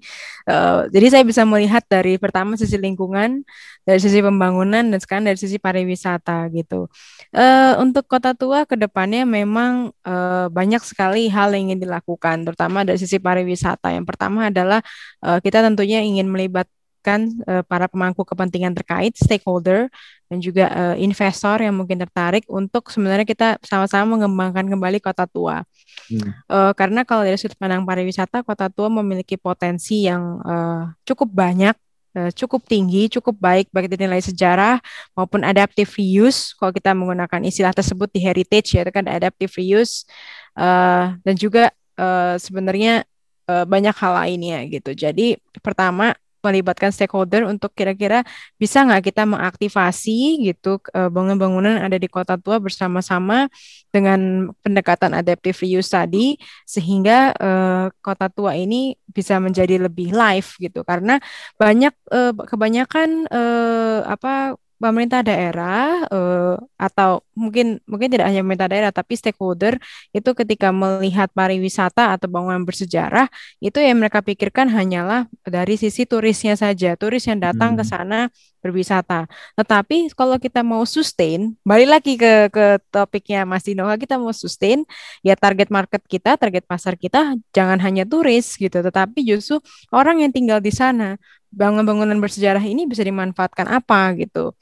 eh, 0.46 0.80
jadi 0.94 1.06
saya 1.10 1.24
bisa 1.26 1.42
melihat 1.42 1.82
dari 1.90 2.14
pertama 2.22 2.54
sisi 2.54 2.78
lingkungan, 2.78 3.42
dari 3.82 3.98
sisi 3.98 4.22
pembangunan 4.22 4.86
dan 4.94 4.98
sekarang 5.02 5.26
dari 5.26 5.38
sisi 5.42 5.58
pariwisata 5.58 6.46
gitu. 6.54 6.86
Eh, 7.34 7.74
untuk 7.82 8.06
kota 8.06 8.30
tua 8.38 8.62
ke 8.62 8.78
depannya 8.78 9.26
memang 9.26 9.90
eh, 10.06 10.46
banyak 10.54 10.82
sekali 10.86 11.26
hal 11.34 11.50
yang 11.50 11.74
ingin 11.74 11.82
dilakukan, 11.82 12.46
terutama 12.46 12.86
dari 12.86 13.02
sisi 13.02 13.18
pariwisata. 13.18 13.90
Yang 13.90 14.06
pertama 14.06 14.54
adalah 14.54 14.78
eh, 15.26 15.38
kita 15.42 15.66
tentunya 15.66 15.98
ingin 15.98 16.30
melibat 16.30 16.70
melibatkan 17.04 17.20
uh, 17.44 17.62
para 17.68 17.86
pemangku 17.86 18.24
kepentingan 18.24 18.72
terkait, 18.72 19.12
stakeholder, 19.16 19.92
dan 20.32 20.38
juga 20.40 20.72
uh, 20.72 20.96
investor 20.96 21.60
yang 21.60 21.76
mungkin 21.76 22.00
tertarik 22.00 22.48
untuk 22.48 22.88
sebenarnya 22.88 23.28
kita 23.28 23.60
sama-sama 23.60 24.16
mengembangkan 24.16 24.64
kembali 24.64 24.98
kota 25.04 25.28
tua. 25.28 25.62
Hmm. 26.08 26.32
Uh, 26.48 26.72
karena 26.72 27.04
kalau 27.04 27.22
dari 27.22 27.36
sudut 27.36 27.60
pandang 27.60 27.84
pariwisata, 27.84 28.40
kota 28.40 28.72
tua 28.72 28.88
memiliki 28.88 29.36
potensi 29.36 30.08
yang 30.08 30.40
uh, 30.42 30.90
cukup 31.04 31.28
banyak 31.28 31.76
cukup 32.14 32.62
tinggi, 32.70 33.10
cukup 33.10 33.34
baik 33.42 33.74
baik 33.74 33.90
dari 33.90 34.06
nilai 34.06 34.22
sejarah 34.22 34.78
maupun 35.18 35.42
adaptive 35.42 35.90
reuse. 35.98 36.54
Kalau 36.54 36.70
kita 36.70 36.94
menggunakan 36.94 37.42
istilah 37.42 37.74
tersebut 37.74 38.06
di 38.14 38.22
heritage 38.22 38.78
ya, 38.78 38.86
itu 38.86 38.94
kan 38.94 39.02
adaptive 39.10 39.50
reuse 39.58 40.06
uh, 40.54 41.10
dan 41.26 41.34
juga 41.34 41.74
uh, 41.98 42.38
sebenarnya 42.38 43.02
uh, 43.50 43.66
banyak 43.66 43.98
hal 43.98 44.14
lainnya 44.14 44.62
gitu. 44.70 44.94
Jadi 44.94 45.42
pertama 45.58 46.14
melibatkan 46.44 46.92
stakeholder 46.92 47.48
untuk 47.48 47.72
kira-kira 47.72 48.20
bisa 48.60 48.84
nggak 48.84 49.08
kita 49.08 49.24
mengaktifasi 49.24 50.44
gitu 50.44 50.78
bangunan-bangunan 50.92 51.80
ada 51.80 51.96
di 51.96 52.06
kota 52.06 52.36
tua 52.36 52.60
bersama-sama 52.60 53.48
dengan 53.88 54.50
pendekatan 54.60 55.16
adaptive 55.16 55.56
reuse 55.64 55.88
tadi 55.88 56.36
sehingga 56.68 57.32
uh, 57.38 57.86
kota 58.02 58.26
tua 58.28 58.58
ini 58.58 58.98
bisa 59.06 59.38
menjadi 59.38 59.86
lebih 59.86 60.10
live 60.10 60.50
gitu. 60.58 60.82
Karena 60.82 61.22
banyak 61.56 61.94
uh, 62.10 62.34
kebanyakan 62.34 63.30
uh, 63.30 64.00
apa 64.04 64.58
pemerintah 64.84 65.24
daerah 65.24 66.04
uh, 66.12 66.60
atau 66.76 67.24
mungkin 67.32 67.80
mungkin 67.88 68.12
tidak 68.12 68.28
hanya 68.28 68.44
pemerintah 68.44 68.68
daerah 68.68 68.92
tapi 68.92 69.16
stakeholder 69.16 69.80
itu 70.12 70.30
ketika 70.36 70.68
melihat 70.68 71.32
pariwisata 71.32 72.12
atau 72.12 72.28
bangunan 72.28 72.60
bersejarah 72.68 73.32
itu 73.64 73.80
yang 73.80 73.96
mereka 73.96 74.20
pikirkan 74.20 74.68
hanyalah 74.68 75.24
dari 75.48 75.80
sisi 75.80 76.04
turisnya 76.04 76.52
saja 76.60 76.92
turis 77.00 77.24
yang 77.24 77.40
datang 77.40 77.72
hmm. 77.72 77.78
ke 77.80 77.84
sana 77.88 78.20
berwisata 78.60 79.24
tetapi 79.56 80.12
kalau 80.12 80.36
kita 80.36 80.60
mau 80.60 80.84
sustain 80.84 81.56
balik 81.64 81.88
lagi 81.88 82.12
ke 82.20 82.52
ke 82.52 82.80
topiknya 82.92 83.48
Mas 83.48 83.64
Dino 83.64 83.88
kita 83.96 84.20
mau 84.20 84.32
sustain 84.36 84.84
ya 85.24 85.36
target 85.36 85.72
market 85.72 86.04
kita 86.04 86.36
target 86.36 86.64
pasar 86.68 87.00
kita 87.00 87.40
jangan 87.56 87.80
hanya 87.80 88.04
turis 88.04 88.56
gitu 88.60 88.84
tetapi 88.84 89.24
justru 89.24 89.60
orang 89.92 90.24
yang 90.24 90.32
tinggal 90.32 90.60
di 90.60 90.72
sana 90.72 91.16
bangunan-bangunan 91.54 92.18
bersejarah 92.18 92.62
ini 92.62 92.84
bisa 92.84 93.06
dimanfaatkan 93.06 93.70
apa 93.70 94.12
gitu. 94.18 94.52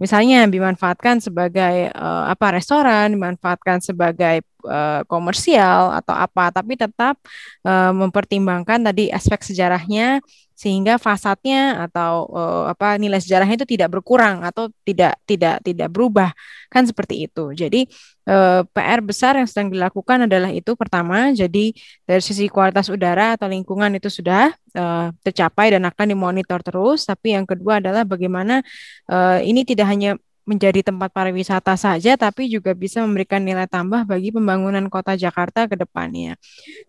Misalnya 0.00 0.48
dimanfaatkan 0.48 1.20
sebagai 1.20 1.92
uh, 1.92 2.24
apa 2.32 2.56
restoran, 2.56 3.12
dimanfaatkan 3.12 3.84
sebagai 3.84 4.40
uh, 4.64 5.04
komersial 5.04 5.92
atau 5.92 6.16
apa, 6.16 6.48
tapi 6.48 6.72
tetap 6.80 7.20
uh, 7.68 7.92
mempertimbangkan 7.92 8.80
tadi 8.80 9.12
aspek 9.12 9.44
sejarahnya 9.44 10.24
sehingga 10.60 11.00
fasadnya 11.00 11.88
atau 11.88 12.28
uh, 12.28 12.68
apa 12.68 13.00
nilai 13.00 13.16
sejarahnya 13.16 13.56
itu 13.64 13.64
tidak 13.64 13.96
berkurang 13.96 14.44
atau 14.44 14.68
tidak 14.84 15.16
tidak 15.24 15.56
tidak 15.64 15.88
berubah 15.88 16.36
kan 16.68 16.84
seperti 16.84 17.24
itu. 17.24 17.56
Jadi 17.56 17.88
uh, 18.28 18.60
PR 18.68 19.00
besar 19.00 19.40
yang 19.40 19.48
sedang 19.48 19.72
dilakukan 19.72 20.28
adalah 20.28 20.52
itu 20.52 20.76
pertama. 20.76 21.32
Jadi 21.32 21.72
dari 22.04 22.20
sisi 22.20 22.44
kualitas 22.52 22.92
udara 22.92 23.40
atau 23.40 23.48
lingkungan 23.48 23.88
itu 23.96 24.12
sudah 24.12 24.52
uh, 24.76 25.08
tercapai 25.24 25.72
dan 25.72 25.88
akan 25.88 26.12
dimonitor 26.12 26.60
terus. 26.60 27.08
Tapi 27.08 27.40
yang 27.40 27.48
kedua 27.48 27.80
adalah 27.80 28.04
bagaimana 28.04 28.60
uh, 29.08 29.40
ini 29.40 29.64
tidak 29.64 29.88
hanya 29.88 30.20
menjadi 30.44 30.92
tempat 30.92 31.08
pariwisata 31.14 31.72
saja, 31.78 32.18
tapi 32.20 32.52
juga 32.52 32.76
bisa 32.76 33.00
memberikan 33.06 33.40
nilai 33.40 33.64
tambah 33.70 34.02
bagi 34.02 34.34
pembangunan 34.34 34.82
kota 34.92 35.14
Jakarta 35.14 35.70
ke 35.70 35.78
depannya. 35.78 36.34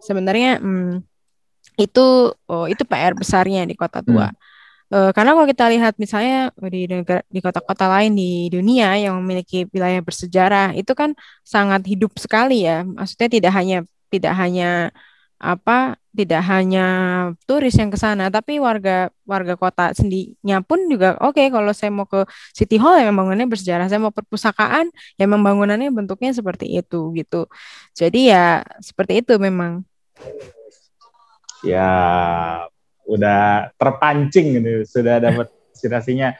Sebenarnya, 0.01 0.57
hmm, 0.57 1.10
itu 1.81 2.31
oh, 2.47 2.65
itu 2.69 2.83
PR 2.85 3.13
besarnya 3.17 3.65
di 3.65 3.73
kota 3.73 4.05
tua. 4.05 4.29
Hmm. 4.29 4.37
Uh, 4.91 5.11
karena 5.15 5.31
kalau 5.31 5.47
kita 5.47 5.65
lihat 5.71 5.95
misalnya 5.95 6.51
di 6.67 6.83
negara 6.83 7.23
di 7.31 7.39
kota-kota 7.39 7.87
lain 7.87 8.11
di 8.11 8.51
dunia 8.51 8.99
yang 8.99 9.15
memiliki 9.23 9.63
wilayah 9.71 10.03
bersejarah 10.03 10.75
itu 10.75 10.91
kan 10.91 11.15
sangat 11.47 11.81
hidup 11.87 12.11
sekali 12.19 12.67
ya. 12.67 12.83
Maksudnya 12.83 13.29
tidak 13.31 13.51
hanya 13.55 13.77
tidak 14.11 14.33
hanya 14.35 14.91
apa 15.41 15.97
tidak 16.13 16.43
hanya 16.45 16.85
turis 17.49 17.73
yang 17.73 17.89
ke 17.89 17.97
sana 17.97 18.29
tapi 18.29 18.61
warga 18.61 19.09
warga 19.25 19.57
kota 19.57 19.89
sendirinya 19.97 20.61
pun 20.61 20.85
juga 20.85 21.17
oke 21.17 21.39
okay, 21.39 21.47
kalau 21.49 21.73
saya 21.73 21.89
mau 21.89 22.05
ke 22.05 22.27
City 22.53 22.77
Hall 22.77 23.01
yang 23.01 23.17
bangunannya 23.17 23.49
bersejarah 23.49 23.89
saya 23.89 23.97
mau 23.97 24.13
perpustakaan 24.13 24.93
yang 25.17 25.29
bangunannya 25.33 25.89
bentuknya 25.89 26.29
seperti 26.35 26.69
itu 26.77 27.09
gitu 27.17 27.49
jadi 27.97 28.19
ya 28.21 28.45
seperti 28.85 29.25
itu 29.25 29.33
memang 29.41 29.81
ya 31.61 31.89
udah 33.05 33.73
terpancing 33.75 34.61
gitu, 34.61 34.85
sudah 34.85 35.21
dapat 35.21 35.49
inspirasinya. 35.73 36.33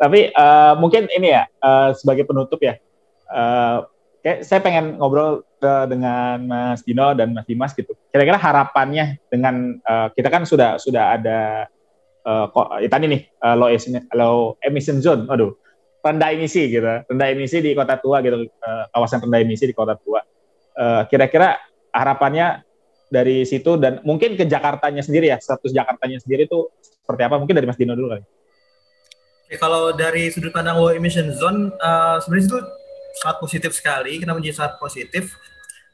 Tapi 0.00 0.32
uh, 0.32 0.74
mungkin 0.80 1.12
ini 1.12 1.32
ya 1.32 1.44
uh, 1.60 1.92
sebagai 1.92 2.24
penutup 2.24 2.56
ya, 2.64 2.80
uh, 3.28 3.84
kayak 4.24 4.48
saya 4.48 4.60
pengen 4.64 4.96
ngobrol 4.96 5.44
uh, 5.60 5.84
dengan 5.84 6.40
Mas 6.44 6.80
Dino 6.84 7.12
dan 7.12 7.36
Mas 7.36 7.44
Dimas 7.44 7.76
gitu. 7.76 7.92
Kira-kira 8.08 8.40
harapannya 8.40 9.20
dengan 9.28 9.76
uh, 9.84 10.08
kita 10.16 10.32
kan 10.32 10.48
sudah 10.48 10.80
sudah 10.80 11.20
ada 11.20 11.68
uh, 12.24 12.48
kok 12.48 12.80
ya 12.80 12.88
tadi 12.88 13.12
nih 13.12 13.22
uh, 13.44 13.56
low, 13.56 13.68
emission, 13.68 14.00
low 14.16 14.56
emission 14.64 14.98
zone, 15.04 15.28
aduh 15.28 15.52
rendah 16.00 16.32
emisi 16.32 16.72
gitu, 16.72 16.84
rendah 16.84 17.28
emisi 17.28 17.60
di 17.60 17.76
kota 17.76 18.00
tua 18.00 18.24
gitu, 18.24 18.48
uh, 18.48 18.84
kawasan 18.88 19.20
rendah 19.20 19.40
emisi 19.44 19.68
di 19.68 19.76
kota 19.76 20.00
tua. 20.00 20.24
Uh, 20.80 21.04
kira-kira 21.12 21.60
harapannya 21.92 22.64
dari 23.10 23.42
situ 23.42 23.74
dan 23.76 23.98
mungkin 24.06 24.38
ke 24.38 24.46
Jakartanya 24.46 25.02
sendiri 25.02 25.28
ya 25.28 25.36
status 25.42 25.74
Jakartanya 25.74 26.22
sendiri 26.22 26.46
itu 26.46 26.70
seperti 26.80 27.22
apa 27.26 27.36
mungkin 27.42 27.58
dari 27.58 27.66
Mas 27.66 27.76
Dino 27.76 27.98
dulu 27.98 28.14
kali. 28.14 28.22
Oke, 29.50 29.58
kalau 29.58 29.90
dari 29.90 30.30
sudut 30.30 30.54
pandang 30.54 30.78
low 30.78 30.94
emission 30.94 31.26
zone 31.34 31.74
uh, 31.82 32.22
sebenarnya 32.22 32.54
itu 32.54 32.58
sangat 33.18 33.36
positif 33.42 33.74
sekali. 33.74 34.22
Kenapa 34.22 34.38
menjadi 34.38 34.62
sangat 34.62 34.78
positif? 34.78 35.34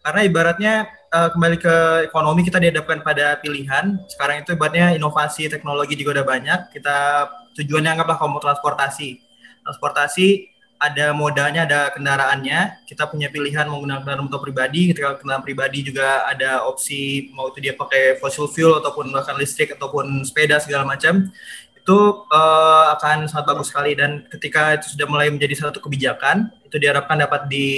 Karena 0.04 0.20
ibaratnya 0.22 0.74
uh, 1.10 1.32
kembali 1.32 1.56
ke 1.56 1.74
ekonomi 2.12 2.44
kita 2.44 2.60
dihadapkan 2.60 3.00
pada 3.00 3.40
pilihan. 3.40 3.96
Sekarang 4.12 4.44
itu 4.44 4.52
ibaratnya 4.52 4.92
inovasi 4.94 5.48
teknologi 5.48 5.96
juga 5.96 6.20
udah 6.20 6.26
banyak. 6.28 6.60
Kita 6.76 7.26
tujuannya 7.56 7.96
anggaplah 7.96 8.20
kamu 8.20 8.38
transportasi. 8.44 9.24
Transportasi 9.64 10.55
ada 10.76 11.12
modanya, 11.16 11.64
ada 11.64 11.88
kendaraannya. 11.92 12.84
Kita 12.84 13.08
punya 13.08 13.32
pilihan 13.32 13.64
menggunakan 13.68 14.04
kendaraan 14.04 14.24
motor 14.28 14.40
pribadi. 14.44 14.92
Ketika 14.92 15.16
kendaraan 15.20 15.44
pribadi 15.44 15.80
juga 15.84 16.28
ada 16.28 16.64
opsi 16.68 17.32
mau 17.32 17.48
itu 17.48 17.64
dia 17.64 17.72
pakai 17.72 18.20
fossil 18.20 18.48
fuel 18.48 18.78
ataupun 18.80 19.08
bahkan 19.12 19.36
listrik 19.36 19.72
ataupun 19.74 20.24
sepeda 20.24 20.60
segala 20.60 20.84
macam. 20.84 21.32
Itu 21.76 22.26
uh, 22.28 22.84
akan 22.98 23.30
sangat 23.30 23.46
bagus 23.46 23.70
sekali 23.70 23.94
dan 23.94 24.26
ketika 24.26 24.74
itu 24.74 24.98
sudah 24.98 25.06
mulai 25.06 25.30
menjadi 25.30 25.54
satu 25.70 25.78
kebijakan, 25.78 26.50
itu 26.66 26.76
diharapkan 26.82 27.14
dapat 27.14 27.46
di, 27.46 27.68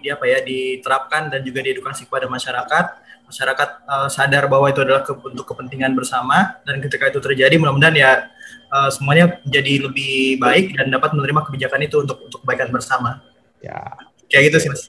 di 0.00 0.08
apa 0.08 0.24
ya 0.24 0.40
diterapkan 0.40 1.28
dan 1.28 1.44
juga 1.44 1.60
diedukasi 1.60 2.08
kepada 2.08 2.24
masyarakat. 2.26 3.09
Masyarakat 3.30 3.68
uh, 3.86 4.08
sadar 4.10 4.50
bahwa 4.50 4.66
itu 4.66 4.82
adalah 4.82 5.06
ke, 5.06 5.14
untuk 5.14 5.46
kepentingan 5.46 5.94
bersama 5.94 6.58
dan 6.66 6.82
ketika 6.82 7.06
itu 7.06 7.22
terjadi 7.22 7.54
mudah-mudahan 7.62 7.94
ya 7.94 8.10
uh, 8.74 8.90
semuanya 8.90 9.38
menjadi 9.46 9.86
lebih 9.86 10.42
baik 10.42 10.74
dan 10.74 10.90
dapat 10.90 11.14
menerima 11.14 11.46
kebijakan 11.46 11.80
itu 11.86 11.96
untuk 12.02 12.18
untuk 12.26 12.42
kebaikan 12.42 12.74
bersama. 12.74 13.22
Ya. 13.62 13.94
Kayak 14.26 14.50
gitu 14.50 14.58
sih 14.66 14.70
mas. 14.74 14.82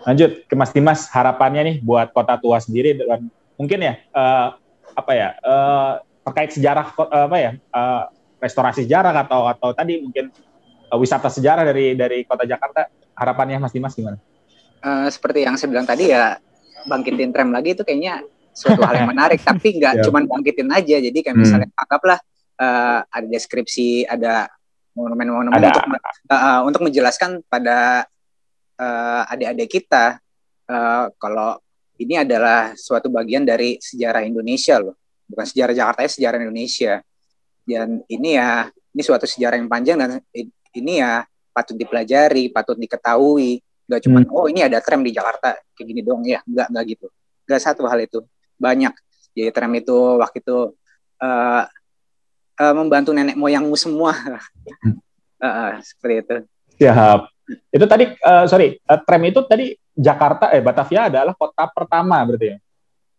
Lanjut 0.00 0.30
ke 0.48 0.54
Mas 0.56 0.72
Dimas, 0.72 1.10
harapannya 1.12 1.62
nih 1.66 1.76
buat 1.84 2.14
kota 2.16 2.40
tua 2.40 2.56
sendiri 2.56 2.96
dan 2.96 3.28
mungkin 3.60 3.78
ya 3.84 4.00
uh, 4.16 4.56
apa 4.96 5.12
ya 5.12 5.28
uh, 5.44 6.00
terkait 6.24 6.50
sejarah 6.56 6.96
uh, 6.96 7.26
apa 7.28 7.36
ya 7.36 7.50
uh, 7.74 8.08
restorasi 8.40 8.88
sejarah 8.88 9.12
atau 9.12 9.44
atau 9.44 9.76
tadi 9.76 10.00
mungkin 10.00 10.32
uh, 10.88 10.96
wisata 10.96 11.28
sejarah 11.28 11.68
dari 11.68 11.92
dari 11.92 12.24
kota 12.24 12.48
Jakarta 12.48 12.88
harapannya 13.12 13.60
Mas 13.60 13.76
Dimas 13.76 13.92
gimana? 13.92 14.16
Uh, 14.80 15.04
seperti 15.12 15.44
yang 15.44 15.60
saya 15.60 15.68
bilang 15.68 15.84
tadi 15.84 16.08
ya 16.08 16.40
bangkitin 16.86 17.30
tram 17.34 17.50
lagi 17.52 17.76
itu 17.76 17.82
kayaknya 17.84 18.24
suatu 18.50 18.82
hal 18.82 19.04
yang 19.04 19.10
menarik 19.10 19.40
tapi 19.42 19.78
nggak 19.78 20.00
yeah. 20.00 20.04
cuma 20.04 20.24
bangkitin 20.24 20.68
aja 20.68 20.96
jadi 20.98 21.18
kayak 21.22 21.36
hmm. 21.36 21.42
misalnya 21.42 21.68
anggaplah 21.76 22.18
uh, 22.60 23.00
ada 23.08 23.26
deskripsi, 23.26 24.04
ada 24.04 24.46
monumen-monumen 24.92 25.56
untuk 25.56 25.84
uh, 26.28 26.60
untuk 26.68 26.80
menjelaskan 26.84 27.40
pada 27.48 28.04
uh, 28.76 29.22
adik-adik 29.32 29.80
kita 29.80 30.20
uh, 30.68 31.08
kalau 31.16 31.56
ini 32.00 32.20
adalah 32.20 32.72
suatu 32.76 33.12
bagian 33.12 33.44
dari 33.44 33.76
sejarah 33.80 34.24
Indonesia 34.24 34.80
loh, 34.80 34.96
bukan 35.28 35.44
sejarah 35.44 35.74
Jakarta 35.76 36.00
ya 36.04 36.10
sejarah 36.12 36.38
Indonesia. 36.40 36.94
Dan 37.60 38.00
ini 38.08 38.40
ya 38.40 38.72
ini 38.96 39.02
suatu 39.04 39.28
sejarah 39.28 39.60
yang 39.60 39.68
panjang 39.68 40.00
dan 40.00 40.10
ini 40.72 41.00
ya 41.00 41.24
patut 41.52 41.76
dipelajari, 41.76 42.48
patut 42.52 42.76
diketahui. 42.80 43.60
Gak 43.90 44.06
cuma 44.06 44.22
hmm. 44.22 44.30
oh 44.30 44.46
ini 44.46 44.62
ada 44.62 44.78
tram 44.78 45.02
di 45.02 45.10
Jakarta 45.10 45.58
kayak 45.74 45.86
gini 45.90 46.00
dong 46.06 46.22
ya, 46.22 46.38
nggak 46.46 46.66
nggak 46.70 46.84
gitu. 46.94 47.06
Gak 47.50 47.58
satu 47.58 47.90
hal 47.90 47.98
itu 47.98 48.22
banyak. 48.54 48.94
Jadi 49.34 49.50
tram 49.50 49.74
itu 49.74 49.96
waktu 50.22 50.38
itu 50.38 50.78
uh, 51.18 51.62
uh, 52.54 52.74
membantu 52.78 53.10
nenek 53.10 53.34
moyangmu 53.34 53.74
semua. 53.74 54.14
uh, 55.42 55.46
uh, 55.46 55.70
seperti 55.82 56.14
itu. 56.22 56.36
Siap. 56.78 57.20
Itu 57.74 57.84
tadi, 57.90 58.06
uh, 58.06 58.46
sorry, 58.46 58.78
uh, 58.86 59.00
tram 59.02 59.22
itu 59.26 59.42
tadi 59.42 59.74
Jakarta, 59.90 60.54
eh 60.54 60.62
Batavia 60.62 61.10
adalah 61.10 61.34
kota 61.34 61.66
pertama 61.66 62.22
berarti 62.22 62.54
ya? 62.54 62.56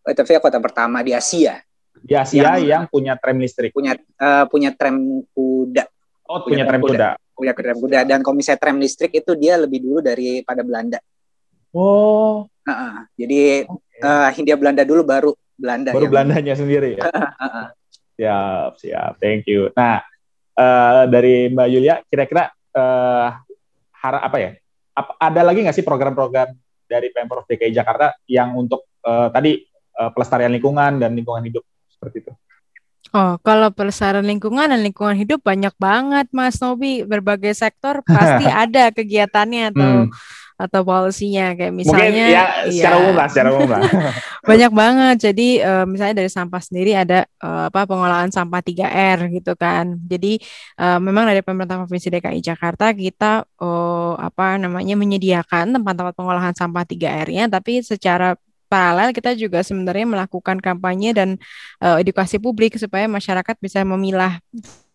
Batavia 0.01 0.39
kota 0.39 0.57
pertama 0.63 1.03
di 1.03 1.11
Asia. 1.11 1.59
Di 1.91 2.15
Asia 2.15 2.57
Yang- 2.57 2.65
yang 2.65 2.83
punya 2.87 3.13
tram 3.19 3.37
listrik. 3.37 3.75
punya 3.75 3.93
eh, 3.99 4.45
punya 4.49 4.73
tram 4.73 5.21
kuda 5.35 5.85
Oh, 6.31 6.39
punya 6.47 6.63
punya 6.63 6.65
tram 6.65 6.79
tram 6.79 6.89
kuda. 6.95 7.09
Punya 7.41 7.57
tram 7.57 7.73
kuda 7.75 8.05
dan 8.05 8.21
kalau 8.21 8.37
misalnya 8.37 8.61
tram 8.61 8.77
listrik 8.77 9.09
itu 9.11 9.33
dia 9.33 9.57
lebih 9.57 9.81
dulu 9.81 9.97
daripada 9.99 10.61
Belanda 10.61 11.01
Oh, 11.71 12.51
Heeh. 12.67 12.93
jadi 13.15 13.41
eh, 13.97 14.29
Hindia 14.35 14.59
Belanda 14.59 14.83
dulu 14.83 15.01
baru 15.01 15.31
Belanda 15.55 15.89
baru 15.89 16.03
yang- 16.03 16.11
Belandanya 16.11 16.53
sendiri 16.53 16.99
ya. 16.99 17.07
Heeh. 17.07 17.67
Siap, 18.19 18.71
siap. 18.75 19.11
Thank 19.17 19.47
you. 19.47 19.71
Nah, 19.71 20.03
eh, 20.53 21.03
dari 21.07 21.47
Mbak 21.47 21.67
Yulia, 21.67 21.95
kira-kira 22.05 22.51
eh, 22.51 23.27
har- 23.97 24.23
apa 24.27 24.37
ya? 24.37 24.51
Ap- 24.91 25.15
ada 25.15 25.41
lagi 25.41 25.63
nggak 25.63 25.73
sih 25.73 25.87
program-program 25.87 26.51
dari 26.83 27.07
Pemprov 27.09 27.47
DKI 27.47 27.71
Jakarta 27.71 28.19
yang 28.27 28.51
untuk 28.53 28.83
eh, 29.01 29.27
tadi 29.31 29.63
eh, 29.71 30.09
pelestarian 30.11 30.51
lingkungan 30.51 30.99
dan 30.99 31.15
lingkungan 31.15 31.41
hidup 31.41 31.63
seperti 31.87 32.19
itu? 32.21 32.31
Oh, 33.11 33.35
kalau 33.43 33.75
pelestarian 33.75 34.23
lingkungan 34.23 34.71
dan 34.71 34.79
lingkungan 34.79 35.19
hidup 35.19 35.43
banyak 35.43 35.75
banget, 35.75 36.31
Mas 36.31 36.63
Nobi. 36.63 37.03
Berbagai 37.03 37.51
sektor 37.51 37.99
pasti 38.07 38.47
ada 38.63 38.87
kegiatannya 38.91 39.75
atau 39.75 39.91
Hmm. 40.07 40.09
atau 40.61 40.85
polisinya 40.85 41.57
kayak 41.57 41.73
Mungkin 41.73 41.89
misalnya 41.89 42.25
ya 42.29 42.43
secara 42.69 42.95
umum 43.01 43.15
lah, 43.17 43.27
secara 43.33 43.49
umum 43.49 43.65
lah. 43.65 43.81
banyak 44.49 44.71
banget. 44.71 45.15
Jadi 45.25 45.47
eh, 45.57 45.85
misalnya 45.89 46.21
dari 46.21 46.29
sampah 46.29 46.61
sendiri 46.61 46.93
ada 46.93 47.25
eh, 47.25 47.63
apa 47.67 47.89
pengolahan 47.89 48.29
sampah 48.29 48.61
3R 48.61 49.25
gitu 49.33 49.57
kan. 49.57 49.97
Jadi 50.05 50.37
eh, 50.77 50.99
memang 51.01 51.25
dari 51.25 51.41
pemerintah 51.41 51.81
Provinsi 51.81 52.13
DKI 52.13 52.39
Jakarta 52.45 52.93
kita 52.93 53.41
oh, 53.57 54.13
apa 54.21 54.61
namanya 54.61 54.93
menyediakan 54.93 55.73
tempat-tempat 55.81 56.13
pengolahan 56.13 56.53
sampah 56.53 56.85
3R-nya 56.85 57.49
tapi 57.49 57.81
secara 57.81 58.37
paralel 58.71 59.11
kita 59.11 59.35
juga 59.35 59.59
sebenarnya 59.59 60.07
melakukan 60.07 60.63
kampanye 60.63 61.11
dan 61.11 61.29
eh, 61.83 61.97
edukasi 61.99 62.39
publik 62.39 62.79
supaya 62.79 63.11
masyarakat 63.11 63.55
bisa 63.59 63.83
memilah 63.83 64.39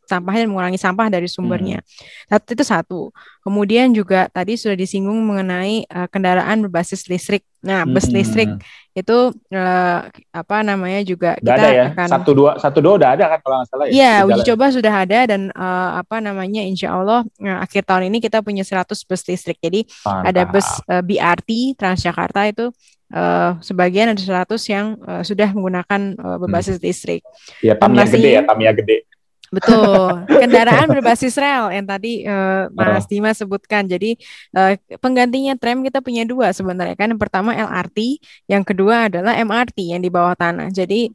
sampahnya 0.06 0.46
dan 0.46 0.54
mengurangi 0.54 0.78
sampah 0.78 1.10
dari 1.10 1.26
sumbernya. 1.26 1.82
Satu 2.30 2.54
itu 2.54 2.62
satu. 2.62 3.00
Kemudian 3.42 3.90
juga 3.90 4.30
tadi 4.30 4.54
sudah 4.54 4.78
disinggung 4.78 5.18
mengenai 5.18 5.82
eh, 5.82 6.06
kendaraan 6.06 6.62
berbasis 6.62 7.10
listrik. 7.10 7.42
Nah, 7.58 7.82
bus 7.82 8.06
Hmm. 8.06 8.14
listrik 8.14 8.50
itu 8.94 9.16
eh, 9.50 9.98
apa 10.30 10.56
namanya 10.62 11.02
juga 11.02 11.34
Udah 11.34 11.42
kita 11.42 11.58
ada 11.58 11.68
ya? 11.74 11.84
akan 11.90 12.06
Satu 12.06 12.30
dua, 12.38 12.54
satu 12.62 12.78
dua 12.78 12.94
udah 13.02 13.18
ada 13.18 13.24
kan 13.34 13.38
kalau 13.42 13.56
nggak 13.58 13.66
salah 13.66 13.84
ya? 13.84 13.92
Iya, 13.98 14.12
uji 14.30 14.40
jalan. 14.40 14.48
coba 14.54 14.64
sudah 14.70 14.94
ada 14.94 15.18
dan 15.26 15.42
eh, 15.50 15.90
apa 15.98 16.16
namanya 16.22 16.62
Insya 16.62 16.94
Allah 16.94 17.26
eh, 17.42 17.58
akhir 17.58 17.82
tahun 17.82 18.06
ini 18.06 18.22
kita 18.22 18.46
punya 18.46 18.62
100 18.62 18.86
bus 19.02 19.22
listrik. 19.26 19.58
Jadi 19.58 19.90
ada 20.06 20.46
Mantap. 20.46 20.54
bus 20.54 20.68
eh, 20.86 21.02
BRT 21.02 21.50
Transjakarta 21.74 22.46
itu 22.46 22.70
eh, 23.12 23.50
sebagian 23.62 24.12
ada 24.12 24.22
100 24.22 24.56
yang 24.72 24.86
eh, 25.02 25.22
sudah 25.22 25.48
menggunakan 25.52 26.00
eh, 26.16 26.36
berbasis 26.40 26.80
listrik. 26.82 27.22
Ya, 27.62 27.78
Tamiya 27.78 28.04
gede 28.08 28.30
ya, 28.30 28.42
Tamiya 28.42 28.72
gede. 28.74 29.06
Betul, 29.46 30.26
kendaraan 30.42 30.90
berbasis 30.90 31.38
rel 31.38 31.70
yang 31.70 31.86
tadi 31.86 32.26
eh, 32.26 32.64
Mas 32.74 33.06
Dimas 33.06 33.38
sebutkan. 33.38 33.86
Jadi 33.86 34.18
eh, 34.54 34.74
penggantinya 34.98 35.54
tram 35.54 35.86
kita 35.86 36.02
punya 36.02 36.26
dua 36.26 36.50
sebenarnya 36.50 36.98
kan. 36.98 37.14
Yang 37.14 37.22
pertama 37.22 37.54
LRT, 37.54 37.98
yang 38.50 38.66
kedua 38.66 39.06
adalah 39.06 39.38
MRT 39.38 39.94
yang 39.94 40.02
di 40.02 40.10
bawah 40.10 40.34
tanah. 40.34 40.70
Jadi 40.74 41.10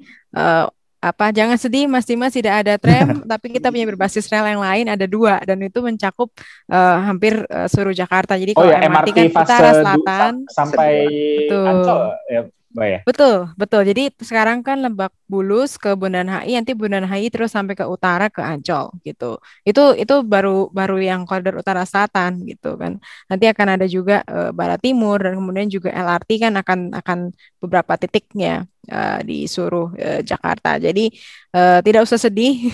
apa 1.01 1.33
jangan 1.33 1.57
sedih 1.57 1.89
Mas 1.89 2.05
Dimas 2.05 2.33
tidak 2.37 2.61
ada 2.65 2.73
tram, 2.77 3.09
tapi 3.31 3.47
kita 3.57 3.73
punya 3.73 3.85
berbasis 3.89 4.29
rel 4.29 4.45
yang 4.45 4.61
lain 4.61 4.85
ada 4.93 5.05
dua 5.09 5.41
dan 5.41 5.57
itu 5.65 5.79
mencakup 5.81 6.29
eh, 6.69 6.97
hampir 7.07 7.33
eh, 7.49 7.67
seluruh 7.67 7.95
Jakarta. 7.97 8.37
Jadi 8.37 8.53
Oh 8.53 8.61
kalau 8.61 8.71
ya, 8.71 8.77
MRT, 8.85 9.09
MRT 9.09 9.09
kan 9.17 9.27
utara 9.33 9.71
selatan. 9.73 10.33
sam- 10.45 10.45
sampai 10.47 10.91
Betul. 11.37 11.65
Ancol 11.67 12.01
ya, 12.29 12.41
Mbak 12.75 12.87
ya? 12.87 12.99
Betul, 13.01 13.49
betul. 13.57 13.81
Jadi 13.89 14.13
sekarang 14.21 14.61
kan 14.61 14.77
Lebak 14.85 15.09
Bulus 15.25 15.73
ke 15.81 15.97
Bundaran 15.97 16.29
HI, 16.29 16.53
nanti 16.61 16.77
Bundaran 16.77 17.09
HI 17.09 17.33
terus 17.33 17.49
sampai 17.49 17.73
ke 17.73 17.81
utara 17.89 18.29
ke 18.29 18.45
Ancol 18.45 18.93
gitu. 19.01 19.41
Itu 19.65 19.97
itu 19.97 20.13
baru 20.21 20.69
baru 20.69 21.01
yang 21.01 21.25
koridor 21.25 21.57
utara 21.65 21.81
selatan 21.81 22.45
gitu 22.45 22.77
kan. 22.77 23.01
Nanti 23.25 23.45
akan 23.49 23.67
ada 23.73 23.85
juga 23.89 24.21
eh, 24.29 24.53
barat 24.53 24.77
timur 24.85 25.17
dan 25.17 25.33
kemudian 25.33 25.65
juga 25.73 25.89
LRT 25.89 26.29
kan 26.45 26.53
akan 26.61 26.79
akan 27.01 27.19
beberapa 27.57 27.93
titiknya 27.97 28.69
eh, 28.87 29.19
di 29.25 29.37
seluruh 29.45 29.93
eh, 29.97 30.21
Jakarta. 30.25 30.81
Jadi 30.81 31.11
eh, 31.53 31.79
tidak 31.85 32.01
usah 32.07 32.19
sedih. 32.21 32.55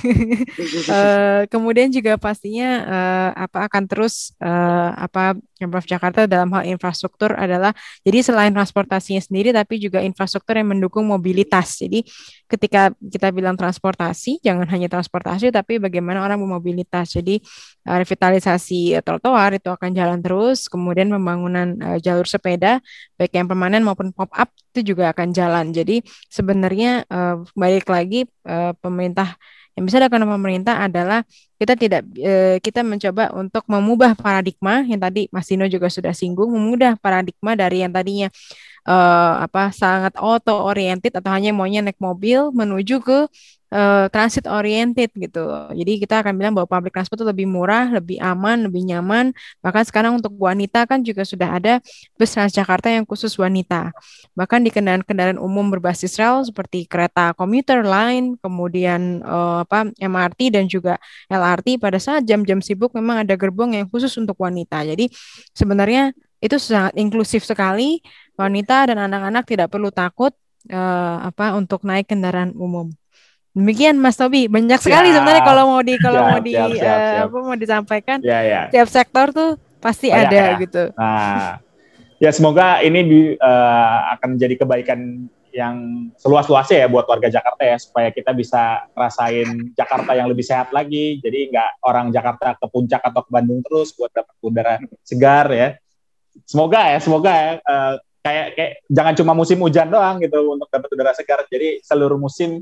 Eh, 0.87 1.43
kemudian 1.51 1.91
juga 1.91 2.15
pastinya 2.15 2.69
eh, 2.85 3.31
apa 3.43 3.67
akan 3.67 3.83
terus 3.85 4.31
eh, 4.39 4.91
apa 4.95 5.35
Pemprov 5.57 5.83
Jakarta 5.89 6.29
dalam 6.29 6.53
hal 6.53 6.69
infrastruktur 6.69 7.33
adalah 7.33 7.73
jadi 8.05 8.21
selain 8.21 8.53
transportasinya 8.53 9.19
sendiri, 9.19 9.49
tapi 9.49 9.81
juga 9.81 10.05
infrastruktur 10.05 10.53
yang 10.53 10.69
mendukung 10.69 11.09
mobilitas. 11.09 11.81
Jadi 11.81 12.05
ketika 12.45 12.93
kita 13.01 13.33
bilang 13.33 13.57
transportasi, 13.57 14.39
jangan 14.45 14.69
hanya 14.69 14.87
transportasi, 14.87 15.49
tapi 15.49 15.81
bagaimana 15.81 16.21
orang 16.21 16.37
bermobilitas. 16.37 17.17
Jadi 17.17 17.41
eh, 17.89 17.97
revitalisasi 17.97 18.95
eh, 18.95 19.03
trotoar 19.03 19.57
itu 19.57 19.69
akan 19.73 19.89
jalan 19.97 20.19
terus, 20.21 20.69
kemudian 20.69 21.09
pembangunan 21.09 21.73
eh, 21.81 21.97
jalur 22.05 22.29
sepeda, 22.29 22.79
baik 23.17 23.33
yang 23.33 23.49
permanen 23.49 23.81
maupun 23.81 24.13
pop 24.13 24.29
up 24.37 24.53
itu 24.77 24.93
juga 24.93 25.09
akan 25.09 25.33
jalan. 25.33 25.73
Jadi 25.73 26.05
sebenarnya 26.29 27.01
eh, 27.09 27.35
balik 27.57 27.89
lagi 27.89 28.29
eh, 28.45 28.71
pemerintah 28.77 29.33
yang 29.77 29.85
bisa 29.85 30.01
dilakukan 30.01 30.25
pemerintah 30.25 30.75
adalah 30.85 31.21
kita 31.57 31.73
tidak 31.77 32.01
eh, 32.17 32.57
kita 32.61 32.81
mencoba 32.81 33.33
untuk 33.33 33.65
mengubah 33.69 34.13
paradigma 34.17 34.85
yang 34.85 35.01
tadi 35.01 35.29
Mas 35.33 35.49
Dino 35.49 35.65
juga 35.65 35.89
sudah 35.89 36.13
singgung, 36.13 36.49
mengubah 36.49 36.97
paradigma 36.97 37.53
dari 37.53 37.85
yang 37.85 37.93
tadinya 37.93 38.29
eh, 38.87 39.33
apa 39.45 39.69
sangat 39.75 40.15
auto 40.15 40.55
oriented 40.55 41.11
atau 41.11 41.31
hanya 41.35 41.51
maunya 41.51 41.83
naik 41.83 41.99
mobil 41.99 42.49
menuju 42.55 43.03
ke 43.03 43.19
eh, 43.71 44.05
transit 44.13 44.47
oriented 44.47 45.11
gitu. 45.11 45.43
Jadi 45.75 45.91
kita 45.99 46.23
akan 46.23 46.33
bilang 46.39 46.53
bahwa 46.55 46.67
public 46.71 46.95
transport 46.95 47.19
itu 47.19 47.27
lebih 47.27 47.47
murah, 47.51 47.91
lebih 47.91 48.15
aman, 48.23 48.71
lebih 48.71 48.87
nyaman. 48.87 49.35
Bahkan 49.59 49.83
sekarang 49.91 50.19
untuk 50.19 50.31
wanita 50.39 50.87
kan 50.87 51.03
juga 51.03 51.27
sudah 51.27 51.59
ada 51.59 51.83
bus 52.15 52.31
Transjakarta 52.31 52.87
yang 52.87 53.03
khusus 53.03 53.35
wanita. 53.35 53.91
Bahkan 54.37 54.63
di 54.63 54.69
kendaraan-kendaraan 54.71 55.39
umum 55.41 55.67
berbasis 55.67 56.15
rel 56.15 56.47
seperti 56.47 56.87
kereta 56.87 57.35
komuter 57.35 57.83
line, 57.83 58.39
kemudian 58.39 59.19
eh, 59.19 59.57
apa 59.67 59.91
MRT 59.99 60.55
dan 60.55 60.65
juga 60.71 60.95
LRT 61.27 61.81
pada 61.81 61.99
saat 61.99 62.23
jam-jam 62.23 62.63
sibuk 62.63 62.95
memang 62.95 63.27
ada 63.27 63.35
gerbong 63.35 63.75
yang 63.75 63.87
khusus 63.91 64.15
untuk 64.15 64.39
wanita. 64.39 64.87
Jadi 64.87 65.11
sebenarnya 65.51 66.15
itu 66.43 66.55
sangat 66.61 66.93
inklusif 66.97 67.43
sekali. 67.43 68.01
Wanita 68.37 68.93
dan 68.93 69.01
anak-anak 69.01 69.43
tidak 69.49 69.73
perlu 69.73 69.89
takut 69.89 70.29
eh, 70.69 71.17
apa 71.25 71.57
untuk 71.57 71.81
naik 71.81 72.05
kendaraan 72.09 72.53
umum. 72.53 72.93
Demikian 73.57 73.97
Mas 73.97 74.13
Tobi, 74.13 74.45
banyak 74.45 74.77
sekali 74.77 75.09
Siap. 75.09 75.17
sebenarnya 75.17 75.41
kalau 75.41 75.63
mau 75.73 75.81
di 75.81 75.97
kalau 75.97 76.21
Siap, 76.21 76.29
mau 76.29 76.39
di 76.45 76.53
siap, 76.53 76.69
siap, 76.77 76.99
eh, 77.01 77.09
siap. 77.09 77.25
apa 77.25 77.37
mau 77.41 77.57
disampaikan 77.57 78.17
Ya, 78.21 78.39
ya. 78.45 78.61
tiap 78.69 78.85
sektor 78.85 79.33
tuh 79.33 79.57
pasti 79.81 80.13
Banyak 80.13 80.29
ada 80.29 80.37
ya. 80.37 80.53
gitu. 80.61 80.83
Nah, 80.93 81.57
ya 82.21 82.29
semoga 82.29 82.85
ini 82.85 82.99
di- 83.01 83.33
eh, 83.33 83.99
akan 84.13 84.37
menjadi 84.37 84.61
kebaikan 84.61 85.25
yang 85.49 86.05
seluas-luasnya 86.21 86.85
ya 86.85 86.87
buat 86.91 87.09
warga 87.09 87.33
Jakarta 87.33 87.65
ya 87.65 87.81
supaya 87.81 88.13
kita 88.13 88.29
bisa 88.37 88.85
rasain 88.93 89.73
Jakarta 89.73 90.13
yang 90.13 90.29
lebih 90.29 90.45
sehat 90.45 90.69
lagi. 90.69 91.17
Jadi 91.17 91.49
nggak 91.49 91.81
orang 91.81 92.13
Jakarta 92.13 92.53
ke 92.53 92.65
puncak 92.69 93.01
atau 93.01 93.25
ke 93.25 93.31
Bandung 93.33 93.65
terus 93.65 93.89
buat 93.97 94.13
dapat 94.13 94.37
udara 94.45 94.77
segar 95.01 95.49
ya. 95.49 95.73
Semoga 96.45 96.93
ya, 96.93 96.97
semoga 97.01 97.31
ya 97.31 97.51
eh, 97.57 97.93
kayak 98.21 98.47
kayak 98.59 98.71
jangan 98.91 99.13
cuma 99.15 99.31
musim 99.31 99.57
hujan 99.63 99.87
doang 99.87 100.19
gitu 100.19 100.53
untuk 100.53 100.67
dapat 100.67 100.89
udara 100.91 101.11
segar. 101.15 101.47
Jadi 101.47 101.79
seluruh 101.81 102.19
musim 102.19 102.61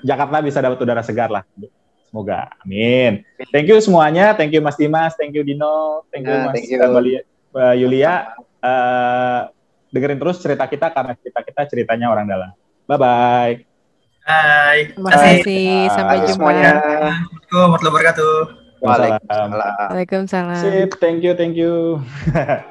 Jakarta 0.00 0.40
bisa 0.40 0.58
dapat 0.64 0.78
udara 0.80 1.02
segar 1.04 1.28
lah. 1.28 1.44
Semoga. 2.08 2.48
Amin. 2.64 3.24
Thank 3.52 3.68
you 3.68 3.78
semuanya. 3.80 4.32
Thank 4.32 4.56
you 4.56 4.60
Mas 4.64 4.76
Dimas, 4.76 5.12
thank 5.16 5.32
you 5.32 5.44
Dino, 5.44 6.04
thank 6.12 6.24
you 6.24 6.32
Nah, 6.32 6.48
Mas 6.48 6.54
thank 6.56 6.68
you. 6.68 6.80
Lia- 6.80 7.24
Mbak 7.52 7.74
Yulia. 7.76 8.14
Eh, 8.62 9.40
dengerin 9.92 10.16
terus 10.16 10.40
cerita 10.40 10.64
kita 10.64 10.88
karena 10.88 11.12
cerita 11.20 11.40
kita 11.44 11.60
ceritanya 11.68 12.08
orang 12.08 12.24
dalam. 12.24 12.50
Bye 12.88 12.98
bye. 13.00 13.54
Hai. 14.22 14.78
Terima 14.94 15.10
kasih. 15.12 15.88
sampai 15.92 16.16
jumpa. 16.24 16.32
semuanya. 16.32 16.70
Assalamualaikum 16.78 17.56
warahmatullahi 17.58 17.92
wabarakatuh. 17.92 18.34
Waalaikumsalam. 18.82 19.74
Waalaikumsalam. 19.90 20.62
Sip, 20.62 20.90
thank 20.98 21.20
you, 21.22 21.32
thank 21.36 21.54
you. 21.58 22.00